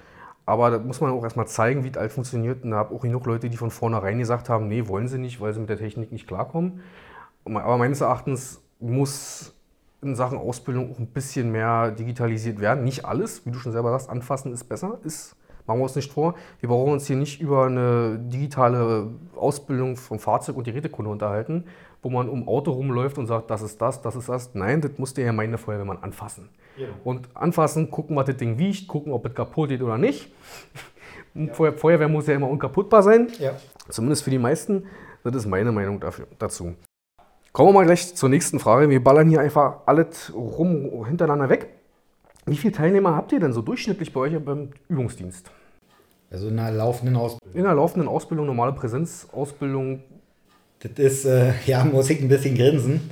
Aber 0.45 0.71
da 0.71 0.79
muss 0.79 0.99
man 0.99 1.11
auch 1.11 1.23
erstmal 1.23 1.47
zeigen, 1.47 1.83
wie 1.83 1.89
es 1.89 1.97
alt 1.97 2.11
funktioniert. 2.11 2.63
Und 2.63 2.71
da 2.71 2.77
habe 2.77 2.95
auch 2.95 3.01
genug 3.01 3.25
Leute, 3.25 3.49
die 3.49 3.57
von 3.57 3.71
vornherein 3.71 4.19
gesagt 4.19 4.49
haben, 4.49 4.67
nee, 4.67 4.87
wollen 4.87 5.07
sie 5.07 5.17
nicht, 5.17 5.39
weil 5.39 5.53
sie 5.53 5.59
mit 5.59 5.69
der 5.69 5.77
Technik 5.77 6.11
nicht 6.11 6.27
klarkommen. 6.27 6.81
Aber 7.45 7.77
meines 7.77 8.01
Erachtens 8.01 8.61
muss 8.79 9.53
in 10.01 10.15
Sachen 10.15 10.37
Ausbildung 10.37 10.91
auch 10.91 10.99
ein 10.99 11.07
bisschen 11.07 11.51
mehr 11.51 11.91
digitalisiert 11.91 12.59
werden. 12.59 12.83
Nicht 12.83 13.05
alles, 13.05 13.45
wie 13.45 13.51
du 13.51 13.59
schon 13.59 13.71
selber 13.71 13.91
sagst, 13.91 14.09
anfassen 14.09 14.51
ist 14.53 14.65
besser, 14.65 14.99
ist 15.03 15.35
Machen 15.65 15.79
wir 15.79 15.83
uns 15.83 15.95
nicht 15.95 16.11
vor, 16.11 16.35
wir 16.59 16.69
brauchen 16.69 16.91
uns 16.91 17.07
hier 17.07 17.15
nicht 17.15 17.39
über 17.39 17.65
eine 17.65 18.19
digitale 18.19 19.07
Ausbildung 19.35 19.95
vom 19.95 20.19
Fahrzeug- 20.19 20.57
und 20.57 20.65
Gerätekunde 20.65 21.09
unterhalten, 21.09 21.65
wo 22.01 22.09
man 22.09 22.27
um 22.27 22.47
Auto 22.49 22.71
rumläuft 22.71 23.17
und 23.17 23.27
sagt, 23.27 23.49
das 23.49 23.61
ist 23.61 23.81
das, 23.81 24.01
das 24.01 24.15
ist 24.15 24.27
das. 24.27 24.53
Nein, 24.53 24.81
das 24.81 24.91
muss 24.97 25.13
der 25.13 25.25
ja 25.25 25.31
meine 25.33 25.57
Feuerwehrmann 25.57 25.99
anfassen. 26.01 26.49
Ja. 26.75 26.87
Und 27.03 27.29
anfassen, 27.33 27.89
gucken, 27.89 28.15
was 28.15 28.25
das 28.25 28.37
Ding 28.37 28.57
wiegt, 28.57 28.87
gucken, 28.87 29.13
ob 29.13 29.25
es 29.25 29.33
kaputt 29.33 29.69
geht 29.69 29.81
oder 29.81 29.97
nicht. 29.97 30.31
Ja. 31.35 31.53
Feuerwehr 31.53 32.07
muss 32.07 32.27
ja 32.27 32.35
immer 32.35 32.49
unkaputtbar 32.49 33.01
sein, 33.01 33.27
ja. 33.39 33.53
zumindest 33.89 34.23
für 34.23 34.29
die 34.29 34.37
meisten. 34.37 34.85
Das 35.23 35.33
ist 35.35 35.47
meine 35.47 35.71
Meinung 35.71 35.99
dafür, 35.99 36.27
dazu. 36.37 36.75
Kommen 37.53 37.69
wir 37.69 37.73
mal 37.73 37.85
gleich 37.85 38.15
zur 38.15 38.29
nächsten 38.29 38.59
Frage. 38.59 38.89
Wir 38.89 39.03
ballern 39.03 39.29
hier 39.29 39.39
einfach 39.39 39.77
alles 39.85 40.33
rum 40.35 41.05
hintereinander 41.05 41.49
weg. 41.49 41.69
Wie 42.45 42.57
viele 42.57 42.73
Teilnehmer 42.73 43.15
habt 43.15 43.31
ihr 43.31 43.39
denn 43.39 43.53
so 43.53 43.61
durchschnittlich 43.61 44.11
bei 44.11 44.19
euch 44.21 44.37
beim 44.39 44.69
Übungsdienst? 44.89 45.49
Also 46.29 46.49
in 46.49 46.59
einer 46.59 46.75
laufenden 46.75 47.15
Ausbildung. 47.15 47.59
In 47.59 47.65
einer 47.65 47.75
laufenden 47.75 48.09
Ausbildung, 48.09 48.47
normale 48.47 48.73
Präsenzausbildung. 48.73 50.01
Das 50.79 50.91
ist, 50.97 51.25
äh, 51.25 51.53
ja, 51.65 51.83
muss 51.85 52.09
ich 52.09 52.21
ein 52.21 52.27
bisschen 52.27 52.55
grinsen. 52.55 53.09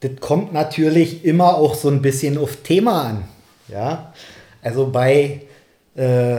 Das 0.00 0.12
kommt 0.20 0.52
natürlich 0.52 1.24
immer 1.24 1.56
auch 1.56 1.74
so 1.74 1.88
ein 1.88 2.02
bisschen 2.02 2.36
auf 2.38 2.56
Thema 2.56 3.02
an. 3.02 3.24
Ja, 3.68 4.12
also 4.62 4.90
bei, 4.90 5.42
äh, 5.94 6.36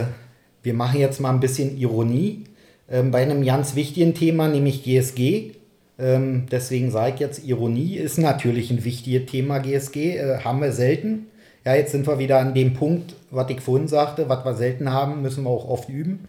wir 0.62 0.74
machen 0.74 1.00
jetzt 1.00 1.20
mal 1.20 1.30
ein 1.30 1.40
bisschen 1.40 1.76
Ironie, 1.76 2.44
ähm, 2.90 3.10
bei 3.10 3.22
einem 3.22 3.44
ganz 3.44 3.74
wichtigen 3.74 4.14
Thema, 4.14 4.48
nämlich 4.48 4.82
GSG. 4.82 5.52
Ähm, 5.98 6.46
deswegen 6.50 6.90
sage 6.90 7.14
ich 7.14 7.20
jetzt, 7.20 7.44
Ironie 7.44 7.96
ist 7.96 8.18
natürlich 8.18 8.70
ein 8.70 8.84
wichtiges 8.84 9.30
Thema, 9.30 9.58
GSG, 9.58 10.16
äh, 10.16 10.38
haben 10.38 10.60
wir 10.60 10.72
selten. 10.72 11.26
Ja, 11.64 11.74
jetzt 11.74 11.92
sind 11.92 12.06
wir 12.06 12.18
wieder 12.18 12.38
an 12.38 12.54
dem 12.54 12.72
Punkt, 12.74 13.14
was 13.30 13.50
ich 13.50 13.60
vorhin 13.60 13.86
sagte, 13.86 14.28
was 14.28 14.44
wir 14.44 14.54
selten 14.54 14.92
haben, 14.92 15.20
müssen 15.20 15.44
wir 15.44 15.50
auch 15.50 15.68
oft 15.68 15.88
üben. 15.88 16.26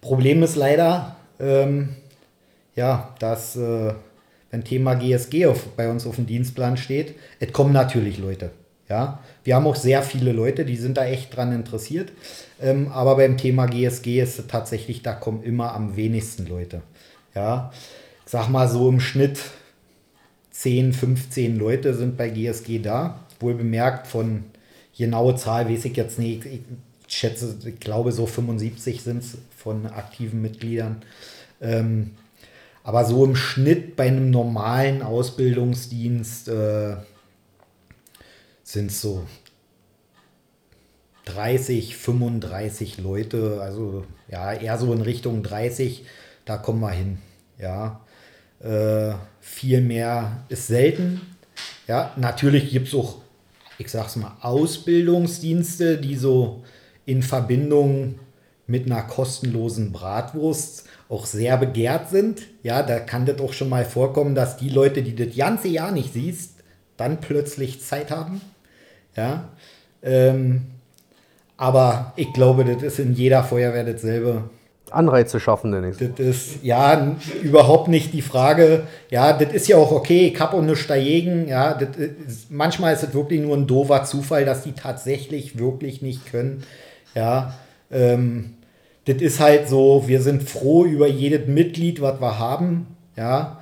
Problem 0.00 0.42
ist 0.42 0.56
leider, 0.56 1.16
ähm, 1.38 1.90
ja, 2.74 3.14
dass 3.20 3.56
äh, 3.56 3.92
wenn 4.50 4.64
Thema 4.64 4.94
GSG 4.94 5.46
auf, 5.46 5.66
bei 5.76 5.88
uns 5.88 6.06
auf 6.06 6.16
dem 6.16 6.26
Dienstplan 6.26 6.76
steht, 6.76 7.14
es 7.38 7.52
kommen 7.52 7.72
natürlich 7.72 8.18
Leute. 8.18 8.50
Ja, 8.88 9.20
wir 9.42 9.56
haben 9.56 9.66
auch 9.66 9.76
sehr 9.76 10.02
viele 10.02 10.30
Leute, 10.32 10.64
die 10.64 10.76
sind 10.76 10.96
da 10.96 11.04
echt 11.04 11.36
dran 11.36 11.52
interessiert. 11.52 12.12
Ähm, 12.60 12.90
aber 12.92 13.16
beim 13.16 13.36
Thema 13.36 13.66
GSG 13.66 14.20
ist 14.20 14.38
es 14.38 14.46
tatsächlich, 14.46 15.02
da 15.02 15.12
kommen 15.12 15.42
immer 15.42 15.74
am 15.74 15.96
wenigsten 15.96 16.46
Leute. 16.46 16.82
Ja, 17.34 17.72
ich 18.24 18.30
sag 18.30 18.48
mal 18.48 18.68
so 18.68 18.88
im 18.88 19.00
Schnitt 19.00 19.40
10, 20.52 20.92
15 20.92 21.58
Leute 21.58 21.94
sind 21.94 22.16
bei 22.16 22.28
GSG 22.28 22.80
da. 22.80 23.20
Wohl 23.40 23.54
bemerkt 23.54 24.06
von 24.06 24.44
genaue 24.96 25.36
Zahl 25.36 25.68
weiß 25.68 25.84
ich 25.84 25.96
jetzt 25.96 26.18
nicht. 26.18 26.44
Ich 26.46 26.60
schätze, 27.08 27.56
ich 27.64 27.80
glaube, 27.80 28.12
so 28.12 28.26
75 28.26 29.02
sind 29.02 29.22
es 29.22 29.38
von 29.56 29.86
aktiven 29.86 30.42
Mitgliedern. 30.42 31.02
Ähm, 31.60 32.12
aber 32.82 33.04
so 33.04 33.24
im 33.24 33.36
Schnitt 33.36 33.96
bei 33.96 34.06
einem 34.06 34.30
normalen 34.30 35.02
Ausbildungsdienst 35.02 36.48
äh, 36.48 36.96
sind 38.62 38.90
es 38.90 39.00
so 39.00 39.26
30, 41.24 41.96
35 41.96 42.98
Leute, 42.98 43.60
also 43.60 44.04
ja, 44.28 44.52
eher 44.52 44.78
so 44.78 44.92
in 44.92 45.02
Richtung 45.02 45.42
30, 45.42 46.04
da 46.44 46.56
kommen 46.56 46.80
wir 46.80 46.92
hin. 46.92 47.18
Ja, 47.58 48.00
äh, 48.60 49.14
viel 49.40 49.80
mehr 49.80 50.44
ist 50.48 50.68
selten. 50.68 51.20
Ja, 51.88 52.12
natürlich 52.16 52.70
gibt 52.70 52.88
es 52.88 52.94
auch 52.94 53.16
ich 53.78 53.90
sag's 53.90 54.16
mal, 54.16 54.36
Ausbildungsdienste, 54.40 55.98
die 55.98 56.16
so 56.16 56.62
in 57.04 57.22
Verbindung 57.22 58.18
mit 58.66 58.86
einer 58.86 59.02
kostenlosen 59.02 59.92
Bratwurst 59.92 60.84
auch 61.08 61.26
sehr 61.26 61.56
begehrt 61.56 62.10
sind. 62.10 62.42
Ja, 62.62 62.82
da 62.82 62.98
kann 62.98 63.26
das 63.26 63.40
auch 63.40 63.52
schon 63.52 63.68
mal 63.68 63.84
vorkommen, 63.84 64.34
dass 64.34 64.56
die 64.56 64.68
Leute, 64.68 65.02
die 65.02 65.14
das 65.14 65.36
ganze 65.36 65.68
Jahr 65.68 65.92
nicht 65.92 66.12
siehst, 66.12 66.54
dann 66.96 67.20
plötzlich 67.20 67.80
Zeit 67.82 68.10
haben. 68.10 68.40
Ja, 69.16 69.50
ähm, 70.02 70.62
aber 71.56 72.12
ich 72.16 72.32
glaube, 72.32 72.64
das 72.64 72.82
ist 72.82 72.98
in 72.98 73.14
jeder 73.14 73.44
Feuerwehr 73.44 73.84
dasselbe. 73.84 74.50
Anreize 74.90 75.40
schaffen, 75.40 75.72
denn 75.72 75.84
ich. 75.84 75.96
Das 75.96 76.18
ist 76.18 76.62
ja 76.62 77.16
überhaupt 77.42 77.88
nicht 77.88 78.12
die 78.12 78.22
Frage. 78.22 78.84
Ja, 79.10 79.32
das 79.32 79.52
ist 79.52 79.68
ja 79.68 79.76
auch 79.76 79.92
okay, 79.92 80.32
ich 80.32 80.40
habe 80.40 80.56
auch 80.56 80.62
nichts 80.62 80.86
dagegen. 80.86 81.48
Ja, 81.48 81.74
das 81.74 81.96
ist, 81.96 82.50
manchmal 82.50 82.94
ist 82.94 83.02
es 83.02 83.14
wirklich 83.14 83.40
nur 83.40 83.56
ein 83.56 83.66
doofer 83.66 84.04
Zufall, 84.04 84.44
dass 84.44 84.62
die 84.62 84.72
tatsächlich 84.72 85.58
wirklich 85.58 86.02
nicht 86.02 86.26
können. 86.26 86.62
Ja, 87.14 87.54
ähm, 87.90 88.54
das 89.06 89.16
ist 89.22 89.40
halt 89.40 89.68
so, 89.68 90.04
wir 90.06 90.20
sind 90.20 90.48
froh 90.48 90.84
über 90.84 91.06
jedes 91.06 91.46
Mitglied, 91.48 92.00
was 92.00 92.20
wir 92.20 92.38
haben. 92.38 92.86
Ja, 93.16 93.60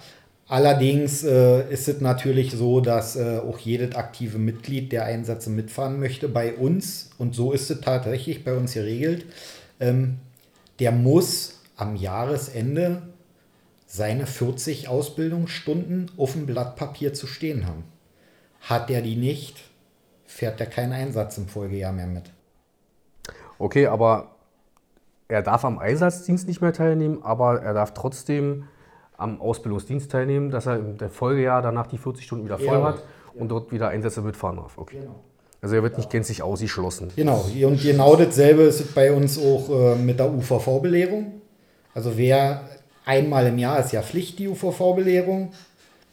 allerdings 0.49 1.23
äh, 1.23 1.71
ist 1.71 1.89
es 1.89 2.01
natürlich 2.01 2.53
so, 2.53 2.81
dass 2.81 3.17
äh, 3.17 3.39
auch 3.39 3.59
jedes 3.59 3.95
aktive 3.95 4.39
Mitglied, 4.39 4.93
der 4.93 5.05
Einsätze 5.05 5.51
mitfahren 5.51 6.01
möchte, 6.01 6.29
bei 6.29 6.55
uns, 6.55 7.11
und 7.19 7.35
so 7.35 7.53
ist 7.53 7.71
es 7.71 7.81
tatsächlich 7.81 8.45
bei 8.45 8.55
uns 8.55 8.75
geregelt, 8.75 9.27
ähm, 9.81 10.19
der 10.79 10.93
muss 10.93 11.61
am 11.77 11.97
Jahresende 11.97 13.03
seine 13.87 14.27
40 14.27 14.89
Ausbildungsstunden 14.89 16.11
auf 16.17 16.33
dem 16.33 16.47
Blatt 16.47 16.77
Papier 16.77 17.15
zu 17.15 17.27
stehen 17.27 17.67
haben. 17.67 17.85
Hat 18.61 18.91
er 18.91 19.03
die 19.03 19.17
nicht, 19.17 19.63
fährt 20.25 20.61
er 20.61 20.67
keinen 20.67 20.93
Einsatz 20.93 21.39
im 21.39 21.49
Folgejahr 21.49 21.93
mehr 21.93 22.07
mit. 22.07 22.31
Okay, 23.59 23.87
aber 23.87 24.35
er 25.29 25.43
darf 25.43 25.65
am 25.65 25.79
Einsatzdienst 25.79 26.49
nicht 26.49 26.61
mehr 26.61 26.73
teilnehmen, 26.73 27.23
aber 27.23 27.63
er 27.63 27.75
darf 27.75 27.95
trotzdem 27.95 28.65
am 29.17 29.41
Ausbildungsdienst 29.41 30.11
teilnehmen, 30.11 30.51
dass 30.51 30.67
er 30.67 30.77
im 30.77 30.99
Folgejahr 31.11 31.63
danach 31.63 31.87
die 31.87 31.99
40 31.99 32.25
Stunden 32.25 32.45
wieder 32.45 32.59
voll 32.59 32.79
ja, 32.79 32.85
hat 32.85 33.03
und 33.35 33.49
dort 33.49 33.71
wieder 33.71 33.89
Einsätze 33.89 34.23
mitfahren 34.23 34.57
darf. 34.57 34.77
Okay. 34.77 35.01
Genau. 35.01 35.21
Also 35.65 35.77
er 35.77 35.83
wird 35.83 35.97
nicht 35.97 36.11
gänzlich 36.11 36.43
ausgeschlossen. 36.43 37.11
Genau, 37.17 37.49
und 37.63 37.81
genau 37.81 38.17
dasselbe 38.17 38.65
ist 38.65 38.95
bei 38.95 39.11
uns 39.11 39.39
auch 39.39 39.71
äh, 39.71 39.95
mit 39.97 40.19
der 40.19 40.31
UVV-Belehrung. 40.31 41.41
Also 41.95 42.19
wer 42.19 42.69
einmal 43.07 43.47
im 43.47 43.57
Jahr 43.57 43.81
ist 43.81 43.91
ja 43.91 44.03
Pflicht, 44.03 44.39
die 44.39 44.49
UVV-Belehrung. 44.49 45.55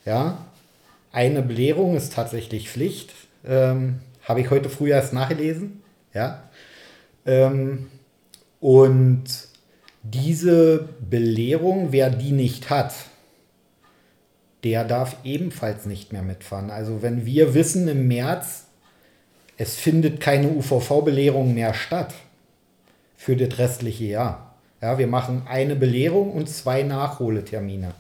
Ja, 0.06 0.46
eine 1.12 1.42
Belehrung 1.42 1.98
ist 1.98 2.14
tatsächlich 2.14 2.70
Pflicht. 2.70 3.12
Ähm, 3.46 4.00
Habe 4.24 4.40
ich 4.40 4.50
heute 4.52 4.70
früh 4.70 4.92
erst 4.92 5.12
nachgelesen. 5.12 5.82
Ja. 6.14 6.44
Ähm, 7.26 7.88
und 8.62 9.26
diese 10.02 10.88
Belehrung, 11.02 11.92
wer 11.92 12.10
die 12.10 12.32
nicht 12.32 12.70
hat, 12.70 12.94
der 14.64 14.86
darf 14.86 15.18
ebenfalls 15.26 15.86
nicht 15.86 16.14
mehr 16.14 16.24
mitfahren. 16.24 16.72
Also 16.72 17.02
wenn 17.02 17.26
wir 17.26 17.54
wissen 17.54 17.90
im 17.90 18.08
März, 18.08 18.68
es 19.62 19.76
findet 19.76 20.20
keine 20.20 20.48
UVV-Belehrung 20.48 21.54
mehr 21.54 21.76
statt 21.76 22.16
für 23.16 23.36
das 23.36 23.60
restliche 23.60 24.06
Jahr. 24.06 24.56
Ja, 24.82 24.98
wir 24.98 25.06
machen 25.06 25.44
eine 25.48 25.76
Belehrung 25.76 26.32
und 26.32 26.50
zwei 26.50 26.82
Nachholetermine. 26.82 27.94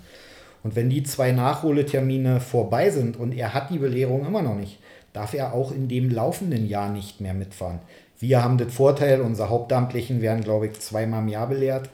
Und 0.64 0.76
wenn 0.76 0.89
die 0.89 1.03
zwei 1.03 1.32
Nachholetermine 1.32 2.39
vorbei 2.39 2.89
sind 2.89 3.16
und 3.16 3.34
er 3.34 3.53
hat 3.53 3.70
die 3.70 3.78
Belehrung 3.78 4.26
immer 4.26 4.41
noch 4.41 4.55
nicht, 4.55 4.80
darf 5.14 5.36
er 5.36 5.53
auch 5.53 5.72
in 5.72 5.88
dem 5.88 6.09
laufenden 6.09 6.68
Jahr 6.68 6.89
nicht 6.89 7.22
mehr 7.22 7.36
mitfahren. 7.36 7.78
Wir 8.18 8.43
haben 8.43 8.57
das 8.57 8.74
Vorteil, 8.74 9.22
unsere 9.22 9.49
Hauptamtlichen 9.49 10.24
werden, 10.24 10.43
glaube 10.43 10.66
ich, 10.66 10.80
zweimal 10.80 11.22
im 11.22 11.28
Jahr 11.28 11.45
belehrt. 11.45 11.89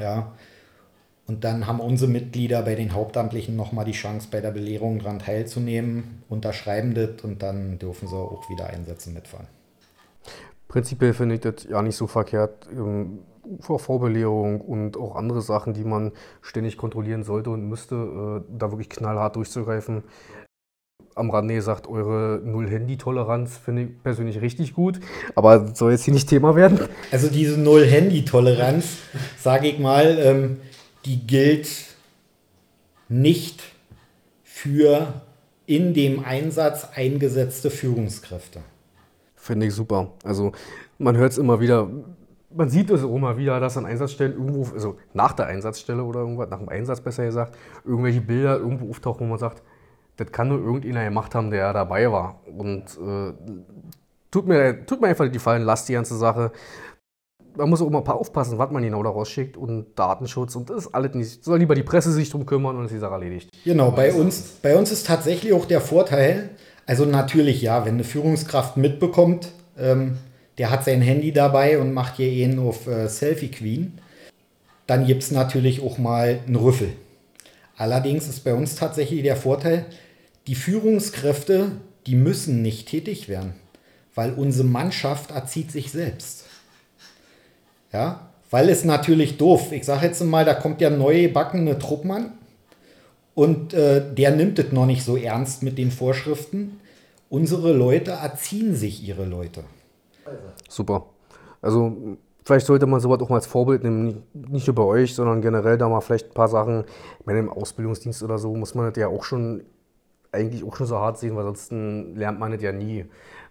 Ja. 0.00 0.32
Und 1.26 1.44
dann 1.44 1.66
haben 1.66 1.80
unsere 1.80 2.10
Mitglieder 2.10 2.62
bei 2.62 2.74
den 2.74 2.92
Hauptamtlichen 2.92 3.56
nochmal 3.56 3.86
die 3.86 3.92
Chance, 3.92 4.28
bei 4.30 4.40
der 4.40 4.50
Belehrung 4.50 4.98
daran 4.98 5.18
teilzunehmen, 5.18 6.22
unterschreiben 6.28 6.94
das 6.94 7.22
und 7.22 7.42
dann 7.42 7.78
dürfen 7.78 8.08
sie 8.08 8.16
auch 8.16 8.50
wieder 8.50 8.66
Einsätze 8.66 9.10
mitfahren. 9.10 9.46
Prinzipiell 10.68 11.14
finde 11.14 11.36
ich 11.36 11.40
das 11.40 11.64
ja 11.68 11.80
nicht 11.80 11.96
so 11.96 12.06
verkehrt. 12.06 12.66
Ähm, 12.72 13.20
UVV-Belehrung 13.44 14.60
und 14.60 14.96
auch 14.96 15.16
andere 15.16 15.40
Sachen, 15.40 15.74
die 15.74 15.84
man 15.84 16.12
ständig 16.42 16.76
kontrollieren 16.76 17.22
sollte 17.22 17.50
und 17.50 17.68
müsste, 17.68 17.94
äh, 17.94 18.58
da 18.58 18.70
wirklich 18.70 18.88
knallhart 18.88 19.36
durchzugreifen. 19.36 20.02
Am 21.14 21.30
Rande 21.30 21.54
gesagt, 21.54 21.86
eure 21.86 22.40
Null-Handy-Toleranz 22.44 23.58
finde 23.58 23.82
ich 23.82 24.02
persönlich 24.02 24.40
richtig 24.40 24.74
gut, 24.74 24.98
aber 25.36 25.74
soll 25.74 25.92
jetzt 25.92 26.04
hier 26.04 26.14
nicht 26.14 26.28
Thema 26.28 26.56
werden. 26.56 26.80
Also 27.12 27.28
diese 27.28 27.60
Null-Handy-Toleranz, 27.60 28.96
sage 29.38 29.68
ich 29.68 29.78
mal, 29.78 30.18
ähm, 30.18 30.56
die 31.04 31.26
gilt 31.26 31.68
nicht 33.08 33.62
für 34.42 35.22
in 35.66 35.94
dem 35.94 36.24
Einsatz 36.24 36.88
eingesetzte 36.94 37.70
Führungskräfte. 37.70 38.60
Finde 39.36 39.66
ich 39.66 39.74
super. 39.74 40.12
Also 40.22 40.52
man 40.98 41.16
hört 41.16 41.32
es 41.32 41.38
immer 41.38 41.60
wieder, 41.60 41.88
man 42.50 42.68
sieht 42.68 42.90
es 42.90 43.02
auch 43.02 43.14
immer 43.14 43.36
wieder, 43.36 43.60
dass 43.60 43.76
an 43.76 43.86
Einsatzstellen 43.86 44.32
irgendwo, 44.34 44.72
also 44.72 44.96
nach 45.12 45.32
der 45.32 45.46
Einsatzstelle 45.46 46.02
oder 46.02 46.20
irgendwas, 46.20 46.48
nach 46.50 46.58
dem 46.58 46.68
Einsatz 46.68 47.00
besser 47.00 47.24
gesagt, 47.24 47.56
irgendwelche 47.84 48.20
Bilder 48.20 48.58
irgendwo 48.58 48.90
auftauchen, 48.90 49.26
wo 49.26 49.30
man 49.30 49.38
sagt, 49.38 49.62
das 50.16 50.30
kann 50.30 50.48
nur 50.48 50.58
irgendeiner 50.58 51.04
gemacht 51.04 51.34
haben, 51.34 51.50
der 51.50 51.72
dabei 51.72 52.10
war. 52.10 52.40
Und 52.46 52.84
äh, 52.98 53.32
tut, 54.30 54.46
mir, 54.46 54.86
tut 54.86 55.00
mir 55.00 55.08
einfach 55.08 55.28
die 55.28 55.38
Fallen, 55.38 55.62
lasst 55.62 55.88
die 55.88 55.94
ganze 55.94 56.16
Sache. 56.16 56.52
Man 57.56 57.70
muss 57.70 57.80
auch 57.80 57.90
mal 57.90 57.98
ein 57.98 58.04
paar 58.04 58.18
aufpassen, 58.18 58.58
was 58.58 58.70
man 58.70 58.82
genau 58.82 59.02
da 59.02 59.10
rausschickt 59.10 59.56
und 59.56 59.86
Datenschutz 59.96 60.56
und 60.56 60.70
das 60.70 60.86
ist 60.86 60.94
alles 60.94 61.14
nicht. 61.14 61.44
Soll 61.44 61.58
lieber 61.58 61.74
die 61.74 61.82
Presse 61.82 62.12
sich 62.12 62.30
drum 62.30 62.46
kümmern 62.46 62.76
und 62.76 62.86
ist 62.86 62.94
die 62.94 62.98
Sache 62.98 63.14
erledigt. 63.14 63.50
Genau, 63.64 63.90
bei 63.90 64.12
uns, 64.12 64.40
bei 64.62 64.76
uns 64.76 64.90
ist 64.90 65.06
tatsächlich 65.06 65.52
auch 65.52 65.64
der 65.64 65.80
Vorteil, 65.80 66.50
also 66.86 67.04
natürlich 67.04 67.62
ja, 67.62 67.84
wenn 67.84 67.94
eine 67.94 68.04
Führungskraft 68.04 68.76
mitbekommt, 68.76 69.48
ähm, 69.78 70.18
der 70.58 70.70
hat 70.70 70.84
sein 70.84 71.00
Handy 71.00 71.32
dabei 71.32 71.78
und 71.78 71.92
macht 71.92 72.16
hier 72.16 72.28
ihn 72.28 72.58
auf 72.58 72.86
äh, 72.86 73.08
Selfie 73.08 73.50
Queen, 73.50 73.98
dann 74.86 75.06
gibt 75.06 75.22
es 75.22 75.30
natürlich 75.30 75.82
auch 75.82 75.98
mal 75.98 76.40
einen 76.46 76.56
Rüffel. 76.56 76.92
Allerdings 77.76 78.28
ist 78.28 78.44
bei 78.44 78.54
uns 78.54 78.76
tatsächlich 78.76 79.22
der 79.22 79.36
Vorteil, 79.36 79.86
die 80.46 80.54
Führungskräfte, 80.54 81.72
die 82.06 82.14
müssen 82.14 82.62
nicht 82.62 82.88
tätig 82.88 83.28
werden, 83.28 83.54
weil 84.14 84.32
unsere 84.34 84.66
Mannschaft 84.66 85.30
erzieht 85.30 85.72
sich 85.72 85.90
selbst. 85.90 86.44
Ja, 87.94 88.28
weil 88.50 88.70
es 88.70 88.84
natürlich 88.84 89.38
doof. 89.38 89.70
Ich 89.70 89.84
sage 89.84 90.06
jetzt 90.06 90.20
mal, 90.24 90.44
da 90.44 90.54
kommt 90.54 90.80
ja 90.80 90.90
neue 90.90 91.28
backene 91.28 91.78
Truppmann 91.78 92.32
und 93.36 93.72
äh, 93.72 94.12
der 94.12 94.34
nimmt 94.34 94.58
es 94.58 94.72
noch 94.72 94.84
nicht 94.84 95.04
so 95.04 95.16
ernst 95.16 95.62
mit 95.62 95.78
den 95.78 95.92
Vorschriften. 95.92 96.80
Unsere 97.30 97.72
Leute 97.72 98.10
erziehen 98.10 98.74
sich 98.74 99.06
ihre 99.06 99.24
Leute. 99.24 99.62
Super. 100.68 101.06
Also 101.62 102.16
vielleicht 102.44 102.66
sollte 102.66 102.86
man 102.86 102.98
sowas 102.98 103.20
auch 103.20 103.28
mal 103.28 103.36
als 103.36 103.46
Vorbild 103.46 103.84
nehmen, 103.84 104.24
nicht 104.32 104.66
nur 104.66 104.74
bei 104.74 104.82
euch, 104.82 105.14
sondern 105.14 105.40
generell 105.40 105.78
da 105.78 105.88
mal 105.88 106.00
vielleicht 106.00 106.30
ein 106.30 106.34
paar 106.34 106.48
Sachen. 106.48 106.82
Ich 107.20 107.26
meine, 107.26 107.38
im 107.38 107.48
Ausbildungsdienst 107.48 108.24
oder 108.24 108.38
so 108.38 108.56
muss 108.56 108.74
man 108.74 108.90
das 108.90 109.00
ja 109.00 109.06
auch 109.06 109.22
schon 109.22 109.62
eigentlich 110.32 110.64
auch 110.64 110.74
schon 110.74 110.88
so 110.88 110.98
hart 110.98 111.18
sehen, 111.18 111.36
weil 111.36 111.44
sonst 111.44 111.70
lernt 111.70 112.40
man 112.40 112.50
das 112.50 112.60
ja 112.60 112.72
nie. 112.72 113.06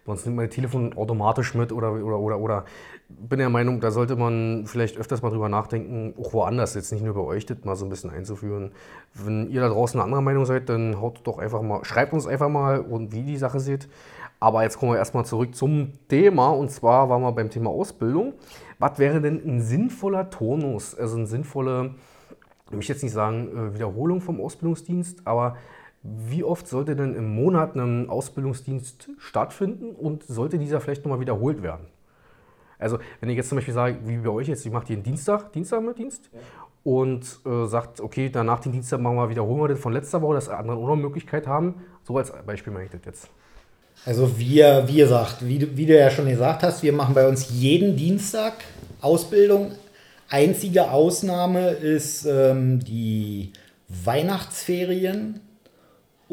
Sonst 0.06 0.26
nimmt 0.26 0.38
man 0.38 0.48
das 0.48 0.56
Telefon 0.56 0.98
automatisch 0.98 1.54
mit 1.56 1.72
oder, 1.72 1.94
oder, 1.94 2.20
oder, 2.20 2.40
oder 2.40 2.66
bin 3.08 3.40
der 3.40 3.50
Meinung, 3.50 3.80
da 3.80 3.92
sollte 3.92 4.16
man 4.16 4.66
vielleicht 4.66 4.98
öfters 4.98 5.22
mal 5.22 5.30
drüber 5.30 5.50
nachdenken, 5.50 6.14
auch 6.20 6.34
woanders, 6.34 6.76
jetzt 6.76 6.92
nicht 6.92 7.04
nur 7.04 7.14
bei 7.14 7.22
euch, 7.22 7.46
das 7.46 7.64
mal 7.64 7.76
so 7.76 7.86
ein 7.86 7.90
bisschen 7.90 8.10
einzuführen. 8.10 8.72
Wenn 9.14 9.50
ihr 9.50 9.62
da 9.62 9.70
draußen 9.70 10.00
eine 10.00 10.06
andere 10.06 10.22
Meinung 10.22 10.46
seid, 10.46 10.68
dann 10.70 11.00
haut 11.00 11.22
doch 11.24 11.38
einfach 11.38 11.62
mal, 11.62 11.86
schreibt 11.86 12.14
uns 12.14 12.28
einfach 12.28 12.50
mal 12.50 12.80
und 12.82 13.14
wie 13.14 13.24
die 13.24 13.38
Sache 13.38 13.60
seht. 13.60 13.88
Aber 14.40 14.64
jetzt 14.64 14.78
kommen 14.78 14.92
wir 14.92 14.98
erstmal 14.98 15.24
zurück 15.24 15.56
zum 15.56 15.94
Thema 16.10 16.50
und 16.50 16.70
zwar 16.70 17.08
waren 17.10 17.22
wir 17.22 17.32
beim 17.32 17.50
Thema 17.50 17.70
Ausbildung. 17.70 18.34
Was 18.80 19.00
wäre 19.00 19.22
denn 19.22 19.42
ein 19.46 19.62
sinnvoller 19.62 20.30
Tonus, 20.30 20.96
also 20.96 21.16
eine 21.16 21.28
sinnvolle, 21.28 21.96
ich 22.70 22.76
möchte 22.76 22.92
jetzt 22.92 23.04
nicht 23.04 23.14
sagen 23.14 23.48
äh, 23.56 23.74
Wiederholung 23.76 24.20
vom 24.20 24.42
Ausbildungsdienst, 24.42 25.26
aber 25.26 25.56
wie 26.04 26.44
oft 26.44 26.68
sollte 26.68 26.96
denn 26.96 27.16
im 27.16 27.34
Monat 27.34 27.76
ein 27.76 28.10
Ausbildungsdienst 28.10 29.10
stattfinden 29.18 29.92
und 29.92 30.24
sollte 30.24 30.60
dieser 30.60 30.82
vielleicht 30.82 31.06
nochmal 31.06 31.22
wiederholt 31.22 31.64
werden? 31.64 31.88
Also, 32.78 33.00
wenn 33.22 33.30
ich 33.30 33.38
jetzt 33.38 33.48
zum 33.48 33.58
Beispiel 33.58 33.74
sage, 33.74 33.98
wie 34.06 34.18
bei 34.18 34.30
euch 34.30 34.50
jetzt, 34.50 34.66
ich 34.66 34.72
mache 34.72 34.88
den 34.88 35.04
Dienstag, 35.04 35.54
Dienstag 35.54 35.82
mit 35.82 35.98
Dienst 35.98 36.30
ja. 36.34 36.40
und 36.84 37.40
äh, 37.46 37.66
sagt, 37.68 38.02
okay, 38.02 38.30
danach 38.30 38.60
den 38.60 38.74
Dienstag 38.74 39.00
machen 39.00 39.16
wir, 39.16 39.30
wiederholen 39.30 39.62
wir 39.62 39.70
den 39.70 39.78
von 39.78 39.94
letzter 39.94 40.22
Woche, 40.22 40.36
dass 40.36 40.50
andere 40.50 40.76
auch 40.76 40.88
noch 40.88 40.98
Möglichkeit 40.98 41.48
haben. 41.48 41.76
So 42.04 42.18
als 42.18 42.34
Beispiel 42.46 42.74
mache 42.74 42.84
ich 42.84 42.92
das 42.92 43.02
jetzt. 43.06 43.30
Also 44.06 44.38
wir, 44.38 44.84
wie 44.88 44.98
gesagt, 44.98 45.38
wie, 45.48 45.78
wie 45.78 45.86
du 45.86 45.98
ja 45.98 46.10
schon 46.10 46.28
gesagt 46.28 46.64
hast, 46.64 46.84
wir 46.84 46.92
machen 46.92 47.16
bei 47.16 47.26
uns 47.26 47.50
jeden 47.52 47.96
Dienstag 47.96 48.54
Ausbildung. 49.00 49.72
Einzige 50.30 50.92
Ausnahme 50.92 51.70
ist 51.70 52.26
ähm, 52.26 52.80
die 52.80 53.54
Weihnachtsferien 53.88 55.40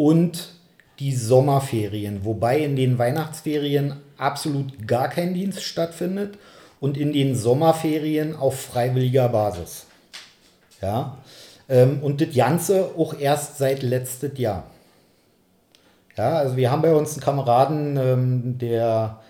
und 0.00 0.54
die 0.98 1.14
Sommerferien, 1.14 2.24
wobei 2.24 2.60
in 2.60 2.74
den 2.74 2.98
Weihnachtsferien 2.98 3.96
absolut 4.16 4.88
gar 4.88 5.08
kein 5.08 5.34
Dienst 5.34 5.62
stattfindet 5.62 6.38
und 6.80 6.96
in 6.96 7.12
den 7.12 7.36
Sommerferien 7.36 8.34
auf 8.34 8.58
freiwilliger 8.58 9.28
Basis. 9.28 9.84
Ja, 10.80 11.18
ähm, 11.68 11.98
und 12.00 12.22
das 12.22 12.34
Ganze 12.34 12.92
auch 12.96 13.12
erst 13.20 13.58
seit 13.58 13.82
letztes 13.82 14.38
Jahr. 14.38 14.64
Ja, 16.16 16.38
also 16.38 16.56
wir 16.56 16.70
haben 16.70 16.80
bei 16.80 16.94
uns 16.94 17.12
einen 17.12 17.20
Kameraden, 17.20 17.98
ähm, 17.98 18.58
der 18.58 19.20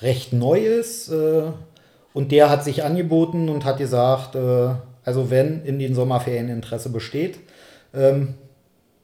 recht 0.00 0.32
neu 0.32 0.58
ist 0.58 1.10
äh, 1.10 1.42
und 2.14 2.32
der 2.32 2.48
hat 2.48 2.64
sich 2.64 2.82
angeboten 2.82 3.50
und 3.50 3.66
hat 3.66 3.76
gesagt, 3.76 4.36
äh, 4.36 4.70
also 5.04 5.28
wenn 5.30 5.66
in 5.66 5.78
den 5.78 5.94
Sommerferien 5.94 6.48
Interesse 6.48 6.88
besteht, 6.88 7.40
ähm, 7.92 8.36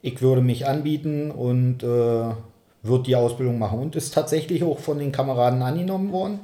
ich 0.03 0.23
würde 0.23 0.41
mich 0.41 0.67
anbieten 0.67 1.31
und 1.31 1.83
äh, 1.83 2.35
würde 2.83 3.05
die 3.05 3.17
Ausbildung 3.17 3.59
machen 3.59 3.79
und 3.79 3.97
ist 3.97 4.15
tatsächlich 4.15 4.65
auch 4.65 4.79
von 4.79 4.99
den 4.99 5.13
Kameraden 5.13 5.63
angenommen 5.63 6.13
worden. 6.13 6.41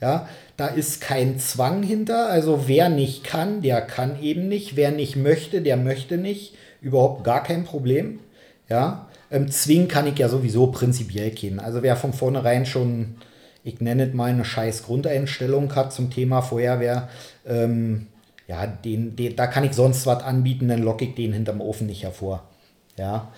Ja, 0.00 0.28
da 0.56 0.68
ist 0.68 1.00
kein 1.00 1.38
Zwang 1.38 1.82
hinter. 1.82 2.30
Also 2.30 2.64
wer 2.66 2.88
nicht 2.88 3.22
kann, 3.24 3.60
der 3.60 3.82
kann 3.82 4.22
eben 4.22 4.48
nicht. 4.48 4.76
Wer 4.76 4.92
nicht 4.92 5.16
möchte, 5.16 5.60
der 5.60 5.76
möchte 5.76 6.16
nicht. 6.16 6.54
Überhaupt 6.80 7.24
gar 7.24 7.42
kein 7.42 7.64
Problem. 7.64 8.20
Ja, 8.68 9.08
ähm, 9.30 9.50
zwingen 9.50 9.88
kann 9.88 10.06
ich 10.06 10.18
ja 10.18 10.28
sowieso 10.28 10.68
prinzipiell 10.68 11.32
kennen. 11.32 11.60
Also 11.60 11.82
wer 11.82 11.96
von 11.96 12.12
vornherein 12.12 12.64
schon, 12.64 13.16
ich 13.62 13.80
nenne 13.80 14.08
es 14.08 14.14
mal 14.14 14.30
eine 14.30 14.44
scheiß 14.44 14.84
Grundeinstellung 14.84 15.74
hat 15.74 15.92
zum 15.92 16.10
Thema 16.10 16.40
Feuerwehr, 16.40 17.08
ähm, 17.46 18.06
ja, 18.48 18.66
den, 18.66 19.16
den, 19.16 19.36
da 19.36 19.46
kann 19.46 19.64
ich 19.64 19.74
sonst 19.74 20.06
was 20.06 20.22
anbieten, 20.22 20.68
dann 20.68 20.82
locke 20.82 21.04
ich 21.04 21.14
den 21.14 21.32
hinterm 21.32 21.60
Ofen 21.60 21.86
nicht 21.86 22.02
hervor. 22.02 22.49
Ja, 23.00 23.28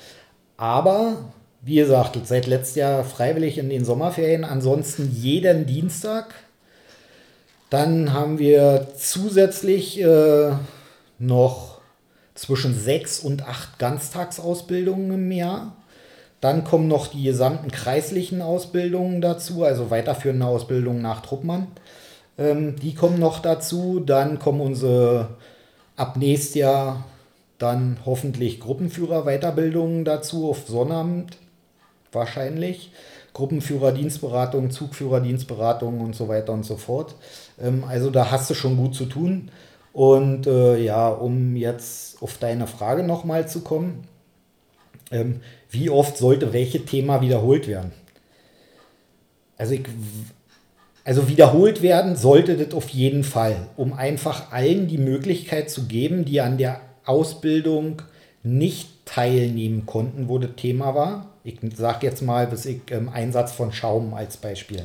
aber 0.57 1.31
wie 1.61 1.77
gesagt, 1.77 2.19
seit 2.27 2.49
letztes 2.49 2.75
Jahr 2.75 3.05
freiwillig 3.05 3.59
in 3.59 3.71
den 3.71 3.85
Sommerferien, 3.85 4.43
ansonsten 4.43 5.09
jeden 5.13 5.67
Dienstag. 5.67 6.35
Dann 7.71 8.13
haben 8.13 8.41
wir 8.41 8.89
zusätzlich 8.97 10.01
äh, 10.03 10.51
noch 11.21 11.81
zwischen 12.35 12.75
sechs 12.75 13.21
und 13.21 13.47
acht 13.47 13.79
Ganztagsausbildungen 13.79 15.13
im 15.13 15.31
Jahr. 15.31 15.77
Dann 16.41 16.65
kommen 16.65 16.89
noch 16.89 17.07
die 17.07 17.23
gesamten 17.23 17.71
kreislichen 17.71 18.43
Ausbildungen 18.43 19.21
dazu, 19.21 19.63
also 19.63 19.93
weiterführende 19.93 20.47
Ausbildungen 20.47 21.03
nach 21.03 21.21
Truppmann. 21.23 21.69
Ähm, 22.37 22.75
die 22.83 22.97
kommen 22.97 23.21
noch 23.21 23.39
dazu. 23.39 24.01
Dann 24.01 24.41
kommen 24.41 24.61
unsere 24.61 25.29
ab 25.95 26.17
nächstes 26.17 26.57
Jahr 26.57 27.05
dann 27.63 27.99
hoffentlich 28.05 28.61
Gruppenführer-Weiterbildungen 28.61 30.05
dazu 30.05 30.51
auf 30.51 30.67
Sonnabend 30.67 31.39
wahrscheinlich. 32.11 32.91
Gruppenführer, 33.33 33.93
Dienstberatung, 33.93 34.71
Zugführer, 34.71 35.21
Dienstberatung 35.21 36.01
und 36.01 36.15
so 36.15 36.29
weiter 36.29 36.53
und 36.53 36.65
so 36.65 36.77
fort. 36.77 37.15
Ähm, 37.61 37.85
also 37.85 38.11
da 38.11 38.31
hast 38.31 38.51
du 38.51 38.55
schon 38.55 38.77
gut 38.77 38.95
zu 38.95 39.07
tun. 39.07 39.51
Und 39.93 40.47
äh, 40.47 40.79
ja, 40.79 41.09
um 41.09 41.57
jetzt 41.57 42.23
auf 42.23 42.39
deine 42.39 42.67
Frage 42.67 43.03
nochmal 43.03 43.49
zu 43.49 43.61
kommen, 43.61 44.05
ähm, 45.11 45.41
wie 45.71 45.91
oft 45.91 46.17
sollte 46.17 46.53
welches 46.53 46.85
Thema 46.87 47.21
wiederholt 47.21 47.69
werden? 47.69 47.93
Also, 49.57 49.75
ich, 49.75 49.83
also 51.05 51.29
wiederholt 51.29 51.83
werden 51.83 52.17
sollte 52.17 52.57
das 52.57 52.75
auf 52.75 52.89
jeden 52.89 53.25
Fall, 53.25 53.69
um 53.77 53.93
einfach 53.93 54.53
allen 54.53 54.89
die 54.89 54.99
Möglichkeit 54.99 55.71
zu 55.71 55.85
geben, 55.85 56.25
die 56.25 56.41
an 56.41 56.59
der 56.59 56.81
Ausbildung 57.05 58.03
nicht 58.43 59.07
teilnehmen 59.07 59.87
konnten, 59.87 60.29
wo 60.29 60.39
das 60.39 60.53
Thema 60.57 60.95
war. 60.95 61.27
Ich 61.45 61.59
sage 61.75 62.07
jetzt 62.07 62.23
mal, 62.23 62.47
bis 62.47 62.67
ich 62.67 62.81
ähm, 62.91 63.09
Einsatz 63.09 63.53
von 63.53 63.73
Schaum 63.73 64.15
als 64.15 64.37
Beispiel. 64.37 64.85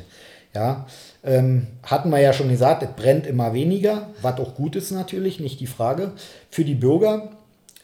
Ja, 0.54 0.86
ähm, 1.22 1.66
hatten 1.82 2.10
wir 2.10 2.20
ja 2.20 2.32
schon 2.32 2.48
gesagt, 2.48 2.82
es 2.82 2.88
brennt 2.96 3.26
immer 3.26 3.52
weniger, 3.52 4.08
was 4.22 4.40
auch 4.40 4.54
gut 4.54 4.76
ist 4.76 4.90
natürlich, 4.90 5.40
nicht 5.40 5.60
die 5.60 5.66
Frage. 5.66 6.12
Für 6.50 6.64
die 6.64 6.74
Bürger, 6.74 7.30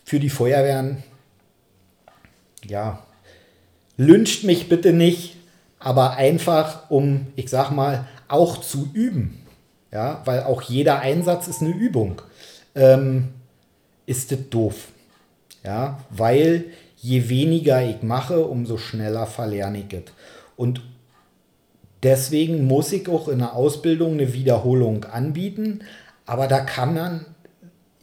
für 0.02 0.18
die 0.18 0.30
Feuerwehren, 0.30 1.02
ja, 2.66 3.00
lünscht 3.96 4.44
mich 4.44 4.68
bitte 4.68 4.92
nicht, 4.92 5.36
aber 5.78 6.16
einfach, 6.16 6.90
um, 6.90 7.26
ich 7.36 7.50
sag 7.50 7.70
mal, 7.70 8.06
auch 8.28 8.58
zu 8.60 8.88
üben. 8.92 9.40
Ja, 9.92 10.22
weil 10.24 10.42
auch 10.42 10.62
jeder 10.62 11.00
Einsatz 11.00 11.46
ist 11.46 11.60
eine 11.60 11.70
Übung. 11.70 12.20
Ähm, 12.74 13.28
ist 14.06 14.32
es 14.32 14.48
doof. 14.50 14.88
Ja, 15.64 16.00
weil 16.10 16.66
je 16.96 17.28
weniger 17.28 17.82
ich 17.82 18.02
mache, 18.02 18.44
umso 18.44 18.76
schneller 18.76 19.26
verlerne 19.26 19.78
ich 19.78 19.92
es. 19.94 20.12
Und 20.56 20.82
deswegen 22.02 22.66
muss 22.66 22.92
ich 22.92 23.08
auch 23.08 23.28
in 23.28 23.38
der 23.38 23.54
Ausbildung 23.54 24.12
eine 24.12 24.32
Wiederholung 24.34 25.04
anbieten. 25.04 25.80
Aber 26.26 26.48
da 26.48 26.60
kann 26.60 26.94
man 26.94 27.26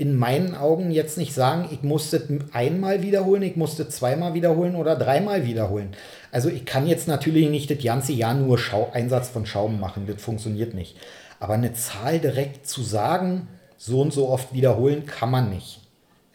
in 0.01 0.17
meinen 0.17 0.55
Augen 0.55 0.89
jetzt 0.89 1.19
nicht 1.19 1.33
sagen, 1.33 1.69
ich 1.71 1.83
musste 1.83 2.39
einmal 2.53 3.03
wiederholen, 3.03 3.43
ich 3.43 3.55
musste 3.55 3.87
zweimal 3.87 4.33
wiederholen 4.33 4.75
oder 4.75 4.95
dreimal 4.95 5.45
wiederholen. 5.45 5.91
Also 6.31 6.49
ich 6.49 6.65
kann 6.65 6.87
jetzt 6.87 7.07
natürlich 7.07 7.51
nicht 7.51 7.69
das 7.69 7.83
ganze 7.83 8.11
Jahr 8.13 8.33
nur 8.33 8.57
Schau 8.57 8.89
Einsatz 8.93 9.29
von 9.29 9.45
Schaum 9.45 9.79
machen, 9.79 10.07
das 10.07 10.19
funktioniert 10.19 10.73
nicht. 10.73 10.97
Aber 11.39 11.53
eine 11.53 11.73
Zahl 11.73 12.17
direkt 12.17 12.65
zu 12.65 12.81
sagen, 12.81 13.47
so 13.77 14.01
und 14.01 14.11
so 14.11 14.29
oft 14.29 14.55
wiederholen, 14.55 15.05
kann 15.05 15.29
man 15.29 15.51
nicht. 15.51 15.80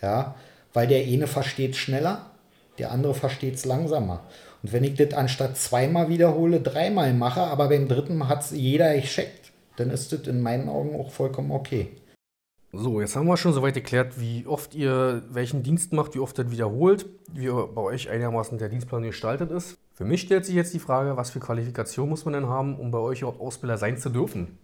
Ja, 0.03 0.35
weil 0.73 0.87
der 0.87 1.05
eine 1.05 1.27
versteht 1.27 1.77
schneller, 1.77 2.31
der 2.79 2.91
andere 2.91 3.15
versteht 3.15 3.55
es 3.55 3.65
langsamer. 3.65 4.25
Und 4.63 4.73
wenn 4.73 4.85
ich 4.85 4.95
das 4.95 5.15
anstatt 5.15 5.57
zweimal 5.57 6.09
wiederhole, 6.09 6.61
dreimal 6.61 7.15
mache, 7.15 7.41
aber 7.41 7.69
beim 7.69 7.89
dritten 7.89 8.29
hat 8.29 8.43
es 8.43 8.51
jeder 8.51 8.95
gescheckt, 8.95 9.53
dann 9.77 9.91
ist 9.91 10.13
das 10.13 10.27
in 10.27 10.41
meinen 10.41 10.69
Augen 10.69 10.99
auch 10.99 11.11
vollkommen 11.11 11.51
okay. 11.51 11.89
So, 12.73 13.01
jetzt 13.01 13.17
haben 13.17 13.27
wir 13.27 13.37
schon 13.37 13.55
soweit 13.55 13.75
geklärt, 13.75 14.21
wie 14.21 14.45
oft 14.47 14.75
ihr 14.75 15.23
welchen 15.31 15.63
Dienst 15.63 15.93
macht, 15.93 16.15
wie 16.15 16.19
oft 16.19 16.39
das 16.39 16.51
wiederholt, 16.51 17.07
wie 17.33 17.49
bei 17.49 17.81
euch 17.81 18.11
einigermaßen 18.11 18.59
der 18.59 18.69
Dienstplan 18.69 19.03
gestaltet 19.03 19.51
ist. 19.51 19.79
Für 19.95 20.05
mich 20.05 20.23
stellt 20.23 20.45
sich 20.45 20.55
jetzt 20.55 20.75
die 20.75 20.79
Frage, 20.79 21.17
was 21.17 21.31
für 21.31 21.41
Qualifikation 21.41 22.09
muss 22.09 22.25
man 22.27 22.35
denn 22.35 22.49
haben, 22.49 22.77
um 22.79 22.91
bei 22.91 22.99
euch 22.99 23.21
überhaupt 23.21 23.41
Ausbilder 23.41 23.79
sein 23.79 23.97
zu 23.97 24.11
dürfen? 24.11 24.59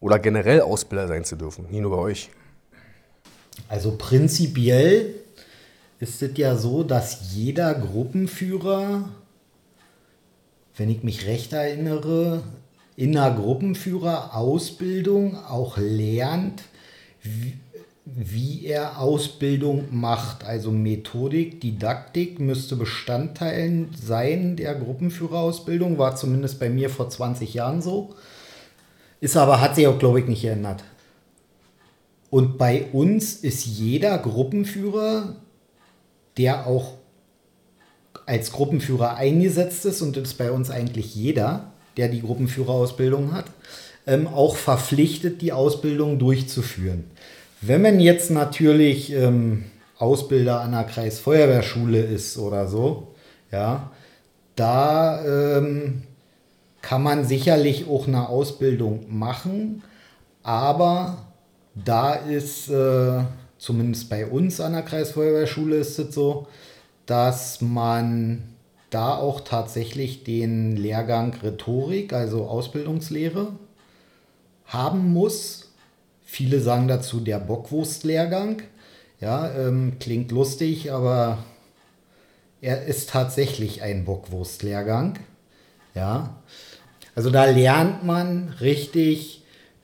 Oder 0.00 0.18
generell 0.18 0.60
Ausbilder 0.62 1.06
sein 1.06 1.24
zu 1.24 1.36
dürfen, 1.36 1.66
nicht 1.70 1.80
nur 1.80 1.92
bei 1.92 2.02
euch. 2.02 2.30
Also 3.68 3.96
prinzipiell 3.96 5.14
ist 5.98 6.22
es 6.22 6.36
ja 6.36 6.56
so, 6.56 6.82
dass 6.82 7.34
jeder 7.34 7.74
Gruppenführer, 7.74 9.08
wenn 10.76 10.90
ich 10.90 11.02
mich 11.02 11.26
recht 11.26 11.52
erinnere, 11.52 12.42
in 12.96 13.12
der 13.12 13.30
Gruppenführerausbildung 13.30 15.36
auch 15.36 15.76
lernt, 15.78 16.62
wie, 17.22 17.54
wie 18.04 18.66
er 18.66 19.00
Ausbildung 19.00 19.86
macht. 19.90 20.44
Also 20.44 20.70
Methodik, 20.70 21.60
Didaktik 21.60 22.40
müsste 22.40 22.76
Bestandteil 22.76 23.86
sein 24.00 24.56
der 24.56 24.74
Gruppenführerausbildung, 24.74 25.98
war 25.98 26.16
zumindest 26.16 26.60
bei 26.60 26.70
mir 26.70 26.88
vor 26.88 27.10
20 27.10 27.52
Jahren 27.52 27.82
so. 27.82 28.14
Ist 29.20 29.36
aber, 29.36 29.60
hat 29.60 29.74
sich 29.74 29.86
auch, 29.86 29.98
glaube 29.98 30.20
ich, 30.20 30.26
nicht 30.26 30.40
geändert. 30.42 30.84
Und 32.30 32.58
bei 32.58 32.86
uns 32.92 33.34
ist 33.34 33.66
jeder 33.66 34.18
Gruppenführer, 34.18 35.36
der 36.36 36.66
auch 36.66 36.94
als 38.26 38.50
Gruppenführer 38.50 39.16
eingesetzt 39.16 39.84
ist, 39.86 40.02
und 40.02 40.16
das 40.16 40.24
ist 40.24 40.34
bei 40.34 40.50
uns 40.50 40.70
eigentlich 40.70 41.14
jeder, 41.14 41.72
der 41.96 42.08
die 42.08 42.20
Gruppenführerausbildung 42.20 43.32
hat, 43.32 43.46
ähm, 44.06 44.26
auch 44.26 44.56
verpflichtet, 44.56 45.40
die 45.40 45.52
Ausbildung 45.52 46.18
durchzuführen. 46.18 47.04
Wenn 47.60 47.82
man 47.82 48.00
jetzt 48.00 48.30
natürlich 48.30 49.12
ähm, 49.12 49.64
Ausbilder 49.98 50.60
an 50.60 50.72
der 50.72 50.84
Kreisfeuerwehrschule 50.84 52.00
ist 52.00 52.38
oder 52.38 52.66
so, 52.66 53.14
ja, 53.50 53.90
da 54.56 55.58
ähm, 55.58 56.02
kann 56.82 57.02
man 57.02 57.24
sicherlich 57.24 57.88
auch 57.88 58.06
eine 58.06 58.28
Ausbildung 58.28 59.06
machen, 59.08 59.82
aber 60.42 61.25
da 61.84 62.14
ist 62.14 62.68
äh, 62.68 63.22
zumindest 63.58 64.08
bei 64.08 64.26
uns 64.26 64.60
an 64.60 64.72
der 64.72 64.82
Kreisfeuerwehrschule 64.82 65.76
ist 65.76 65.98
es 65.98 66.14
so, 66.14 66.46
dass 67.04 67.60
man 67.60 68.42
da 68.90 69.16
auch 69.16 69.40
tatsächlich 69.40 70.24
den 70.24 70.76
Lehrgang 70.76 71.34
Rhetorik, 71.42 72.12
also 72.12 72.46
Ausbildungslehre, 72.46 73.52
haben 74.66 75.12
muss. 75.12 75.72
Viele 76.24 76.60
sagen 76.60 76.88
dazu 76.88 77.20
der 77.20 77.38
Bockwurstlehrgang. 77.38 78.62
Ja, 79.20 79.50
ähm, 79.54 79.94
klingt 80.00 80.30
lustig, 80.32 80.92
aber 80.92 81.38
er 82.60 82.84
ist 82.86 83.10
tatsächlich 83.10 83.82
ein 83.82 84.04
Bockwurstlehrgang. 84.04 85.18
Ja, 85.94 86.36
also 87.14 87.30
da 87.30 87.44
lernt 87.46 88.04
man 88.04 88.54
richtig 88.60 89.42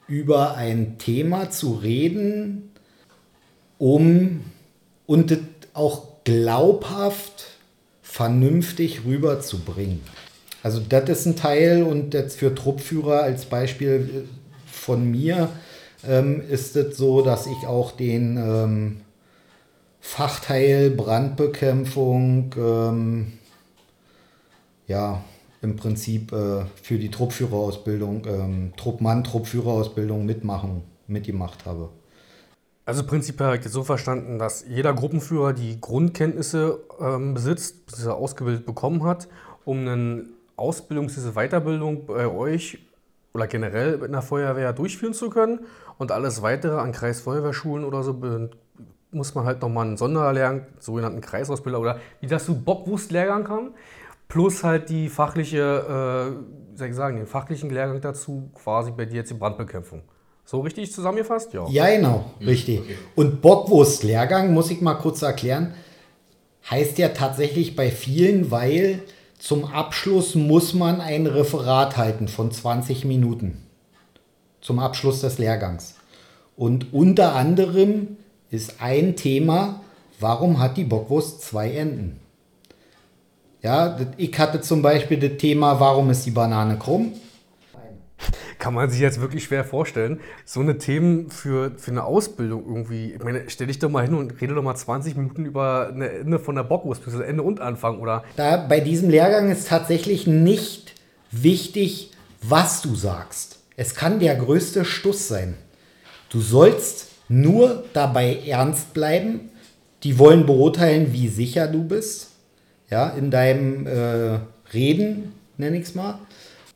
über 0.08 0.56
ein 0.56 0.98
Thema 0.98 1.50
zu 1.50 1.74
reden, 1.74 2.70
um 3.78 4.44
und 5.06 5.38
auch 5.74 6.24
glaubhaft, 6.24 7.46
vernünftig 8.02 9.04
rüberzubringen. 9.04 10.00
Also 10.62 10.80
das 10.80 11.08
ist 11.08 11.26
ein 11.26 11.36
Teil 11.36 11.82
und 11.82 12.14
jetzt 12.14 12.38
für 12.38 12.54
Truppführer 12.54 13.22
als 13.22 13.46
Beispiel 13.46 14.26
äh, 14.26 14.28
von 14.70 15.10
mir 15.10 15.48
ähm, 16.06 16.42
ist 16.48 16.76
es 16.76 16.96
so, 16.96 17.22
dass 17.22 17.46
ich 17.46 17.66
auch 17.66 17.92
den 17.92 18.36
ähm, 18.36 19.00
Fachteil 20.00 20.90
Brandbekämpfung 20.90 22.54
ähm, 22.56 23.32
ja 24.86 25.24
im 25.62 25.76
Prinzip 25.76 26.32
äh, 26.32 26.64
für 26.82 26.98
die 26.98 27.10
Truppführerausbildung, 27.10 28.26
ähm, 28.26 28.72
Truppmann, 28.76 29.24
Truppführerausbildung 29.24 30.26
mitmachen, 30.26 30.82
mitgemacht 31.06 31.64
habe. 31.64 31.88
Also 32.84 33.04
prinzipiell 33.04 33.46
habe 33.46 33.56
ich 33.58 33.62
das 33.62 33.72
so 33.72 33.84
verstanden, 33.84 34.40
dass 34.40 34.64
jeder 34.68 34.92
Gruppenführer 34.92 35.52
die 35.52 35.80
Grundkenntnisse 35.80 36.80
ähm, 37.00 37.34
besitzt, 37.34 37.96
die 37.96 38.06
er 38.06 38.16
ausgebildet 38.16 38.66
bekommen 38.66 39.04
hat, 39.04 39.28
um 39.64 39.78
eine 39.78 40.24
Ausbildung, 40.56 41.06
diese 41.06 41.32
Weiterbildung 41.32 42.06
bei 42.06 42.26
euch 42.26 42.78
oder 43.34 43.46
generell 43.46 43.98
mit 43.98 44.08
einer 44.08 44.20
Feuerwehr 44.20 44.72
durchführen 44.72 45.14
zu 45.14 45.30
können. 45.30 45.60
Und 45.98 46.10
alles 46.10 46.42
weitere 46.42 46.80
an 46.80 46.90
Kreisfeuerwehrschulen 46.90 47.84
oder 47.84 48.02
so 48.02 48.20
muss 49.12 49.34
man 49.34 49.44
halt 49.44 49.62
nochmal 49.62 49.86
einen 49.86 49.96
Sonderlehrgang, 49.96 50.66
sogenannten 50.80 51.20
Kreisausbilder 51.20 51.78
oder 51.78 52.00
wie 52.20 52.26
das 52.26 52.46
so 52.46 52.54
Bockwurstlehrgang 52.54 53.48
haben. 53.48 53.70
Plus 54.32 54.64
halt 54.64 54.88
die 54.88 55.10
fachliche, 55.10 55.58
äh, 55.58 56.78
soll 56.78 56.88
ich 56.88 56.94
sagen, 56.94 57.18
den 57.18 57.26
fachlichen 57.26 57.68
Lehrgang 57.68 58.00
dazu, 58.00 58.48
quasi 58.54 58.90
bei 58.90 59.04
dir 59.04 59.16
jetzt 59.16 59.30
die 59.30 59.34
Brandbekämpfung. 59.34 60.00
So 60.46 60.60
richtig 60.60 60.90
zusammengefasst? 60.90 61.52
Ja. 61.52 61.68
Ja, 61.68 61.94
genau, 61.94 62.24
mhm. 62.40 62.46
richtig. 62.46 62.80
Okay. 62.80 62.96
Und 63.14 63.42
Bockwurst-Lehrgang, 63.42 64.54
muss 64.54 64.70
ich 64.70 64.80
mal 64.80 64.94
kurz 64.94 65.20
erklären, 65.20 65.74
heißt 66.70 66.96
ja 66.96 67.08
tatsächlich 67.10 67.76
bei 67.76 67.90
vielen, 67.90 68.50
weil 68.50 69.02
zum 69.38 69.66
Abschluss 69.66 70.34
muss 70.34 70.72
man 70.72 71.02
ein 71.02 71.26
Referat 71.26 71.98
halten 71.98 72.26
von 72.26 72.50
20 72.50 73.04
Minuten. 73.04 73.58
Zum 74.62 74.78
Abschluss 74.78 75.20
des 75.20 75.36
Lehrgangs. 75.36 75.96
Und 76.56 76.94
unter 76.94 77.34
anderem 77.34 78.16
ist 78.50 78.76
ein 78.80 79.14
Thema, 79.14 79.82
warum 80.20 80.58
hat 80.58 80.78
die 80.78 80.84
Bockwurst 80.84 81.42
zwei 81.42 81.72
Enden? 81.72 82.21
Ja, 83.62 83.96
ich 84.16 84.36
hatte 84.40 84.60
zum 84.60 84.82
Beispiel 84.82 85.18
das 85.18 85.38
Thema, 85.38 85.78
warum 85.78 86.10
ist 86.10 86.26
die 86.26 86.32
Banane 86.32 86.78
krumm? 86.78 87.12
Kann 88.58 88.74
man 88.74 88.90
sich 88.90 89.00
jetzt 89.00 89.20
wirklich 89.20 89.44
schwer 89.44 89.64
vorstellen. 89.64 90.20
So 90.44 90.60
eine 90.60 90.78
Themen 90.78 91.30
für, 91.30 91.72
für 91.76 91.92
eine 91.92 92.04
Ausbildung 92.04 92.64
irgendwie. 92.66 93.12
Ich 93.12 93.22
meine, 93.22 93.44
stell 93.48 93.68
dich 93.68 93.78
doch 93.78 93.88
mal 93.88 94.04
hin 94.04 94.14
und 94.14 94.40
rede 94.40 94.54
doch 94.54 94.62
mal 94.62 94.74
20 94.74 95.16
Minuten 95.16 95.44
über 95.44 95.90
eine 95.92 96.10
Ende 96.10 96.38
von 96.38 96.56
der 96.56 96.64
Bockwurst, 96.64 97.04
bis 97.04 97.14
Ende 97.14 97.42
und 97.42 97.60
Anfang, 97.60 98.00
oder? 98.00 98.24
Da 98.36 98.56
bei 98.56 98.80
diesem 98.80 99.10
Lehrgang 99.10 99.50
ist 99.50 99.68
tatsächlich 99.68 100.26
nicht 100.26 100.94
wichtig, 101.30 102.12
was 102.42 102.82
du 102.82 102.94
sagst. 102.96 103.60
Es 103.76 103.94
kann 103.94 104.18
der 104.20 104.34
größte 104.36 104.84
Stuss 104.84 105.28
sein. 105.28 105.54
Du 106.30 106.40
sollst 106.40 107.08
nur 107.28 107.84
dabei 107.92 108.40
ernst 108.46 108.92
bleiben. 108.92 109.50
Die 110.02 110.18
wollen 110.18 110.46
beurteilen, 110.46 111.12
wie 111.12 111.28
sicher 111.28 111.68
du 111.68 111.84
bist. 111.84 112.31
Ja, 112.92 113.08
in 113.08 113.30
deinem 113.30 113.86
äh, 113.86 114.38
Reden, 114.74 115.32
nenne 115.56 115.78
ich 115.78 115.84
es 115.84 115.94
mal. 115.94 116.18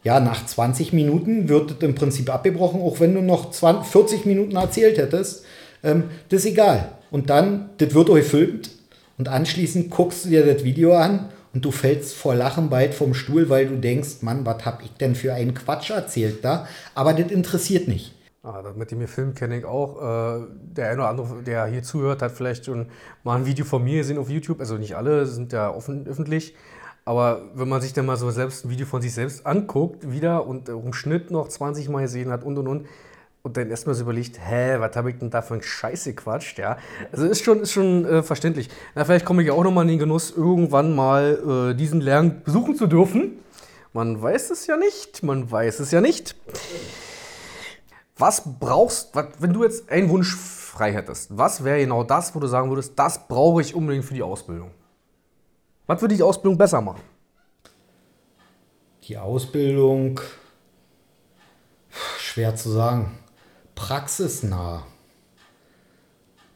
Ja, 0.02 0.18
nach 0.18 0.46
20 0.46 0.94
Minuten 0.94 1.50
wird 1.50 1.72
es 1.72 1.76
im 1.80 1.94
Prinzip 1.94 2.32
abgebrochen, 2.32 2.80
auch 2.80 3.00
wenn 3.00 3.14
du 3.14 3.20
noch 3.20 3.50
20, 3.50 3.92
40 3.92 4.24
Minuten 4.24 4.56
erzählt 4.56 4.96
hättest. 4.96 5.44
Ähm, 5.84 6.04
das 6.30 6.40
ist 6.40 6.52
egal. 6.52 6.92
Und 7.10 7.28
dann, 7.28 7.68
das 7.76 7.92
wird 7.92 8.08
euch 8.08 8.24
filmt 8.24 8.70
und 9.18 9.28
anschließend 9.28 9.90
guckst 9.90 10.24
du 10.24 10.30
dir 10.30 10.46
das 10.46 10.64
Video 10.64 10.94
an 10.96 11.28
und 11.52 11.62
du 11.66 11.70
fällst 11.70 12.14
vor 12.14 12.34
Lachen 12.34 12.70
bald 12.70 12.94
vom 12.94 13.12
Stuhl, 13.12 13.50
weil 13.50 13.66
du 13.66 13.76
denkst, 13.76 14.22
Mann, 14.22 14.46
was 14.46 14.64
hab 14.64 14.82
ich 14.82 14.92
denn 14.92 15.16
für 15.16 15.34
einen 15.34 15.52
Quatsch 15.52 15.90
erzählt 15.90 16.42
da? 16.42 16.66
Aber 16.94 17.12
das 17.12 17.30
interessiert 17.30 17.88
nicht. 17.88 18.12
Ah, 18.47 18.62
mit 18.76 18.92
dem 18.92 19.05
Film 19.09 19.34
kenne 19.34 19.59
ich 19.59 19.64
auch. 19.64 19.97
Äh, 19.97 20.47
der 20.76 20.90
eine 20.90 21.01
oder 21.01 21.09
andere, 21.09 21.42
der 21.42 21.66
hier 21.66 21.82
zuhört, 21.82 22.22
hat 22.22 22.30
vielleicht 22.30 22.66
schon 22.66 22.86
mal 23.24 23.38
ein 23.38 23.44
Video 23.44 23.64
von 23.64 23.82
mir 23.82 23.99
gesehen 23.99 24.18
auf 24.18 24.30
YouTube. 24.30 24.61
Also 24.61 24.76
nicht 24.76 24.97
alle 24.97 25.26
sind 25.26 25.53
ja 25.53 25.68
offen, 25.68 26.07
öffentlich. 26.07 26.55
Aber 27.05 27.40
wenn 27.55 27.68
man 27.68 27.80
sich 27.80 27.92
dann 27.92 28.07
mal 28.07 28.16
so 28.16 28.30
selbst 28.30 28.64
ein 28.64 28.70
Video 28.70 28.86
von 28.86 29.03
sich 29.03 29.12
selbst 29.12 29.44
anguckt, 29.44 30.12
wieder 30.12 30.47
und 30.47 30.68
im 30.68 30.92
Schnitt 30.92 31.32
noch 31.32 31.49
20 31.49 31.88
Mal 31.88 32.03
gesehen 32.03 32.30
hat 32.30 32.44
und 32.44 32.57
und 32.57 32.68
und, 32.68 32.86
und 33.42 33.57
dann 33.57 33.68
erstmal 33.68 33.97
so 33.97 34.03
überlegt, 34.05 34.38
hä, 34.38 34.76
was 34.78 34.94
habe 34.94 35.11
ich 35.11 35.18
denn 35.18 35.30
da 35.30 35.42
für 35.42 35.55
ein 35.55 35.62
Scheiße 35.62 36.14
quatscht, 36.14 36.61
ja. 36.61 36.78
Also 37.11 37.26
ist 37.26 37.42
schon, 37.42 37.62
ist 37.62 37.72
schon 37.72 38.05
äh, 38.05 38.22
verständlich. 38.22 38.68
Na, 38.94 39.05
vielleicht 39.05 39.24
komme 39.24 39.42
ich 39.42 39.49
ja 39.49 39.55
auch 39.55 39.64
nochmal 39.64 39.82
in 39.82 39.88
den 39.88 39.99
Genuss, 39.99 40.32
irgendwann 40.36 40.94
mal 40.94 41.72
äh, 41.72 41.74
diesen 41.74 42.01
Lärm 42.01 42.42
besuchen 42.44 42.76
zu 42.76 42.86
dürfen. 42.86 43.40
Man 43.92 44.22
weiß 44.22 44.51
es 44.51 44.68
ja 44.68 44.76
nicht, 44.76 45.24
man 45.24 45.51
weiß 45.51 45.80
es 45.80 45.90
ja 45.90 46.01
nicht. 46.01 46.36
Was 48.18 48.42
brauchst, 48.58 49.14
wenn 49.38 49.52
du 49.52 49.62
jetzt 49.62 49.90
einen 49.90 50.08
Wunsch 50.08 50.34
frei 50.34 50.92
hättest, 50.92 51.36
was 51.36 51.62
wäre 51.64 51.80
genau 51.80 52.02
das, 52.02 52.34
wo 52.34 52.40
du 52.40 52.46
sagen 52.46 52.70
würdest, 52.70 52.98
das 52.98 53.28
brauche 53.28 53.60
ich 53.60 53.74
unbedingt 53.74 54.04
für 54.04 54.14
die 54.14 54.22
Ausbildung? 54.22 54.70
Was 55.86 56.00
würde 56.00 56.16
die 56.16 56.22
Ausbildung 56.22 56.56
besser 56.56 56.80
machen? 56.80 57.02
Die 59.04 59.18
Ausbildung, 59.18 60.20
schwer 62.18 62.56
zu 62.56 62.70
sagen, 62.70 63.18
praxisnah. 63.74 64.86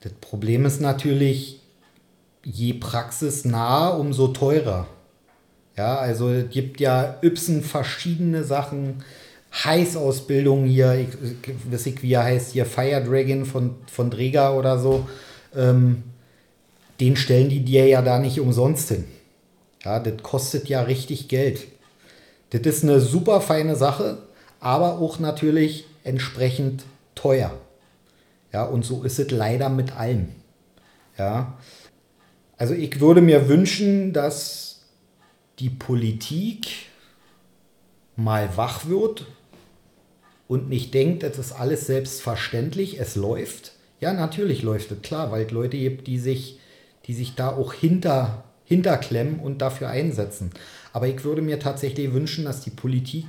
Das 0.01 0.13
Problem 0.15 0.65
ist 0.65 0.81
natürlich, 0.81 1.63
je 2.43 2.73
praxisnah, 2.73 3.91
umso 3.91 4.29
teurer. 4.29 4.87
Ja, 5.77 5.99
also 5.99 6.31
es 6.31 6.51
gibt 6.51 6.81
ja 6.81 7.19
Ypsen 7.23 7.63
verschiedene 7.63 8.45
Sachen, 8.45 9.05
Heißausbildung 9.53 10.65
hier, 10.65 10.95
ich, 10.95 11.09
weiß 11.71 11.87
nicht, 11.87 12.03
wie 12.03 12.13
er 12.13 12.25
heißt, 12.25 12.53
hier 12.53 12.67
Fire 12.67 13.03
Dragon 13.03 13.45
von, 13.45 13.75
von 13.87 14.11
Dräger 14.11 14.57
oder 14.57 14.79
so, 14.79 15.09
ähm, 15.55 16.05
den 17.01 17.17
stellen 17.17 17.49
die 17.49 17.65
dir 17.65 17.87
ja 17.87 18.03
da 18.03 18.19
nicht 18.19 18.41
umsonst 18.41 18.89
hin. 18.89 19.05
Ja, 19.85 19.99
das 19.99 20.23
kostet 20.23 20.69
ja 20.69 20.83
richtig 20.83 21.29
Geld. 21.29 21.67
Das 22.51 22.63
ist 22.63 22.85
eine 22.85 23.01
super 23.01 23.41
feine 23.41 23.75
Sache, 23.75 24.19
aber 24.61 24.99
auch 24.99 25.19
natürlich 25.19 25.87
entsprechend 26.05 26.85
teuer. 27.15 27.53
Ja, 28.53 28.65
und 28.65 28.85
so 28.85 29.03
ist 29.03 29.19
es 29.19 29.31
leider 29.31 29.69
mit 29.69 29.97
allem. 29.97 30.29
Ja, 31.17 31.59
also 32.57 32.75
ich 32.75 33.01
würde 33.01 33.21
mir 33.21 33.49
wünschen, 33.49 34.13
dass 34.13 34.83
die 35.59 35.71
Politik 35.71 36.69
mal 38.17 38.57
wach 38.57 38.87
wird 38.87 39.27
und 40.51 40.69
nicht 40.69 40.93
denkt, 40.95 41.23
es 41.23 41.39
ist 41.39 41.53
alles 41.53 41.87
selbstverständlich, 41.87 42.99
es 42.99 43.15
läuft. 43.15 43.71
Ja, 44.01 44.13
natürlich 44.13 44.63
läuft 44.63 44.91
es, 44.91 45.01
klar, 45.01 45.31
weil 45.31 45.47
es 45.47 45.53
Leute 45.53 45.79
gibt, 45.79 46.09
die 46.09 46.19
sich, 46.19 46.59
die 47.07 47.15
sich 47.15 47.37
da 47.37 47.51
auch 47.51 47.73
hinter, 47.73 48.43
hinterklemmen 48.65 49.39
und 49.39 49.63
dafür 49.63 49.91
einsetzen. 49.91 50.51
Aber 50.93 51.07
ich 51.07 51.23
würde 51.23 51.41
mir 51.41 51.61
tatsächlich 51.61 52.13
wünschen, 52.13 52.47
dass 52.47 52.63
die 52.63 52.71
Politik, 52.71 53.27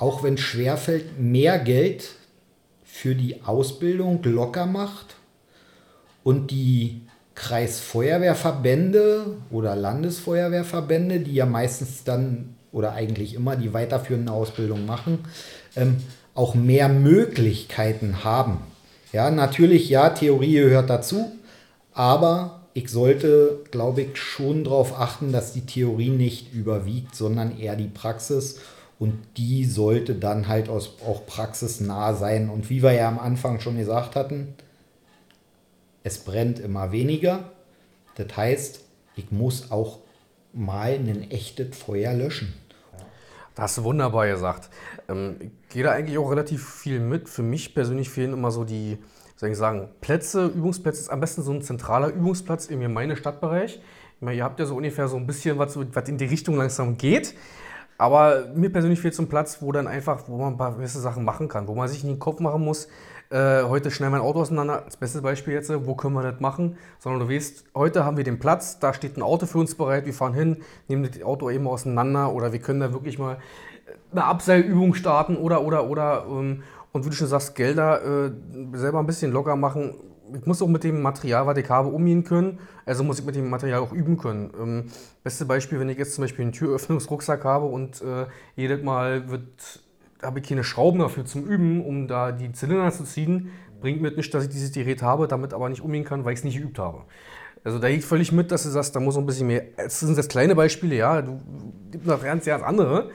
auch 0.00 0.24
wenn 0.24 0.34
es 0.34 0.40
schwerfällt, 0.40 1.20
mehr 1.20 1.60
Geld 1.60 2.16
für 2.82 3.14
die 3.14 3.44
Ausbildung 3.44 4.20
locker 4.24 4.66
macht 4.66 5.14
und 6.24 6.50
die 6.50 7.02
Kreisfeuerwehrverbände 7.36 9.36
oder 9.52 9.76
Landesfeuerwehrverbände, 9.76 11.20
die 11.20 11.34
ja 11.34 11.46
meistens 11.46 12.02
dann 12.02 12.56
oder 12.72 12.92
eigentlich 12.92 13.34
immer 13.34 13.54
die 13.54 13.72
weiterführende 13.72 14.32
Ausbildung 14.32 14.84
machen, 14.84 15.20
ähm, 15.76 15.98
auch 16.34 16.54
mehr 16.54 16.88
Möglichkeiten 16.88 18.24
haben. 18.24 18.58
Ja, 19.12 19.30
natürlich, 19.30 19.88
ja, 19.88 20.10
Theorie 20.10 20.54
gehört 20.54 20.90
dazu, 20.90 21.32
aber 21.92 22.62
ich 22.74 22.88
sollte, 22.88 23.60
glaube 23.70 24.02
ich, 24.02 24.16
schon 24.16 24.64
darauf 24.64 24.98
achten, 24.98 25.30
dass 25.30 25.52
die 25.52 25.64
Theorie 25.64 26.10
nicht 26.10 26.52
überwiegt, 26.52 27.14
sondern 27.14 27.56
eher 27.56 27.76
die 27.76 27.86
Praxis. 27.86 28.58
Und 28.98 29.14
die 29.36 29.64
sollte 29.64 30.14
dann 30.16 30.48
halt 30.48 30.68
auch 30.68 31.26
praxisnah 31.26 32.14
sein. 32.14 32.50
Und 32.50 32.70
wie 32.70 32.82
wir 32.82 32.92
ja 32.92 33.08
am 33.08 33.20
Anfang 33.20 33.60
schon 33.60 33.76
gesagt 33.78 34.16
hatten, 34.16 34.54
es 36.02 36.18
brennt 36.18 36.58
immer 36.58 36.90
weniger. 36.90 37.50
Das 38.16 38.36
heißt, 38.36 38.80
ich 39.14 39.30
muss 39.30 39.70
auch 39.70 39.98
mal 40.52 40.94
ein 40.94 41.30
echtes 41.30 41.76
Feuer 41.76 42.12
löschen. 42.12 42.52
Das 43.54 43.76
du 43.76 43.84
wunderbar 43.84 44.26
gesagt. 44.26 44.68
Ähm, 45.08 45.52
gehe 45.68 45.84
da 45.84 45.92
eigentlich 45.92 46.18
auch 46.18 46.30
relativ 46.30 46.68
viel 46.68 46.98
mit. 47.00 47.28
Für 47.28 47.42
mich 47.42 47.74
persönlich 47.74 48.10
fehlen 48.10 48.32
immer 48.32 48.50
so 48.50 48.64
die, 48.64 48.98
soll 49.36 49.50
ich 49.50 49.56
sagen, 49.56 49.88
Plätze, 50.00 50.46
Übungsplätze. 50.46 51.12
Am 51.12 51.20
besten 51.20 51.42
so 51.42 51.52
ein 51.52 51.62
zentraler 51.62 52.08
Übungsplatz 52.08 52.66
in 52.66 52.92
meinem 52.92 53.16
Stadtbereich. 53.16 53.76
Ich 53.76 54.22
meine, 54.22 54.36
ihr 54.36 54.44
habt 54.44 54.58
ja 54.58 54.66
so 54.66 54.76
ungefähr 54.76 55.06
so 55.06 55.16
ein 55.16 55.26
bisschen 55.26 55.58
was, 55.58 55.76
was 55.76 56.08
in 56.08 56.18
die 56.18 56.24
Richtung 56.24 56.56
langsam 56.56 56.96
geht. 56.96 57.34
Aber 57.96 58.48
mir 58.54 58.72
persönlich 58.72 59.00
fehlt 59.00 59.14
so 59.14 59.22
ein 59.22 59.28
Platz, 59.28 59.62
wo 59.62 59.70
dann 59.70 59.86
einfach, 59.86 60.24
wo 60.26 60.36
man 60.36 60.54
ein 60.54 60.56
paar 60.56 60.74
gewisse 60.74 61.00
Sachen 61.00 61.24
machen 61.24 61.46
kann, 61.46 61.68
wo 61.68 61.74
man 61.74 61.86
sich 61.86 62.02
nicht 62.02 62.16
den 62.16 62.18
Kopf 62.18 62.40
machen 62.40 62.64
muss, 62.64 62.88
äh, 63.34 63.64
heute 63.64 63.90
schnell 63.90 64.10
mein 64.10 64.20
Auto 64.20 64.40
auseinander. 64.40 64.82
Das 64.84 64.96
beste 64.96 65.20
Beispiel 65.20 65.54
jetzt, 65.54 65.72
wo 65.86 65.96
können 65.96 66.14
wir 66.14 66.22
das 66.22 66.40
machen? 66.40 66.76
Sondern 67.00 67.26
du 67.26 67.34
weißt, 67.34 67.64
heute 67.74 68.04
haben 68.04 68.16
wir 68.16 68.22
den 68.22 68.38
Platz, 68.38 68.78
da 68.78 68.94
steht 68.94 69.16
ein 69.16 69.22
Auto 69.22 69.46
für 69.46 69.58
uns 69.58 69.74
bereit, 69.74 70.06
wir 70.06 70.14
fahren 70.14 70.34
hin, 70.34 70.58
nehmen 70.86 71.08
das 71.12 71.20
Auto 71.24 71.50
eben 71.50 71.66
auseinander 71.66 72.32
oder 72.32 72.52
wir 72.52 72.60
können 72.60 72.78
da 72.78 72.92
wirklich 72.92 73.18
mal 73.18 73.38
eine 74.12 74.24
Abseilübung 74.24 74.94
starten 74.94 75.36
oder, 75.36 75.62
oder, 75.64 75.90
oder. 75.90 76.26
Ähm, 76.30 76.62
und 76.92 77.04
wie 77.04 77.10
du 77.10 77.16
schon 77.16 77.26
sagst, 77.26 77.56
Gelder 77.56 78.26
äh, 78.26 78.30
selber 78.74 79.00
ein 79.00 79.06
bisschen 79.06 79.32
locker 79.32 79.56
machen. 79.56 79.94
Ich 80.32 80.46
muss 80.46 80.62
auch 80.62 80.68
mit 80.68 80.84
dem 80.84 81.02
Material, 81.02 81.44
was 81.44 81.58
ich 81.58 81.68
habe, 81.68 81.88
umgehen 81.88 82.22
können. 82.22 82.60
Also 82.86 83.02
muss 83.02 83.18
ich 83.18 83.26
mit 83.26 83.34
dem 83.34 83.50
Material 83.50 83.80
auch 83.80 83.92
üben 83.92 84.16
können. 84.16 84.52
Ähm, 84.60 84.84
beste 85.24 85.44
Beispiel, 85.44 85.80
wenn 85.80 85.88
ich 85.88 85.98
jetzt 85.98 86.14
zum 86.14 86.22
Beispiel 86.22 86.44
einen 86.44 86.52
Türöffnungsrucksack 86.52 87.44
habe 87.44 87.66
und 87.66 88.00
äh, 88.00 88.26
jedes 88.54 88.80
Mal 88.84 89.28
wird, 89.28 89.82
habe 90.24 90.40
ich 90.40 90.48
keine 90.48 90.64
Schrauben 90.64 91.00
dafür 91.00 91.24
zum 91.24 91.44
Üben, 91.44 91.84
um 91.84 92.08
da 92.08 92.32
die 92.32 92.52
Zylinder 92.52 92.90
zu 92.90 93.04
ziehen, 93.04 93.50
bringt 93.80 94.00
mir 94.00 94.10
nicht, 94.12 94.32
dass 94.32 94.44
ich 94.44 94.50
dieses 94.50 94.72
Gerät 94.72 95.02
habe, 95.02 95.28
damit 95.28 95.52
aber 95.52 95.68
nicht 95.68 95.82
umgehen 95.82 96.04
kann, 96.04 96.24
weil 96.24 96.32
ich 96.32 96.38
es 96.38 96.44
nicht 96.44 96.58
geübt 96.58 96.78
habe. 96.78 97.02
Also 97.64 97.78
da 97.78 97.88
geht 97.88 98.04
völlig 98.04 98.30
mit, 98.30 98.50
dass 98.50 98.62
du 98.62 98.68
sagst, 98.68 98.94
da 98.94 99.00
muss 99.00 99.14
noch 99.14 99.22
ein 99.22 99.26
bisschen 99.26 99.46
mehr. 99.46 99.64
Das 99.76 100.00
sind 100.00 100.16
jetzt 100.16 100.30
kleine 100.30 100.54
Beispiele, 100.54 100.96
ja. 100.96 101.22
Du 101.22 101.40
gibt 101.90 102.06
noch 102.06 102.22
ganz, 102.22 102.44
ganz 102.44 102.62
andere. 102.62 103.10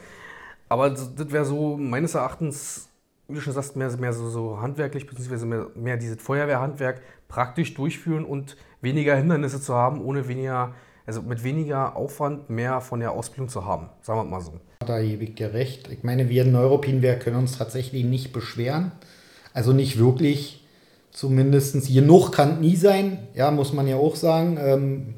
Aber 0.67 0.89
das, 0.89 1.13
das 1.15 1.31
wäre 1.31 1.45
so 1.45 1.77
meines 1.77 2.15
Erachtens, 2.15 2.89
wie 3.27 3.35
du 3.35 3.41
schon 3.41 3.53
sagst, 3.53 3.75
mehr, 3.75 3.95
mehr 3.97 4.13
so, 4.13 4.27
so 4.29 4.59
handwerklich, 4.59 5.05
beziehungsweise 5.05 5.45
mehr, 5.45 5.67
mehr 5.75 5.97
dieses 5.97 6.21
Feuerwehrhandwerk 6.21 7.01
praktisch 7.27 7.75
durchführen 7.75 8.25
und 8.25 8.57
weniger 8.81 9.15
Hindernisse 9.15 9.61
zu 9.61 9.75
haben, 9.75 10.01
ohne 10.01 10.27
weniger, 10.27 10.73
also 11.09 11.23
mit 11.23 11.43
weniger 11.43 11.95
Aufwand 11.95 12.51
mehr 12.51 12.81
von 12.81 12.99
der 12.99 13.13
Ausbildung 13.13 13.49
zu 13.49 13.65
haben. 13.65 13.89
Sagen 14.03 14.19
wir 14.19 14.25
mal 14.25 14.41
so. 14.41 14.53
Da 14.85 15.01
gebe 15.01 15.23
ich 15.23 15.33
dir 15.33 15.55
recht. 15.55 15.89
Ich 15.91 16.03
meine, 16.03 16.29
wir 16.29 16.43
in 16.43 16.51
Neuropin, 16.51 17.01
wir 17.01 17.15
können 17.15 17.37
uns 17.37 17.57
tatsächlich 17.57 18.05
nicht 18.05 18.31
beschweren. 18.31 18.91
Also 19.51 19.73
nicht 19.73 19.97
wirklich, 19.97 20.63
zumindest 21.09 21.91
genug 21.91 22.31
kann 22.31 22.61
nie 22.61 22.75
sein, 22.75 23.27
ja, 23.33 23.49
muss 23.49 23.73
man 23.73 23.87
ja 23.87 23.95
auch 23.95 24.15
sagen. 24.15 24.59
Ähm, 24.61 25.15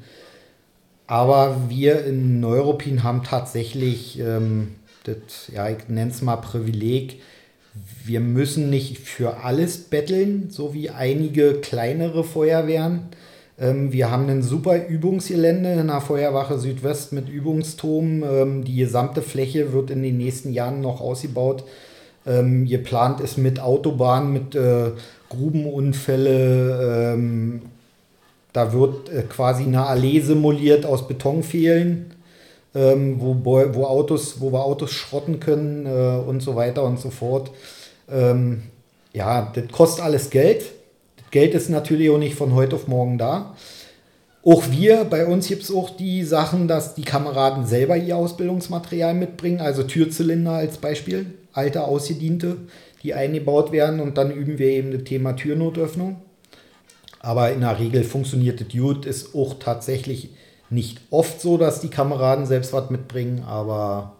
aber 1.06 1.68
wir 1.68 2.06
in 2.06 2.40
Neuropin 2.40 3.02
haben 3.02 3.22
tatsächlich 3.22 4.18
ähm, 4.18 4.76
das, 5.04 5.50
ja, 5.52 5.68
ich 5.68 5.88
nenne 5.88 6.10
es 6.10 6.22
mal 6.22 6.36
Privileg, 6.36 7.20
wir 8.02 8.20
müssen 8.20 8.70
nicht 8.70 8.98
für 8.98 9.44
alles 9.44 9.76
betteln, 9.76 10.48
so 10.48 10.72
wie 10.72 10.88
einige 10.88 11.60
kleinere 11.60 12.24
Feuerwehren. 12.24 13.08
Ähm, 13.58 13.92
wir 13.92 14.10
haben 14.10 14.28
ein 14.28 14.42
super 14.42 14.86
Übungsgelände 14.86 15.72
in 15.72 15.86
der 15.88 16.00
Feuerwache 16.00 16.58
Südwest 16.58 17.12
mit 17.12 17.28
Übungsturm. 17.28 18.22
Ähm, 18.22 18.64
die 18.64 18.76
gesamte 18.76 19.22
Fläche 19.22 19.72
wird 19.72 19.90
in 19.90 20.02
den 20.02 20.18
nächsten 20.18 20.52
Jahren 20.52 20.80
noch 20.80 21.00
ausgebaut. 21.00 21.64
Ähm, 22.26 22.66
geplant 22.66 23.20
ist 23.20 23.36
mit 23.36 23.60
Autobahn, 23.60 24.32
mit 24.32 24.54
äh, 24.54 24.90
Grubenunfälle. 25.28 27.20
Da 28.52 28.72
wird 28.72 29.08
äh, 29.08 29.22
quasi 29.22 29.64
eine 29.64 29.86
Allee 29.86 30.20
simuliert 30.20 30.84
aus 30.86 31.08
Betonpfählen 31.08 32.12
ähm, 32.74 33.20
wo, 33.20 33.84
Autos, 33.84 34.40
wo 34.40 34.50
wir 34.52 34.64
Autos 34.64 34.92
schrotten 34.92 35.40
können 35.40 35.84
äh, 35.86 36.18
und 36.26 36.40
so 36.40 36.56
weiter 36.56 36.84
und 36.84 36.98
so 36.98 37.10
fort. 37.10 37.50
Ja, 39.14 39.52
das 39.54 39.68
kostet 39.72 40.04
alles 40.04 40.28
Geld. 40.28 40.64
Geld 41.32 41.54
ist 41.54 41.70
natürlich 41.70 42.10
auch 42.10 42.18
nicht 42.18 42.36
von 42.36 42.54
heute 42.54 42.76
auf 42.76 42.86
morgen 42.86 43.18
da. 43.18 43.56
Auch 44.44 44.70
wir, 44.70 45.04
bei 45.04 45.26
uns 45.26 45.48
gibt 45.48 45.62
es 45.62 45.74
auch 45.74 45.90
die 45.90 46.24
Sachen, 46.24 46.68
dass 46.68 46.94
die 46.94 47.04
Kameraden 47.04 47.64
selber 47.66 47.96
ihr 47.96 48.16
Ausbildungsmaterial 48.16 49.14
mitbringen, 49.14 49.60
also 49.60 49.82
Türzylinder 49.82 50.52
als 50.52 50.76
Beispiel, 50.76 51.26
alte 51.52 51.84
ausgediente, 51.84 52.58
die 53.02 53.14
eingebaut 53.14 53.72
werden 53.72 54.00
und 54.00 54.18
dann 54.18 54.30
üben 54.30 54.58
wir 54.58 54.68
eben 54.68 54.92
das 54.92 55.04
Thema 55.04 55.32
Türnotöffnung. 55.32 56.20
Aber 57.20 57.50
in 57.50 57.60
der 57.60 57.78
Regel 57.78 58.04
funktioniert 58.04 58.60
das 58.60 58.68
gut, 58.68 59.06
ist 59.06 59.34
auch 59.34 59.54
tatsächlich 59.58 60.30
nicht 60.68 61.00
oft 61.10 61.40
so, 61.40 61.56
dass 61.56 61.80
die 61.80 61.88
Kameraden 61.88 62.44
selbst 62.44 62.72
was 62.74 62.90
mitbringen, 62.90 63.44
aber 63.46 64.16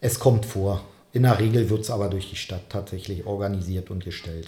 es 0.00 0.20
kommt 0.20 0.46
vor. 0.46 0.82
In 1.12 1.24
der 1.24 1.40
Regel 1.40 1.68
wird 1.68 1.80
es 1.80 1.90
aber 1.90 2.10
durch 2.10 2.30
die 2.30 2.36
Stadt 2.36 2.68
tatsächlich 2.68 3.26
organisiert 3.26 3.90
und 3.90 4.04
gestellt. 4.04 4.46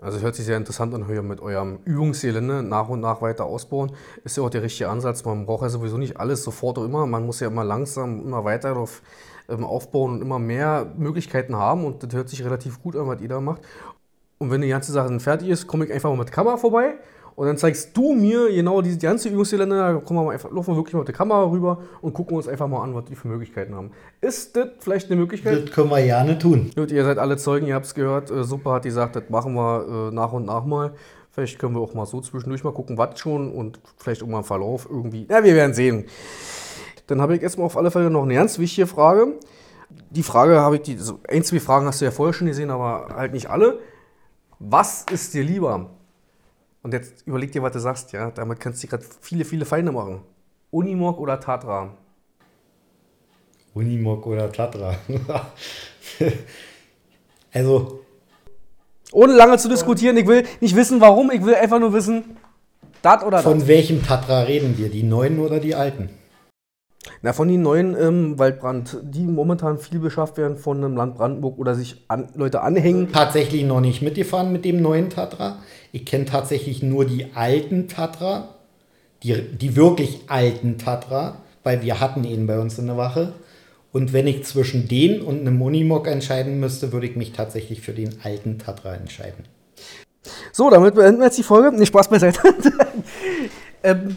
Also 0.00 0.20
hört 0.20 0.36
sich 0.36 0.44
sehr 0.44 0.56
interessant 0.56 0.94
an, 0.94 1.06
hier 1.06 1.22
mit 1.22 1.40
eurem 1.40 1.80
Übungsgelände 1.84 2.62
nach 2.62 2.88
und 2.88 3.00
nach 3.00 3.20
weiter 3.20 3.46
ausbauen. 3.46 3.92
Ist 4.24 4.36
ja 4.36 4.44
auch 4.44 4.50
der 4.50 4.62
richtige 4.62 4.88
Ansatz. 4.88 5.24
Man 5.24 5.44
braucht 5.44 5.62
ja 5.62 5.70
sowieso 5.70 5.98
nicht 5.98 6.20
alles 6.20 6.44
sofort 6.44 6.78
und 6.78 6.86
immer. 6.86 7.04
Man 7.06 7.26
muss 7.26 7.40
ja 7.40 7.48
immer 7.48 7.64
langsam, 7.64 8.20
immer 8.20 8.44
weiter 8.44 8.68
darauf 8.68 9.02
ähm, 9.48 9.64
aufbauen 9.64 10.12
und 10.12 10.22
immer 10.22 10.38
mehr 10.38 10.92
Möglichkeiten 10.96 11.56
haben. 11.56 11.84
Und 11.84 12.04
das 12.04 12.12
hört 12.12 12.28
sich 12.28 12.44
relativ 12.44 12.80
gut 12.80 12.94
an, 12.94 13.08
was 13.08 13.20
ihr 13.20 13.28
da 13.28 13.40
macht. 13.40 13.62
Und 14.38 14.52
wenn 14.52 14.60
die 14.60 14.68
ganze 14.68 14.92
Sache 14.92 15.18
fertig 15.18 15.48
ist, 15.48 15.66
komme 15.66 15.84
ich 15.84 15.92
einfach 15.92 16.10
mal 16.10 16.18
mit 16.18 16.30
Kamera 16.30 16.56
vorbei 16.58 16.94
und 17.38 17.46
dann 17.46 17.56
zeigst 17.56 17.96
du 17.96 18.14
mir 18.14 18.52
genau 18.52 18.82
diese 18.82 18.98
ganze 18.98 19.28
Übungsgelände, 19.28 19.76
da 19.76 19.94
kommen 20.00 20.18
wir 20.18 20.24
mal 20.24 20.32
einfach, 20.32 20.50
laufen 20.50 20.72
wir 20.72 20.76
wirklich 20.76 20.94
mal 20.94 21.02
mit 21.02 21.08
der 21.08 21.14
Kamera 21.14 21.48
rüber 21.48 21.78
und 22.00 22.12
gucken 22.12 22.36
uns 22.36 22.48
einfach 22.48 22.66
mal 22.66 22.82
an, 22.82 22.96
was 22.96 23.04
die 23.04 23.14
für 23.14 23.28
Möglichkeiten 23.28 23.76
haben. 23.76 23.92
Ist 24.20 24.56
das 24.56 24.70
vielleicht 24.80 25.08
eine 25.08 25.20
Möglichkeit? 25.20 25.68
Das 25.68 25.70
können 25.72 25.88
wir 25.88 26.02
gerne 26.02 26.36
tun. 26.36 26.72
Gut, 26.74 26.90
ihr 26.90 27.04
seid 27.04 27.16
alle 27.18 27.36
Zeugen, 27.36 27.68
ihr 27.68 27.76
habt 27.76 27.86
es 27.86 27.94
gehört. 27.94 28.32
Äh, 28.32 28.42
Super 28.42 28.72
hat 28.72 28.82
gesagt, 28.82 29.14
das 29.14 29.30
machen 29.30 29.54
wir 29.54 30.08
äh, 30.08 30.14
nach 30.16 30.32
und 30.32 30.46
nach 30.46 30.64
mal. 30.64 30.94
Vielleicht 31.30 31.60
können 31.60 31.76
wir 31.76 31.80
auch 31.80 31.94
mal 31.94 32.06
so 32.06 32.20
zwischendurch 32.20 32.64
mal 32.64 32.72
gucken, 32.72 32.98
was 32.98 33.20
schon 33.20 33.52
und 33.52 33.78
vielleicht 33.98 34.26
mal 34.26 34.38
im 34.38 34.44
Verlauf 34.44 34.88
irgendwie. 34.90 35.28
Ja, 35.30 35.44
wir 35.44 35.54
werden 35.54 35.74
sehen. 35.74 36.06
Dann 37.06 37.20
habe 37.20 37.36
ich 37.36 37.42
erstmal 37.42 37.66
auf 37.66 37.76
alle 37.76 37.92
Fälle 37.92 38.10
noch 38.10 38.24
eine 38.24 38.34
ganz 38.34 38.58
wichtige 38.58 38.88
Frage. 38.88 39.38
Die 40.10 40.24
Frage 40.24 40.58
habe 40.58 40.74
ich, 40.74 40.82
die, 40.82 40.96
so 40.96 41.20
ein, 41.28 41.44
zwei 41.44 41.60
Fragen 41.60 41.86
hast 41.86 42.00
du 42.00 42.04
ja 42.04 42.10
vorher 42.10 42.32
schon 42.32 42.48
gesehen, 42.48 42.70
aber 42.70 43.14
halt 43.14 43.32
nicht 43.32 43.48
alle. 43.48 43.78
Was 44.58 45.06
ist 45.12 45.34
dir 45.34 45.44
lieber? 45.44 45.90
Und 46.88 46.94
jetzt 46.94 47.26
überleg 47.26 47.52
dir, 47.52 47.62
was 47.62 47.72
du 47.74 47.80
sagst, 47.80 48.12
ja. 48.12 48.30
Damit 48.30 48.60
kannst 48.60 48.82
du 48.82 48.86
dir 48.86 48.92
gerade 48.92 49.04
viele, 49.20 49.44
viele 49.44 49.66
Feinde 49.66 49.92
machen. 49.92 50.22
Unimog 50.70 51.20
oder 51.20 51.38
Tatra? 51.38 51.92
Unimog 53.74 54.26
oder 54.26 54.50
Tatra. 54.50 54.94
also. 57.52 58.00
Ohne 59.12 59.34
lange 59.34 59.58
zu 59.58 59.68
diskutieren, 59.68 60.16
ich 60.16 60.26
will 60.26 60.46
nicht 60.62 60.74
wissen, 60.74 60.98
warum, 61.02 61.30
ich 61.30 61.44
will 61.44 61.56
einfach 61.56 61.78
nur 61.78 61.92
wissen, 61.92 62.38
dat 63.02 63.22
oder 63.22 63.40
Von 63.40 63.58
dat. 63.58 63.68
welchem 63.68 64.02
Tatra 64.02 64.44
reden 64.44 64.78
wir? 64.78 64.88
Die 64.88 65.02
neuen 65.02 65.40
oder 65.40 65.60
die 65.60 65.74
alten? 65.74 66.08
Na, 67.22 67.32
von 67.32 67.48
den 67.48 67.62
neuen 67.62 67.96
ähm, 67.98 68.38
Waldbrand, 68.38 68.98
die 69.02 69.24
momentan 69.24 69.78
viel 69.78 69.98
beschafft 69.98 70.36
werden 70.36 70.56
von 70.56 70.80
dem 70.80 70.96
Land 70.96 71.16
Brandenburg 71.16 71.58
oder 71.58 71.74
sich 71.74 72.04
an, 72.08 72.28
Leute 72.34 72.62
anhängen. 72.62 73.12
Tatsächlich 73.12 73.64
noch 73.64 73.80
nicht 73.80 74.02
mitgefahren 74.02 74.52
mit 74.52 74.64
dem 74.64 74.80
neuen 74.80 75.10
Tatra. 75.10 75.58
Ich 75.92 76.04
kenne 76.04 76.24
tatsächlich 76.26 76.82
nur 76.82 77.04
die 77.04 77.26
alten 77.34 77.88
Tatra, 77.88 78.54
die, 79.22 79.40
die 79.40 79.76
wirklich 79.76 80.22
alten 80.28 80.78
Tatra, 80.78 81.36
weil 81.64 81.82
wir 81.82 82.00
hatten 82.00 82.24
ihn 82.24 82.46
bei 82.46 82.58
uns 82.58 82.78
in 82.78 82.86
der 82.86 82.96
Wache. 82.96 83.32
Und 83.92 84.12
wenn 84.12 84.26
ich 84.26 84.44
zwischen 84.44 84.86
den 84.86 85.22
und 85.22 85.40
einem 85.40 85.60
Unimog 85.62 86.06
entscheiden 86.06 86.60
müsste, 86.60 86.92
würde 86.92 87.06
ich 87.06 87.16
mich 87.16 87.32
tatsächlich 87.32 87.80
für 87.80 87.92
den 87.92 88.16
alten 88.22 88.58
Tatra 88.58 88.94
entscheiden. 88.94 89.44
So, 90.52 90.70
damit 90.70 90.94
beenden 90.94 91.20
wir 91.20 91.26
jetzt 91.26 91.38
die 91.38 91.42
Folge. 91.42 91.76
Nicht 91.76 91.88
Spaß 91.88 92.08
beiseite. 92.08 92.40
ähm, 93.82 94.16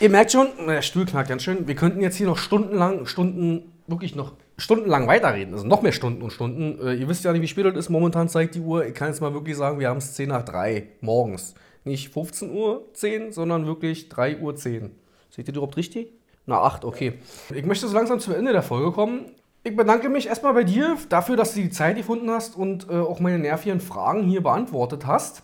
Ihr 0.00 0.10
merkt 0.10 0.30
schon, 0.30 0.46
der 0.64 0.82
Stuhl 0.82 1.06
knackt 1.06 1.28
ganz 1.28 1.42
schön. 1.42 1.66
Wir 1.66 1.74
könnten 1.74 2.00
jetzt 2.00 2.16
hier 2.16 2.28
noch 2.28 2.38
stundenlang, 2.38 3.06
Stunden, 3.06 3.72
wirklich 3.88 4.14
noch 4.14 4.32
stundenlang 4.56 5.08
weiterreden. 5.08 5.54
Also 5.54 5.66
noch 5.66 5.82
mehr 5.82 5.90
Stunden 5.90 6.22
und 6.22 6.30
Stunden. 6.30 6.78
Äh, 6.86 6.94
ihr 6.94 7.08
wisst 7.08 7.24
ja 7.24 7.32
nicht, 7.32 7.42
wie 7.42 7.48
spät 7.48 7.66
es 7.66 7.76
ist. 7.76 7.88
Momentan 7.88 8.28
zeigt 8.28 8.54
die 8.54 8.60
Uhr. 8.60 8.86
Ich 8.86 8.94
kann 8.94 9.08
jetzt 9.08 9.20
mal 9.20 9.34
wirklich 9.34 9.56
sagen, 9.56 9.80
wir 9.80 9.88
haben 9.88 9.96
es 9.96 10.14
10 10.14 10.28
nach 10.28 10.44
3 10.44 10.86
morgens. 11.00 11.54
Nicht 11.82 12.12
15 12.12 12.52
Uhr 12.52 12.84
10, 12.92 13.32
sondern 13.32 13.66
wirklich 13.66 14.08
3 14.08 14.38
Uhr 14.38 14.54
10. 14.54 14.92
Seht 15.30 15.48
ihr 15.48 15.54
überhaupt 15.54 15.76
richtig? 15.76 16.12
Na, 16.46 16.60
8, 16.62 16.84
okay. 16.84 17.14
Ich 17.52 17.66
möchte 17.66 17.88
so 17.88 17.94
langsam 17.94 18.20
zum 18.20 18.34
Ende 18.34 18.52
der 18.52 18.62
Folge 18.62 18.92
kommen. 18.92 19.32
Ich 19.64 19.74
bedanke 19.74 20.08
mich 20.08 20.28
erstmal 20.28 20.54
bei 20.54 20.62
dir 20.62 20.96
dafür, 21.08 21.36
dass 21.36 21.54
du 21.54 21.60
die 21.60 21.70
Zeit 21.70 21.96
gefunden 21.96 22.30
hast 22.30 22.56
und 22.56 22.88
äh, 22.88 22.94
auch 22.94 23.18
meine 23.18 23.40
nervigen 23.40 23.80
Fragen 23.80 24.22
hier 24.22 24.44
beantwortet 24.44 25.06
hast. 25.06 25.42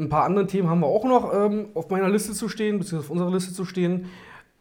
Ein 0.00 0.08
paar 0.08 0.24
andere 0.24 0.46
Themen 0.46 0.70
haben 0.70 0.80
wir 0.80 0.86
auch 0.86 1.04
noch 1.04 1.34
ähm, 1.34 1.68
auf 1.74 1.90
meiner 1.90 2.08
Liste 2.08 2.32
zu 2.32 2.48
stehen, 2.48 2.78
beziehungsweise 2.78 3.06
auf 3.06 3.10
unserer 3.10 3.30
Liste 3.30 3.52
zu 3.52 3.66
stehen. 3.66 4.06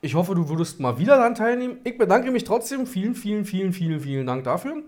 Ich 0.02 0.16
hoffe, 0.16 0.36
du 0.36 0.50
würdest 0.50 0.82
mal 0.82 1.00
wieder 1.00 1.16
daran 1.16 1.34
teilnehmen. 1.34 1.78
Ich 1.86 1.98
bedanke 1.98 2.30
mich 2.32 2.44
trotzdem. 2.44 2.86
Vielen, 2.86 3.16
vielen, 3.16 3.46
vielen, 3.46 3.72
vielen, 3.72 4.02
vielen 4.02 4.28
Dank 4.28 4.44
dafür. 4.44 4.84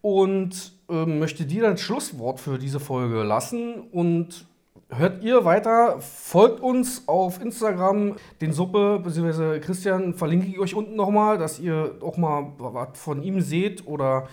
Und 0.00 0.72
ähm, 0.88 1.18
möchte 1.18 1.46
dir 1.46 1.62
dann 1.62 1.78
Schlusswort 1.78 2.38
für 2.38 2.58
diese 2.58 2.78
Folge 2.78 3.24
lassen. 3.24 3.80
Und 3.90 4.46
hört 4.88 5.24
ihr 5.24 5.44
weiter, 5.44 6.00
folgt 6.00 6.60
uns 6.60 7.08
auf 7.08 7.40
Instagram, 7.40 8.14
den 8.40 8.52
Suppe, 8.52 9.00
beziehungsweise 9.02 9.58
Christian 9.58 10.14
verlinke 10.14 10.46
ich 10.46 10.58
euch 10.60 10.74
unten 10.74 10.94
nochmal, 10.94 11.38
dass 11.38 11.58
ihr 11.58 11.96
auch 12.02 12.16
mal 12.16 12.52
was 12.58 12.98
von 12.98 13.22
ihm 13.22 13.40
seht 13.40 13.86
oder 13.86 14.28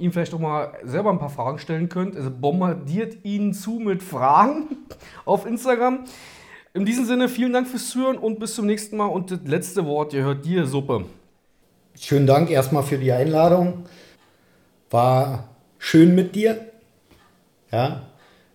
ihm 0.00 0.12
vielleicht 0.12 0.34
auch 0.34 0.38
mal 0.40 0.72
selber 0.84 1.10
ein 1.10 1.18
paar 1.18 1.30
Fragen 1.30 1.58
stellen 1.58 1.88
könnt. 1.88 2.16
Also 2.16 2.30
bombardiert 2.30 3.24
ihn 3.24 3.52
zu 3.52 3.72
mit 3.72 4.02
Fragen 4.02 4.68
auf 5.24 5.46
Instagram. 5.46 6.04
In 6.72 6.84
diesem 6.84 7.04
Sinne, 7.04 7.28
vielen 7.28 7.52
Dank 7.52 7.66
fürs 7.66 7.90
Zuhören 7.90 8.16
und 8.16 8.38
bis 8.38 8.54
zum 8.54 8.66
nächsten 8.66 8.96
Mal. 8.96 9.06
Und 9.06 9.30
das 9.30 9.40
letzte 9.44 9.86
Wort, 9.86 10.12
ihr 10.12 10.22
hört 10.22 10.44
dir 10.44 10.66
Suppe. 10.66 11.04
Schönen 11.98 12.26
Dank 12.26 12.50
erstmal 12.50 12.82
für 12.82 12.96
die 12.96 13.12
Einladung. 13.12 13.84
War 14.90 15.48
schön 15.78 16.14
mit 16.14 16.34
dir. 16.34 16.64
Ja, 17.72 18.02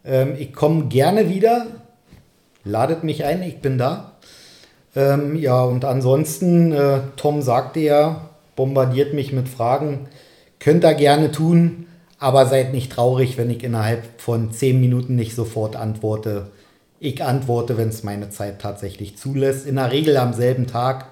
ähm, 0.03 0.35
ich 0.37 0.53
komme 0.53 0.85
gerne 0.85 1.29
wieder. 1.29 1.67
Ladet 2.63 3.03
mich 3.03 3.25
ein, 3.25 3.43
ich 3.43 3.59
bin 3.59 3.77
da. 3.77 4.13
Ähm, 4.95 5.35
ja, 5.35 5.61
und 5.61 5.85
ansonsten, 5.85 6.71
äh, 6.71 7.01
Tom 7.17 7.41
sagte 7.41 7.81
ja, 7.81 8.29
bombardiert 8.55 9.13
mich 9.13 9.33
mit 9.33 9.49
Fragen. 9.49 10.07
Könnt 10.66 10.84
ihr 10.84 10.95
gerne 10.95 11.32
tun, 11.32 11.86
aber 12.18 12.47
seid 12.47 12.74
nicht 12.74 12.91
traurig, 12.91 13.38
wenn 13.38 13.51
ich 13.51 13.63
innerhalb 13.63 14.20
von 14.20 14.51
zehn 14.51 14.82
Minuten 14.82 15.13
nicht 15.13 15.36
sofort 15.36 15.76
antworte. 15.76 16.49
Ich 16.99 17.24
antworte, 17.24 17.78
wenn 17.78 17.89
es 17.89 18.01
meine 18.01 18.32
Zeit 18.32 18.61
tatsächlich 18.61 19.16
zulässt. 19.16 19.68
In 19.68 19.76
der 19.76 19.91
Regel 19.91 20.18
am 20.18 20.34
selben 20.34 20.66
Tag. 20.66 21.09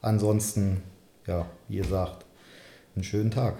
Ansonsten, 0.00 0.80
ja, 1.26 1.44
wie 1.68 1.76
gesagt, 1.76 2.24
einen 2.94 3.04
schönen 3.04 3.30
Tag. 3.30 3.56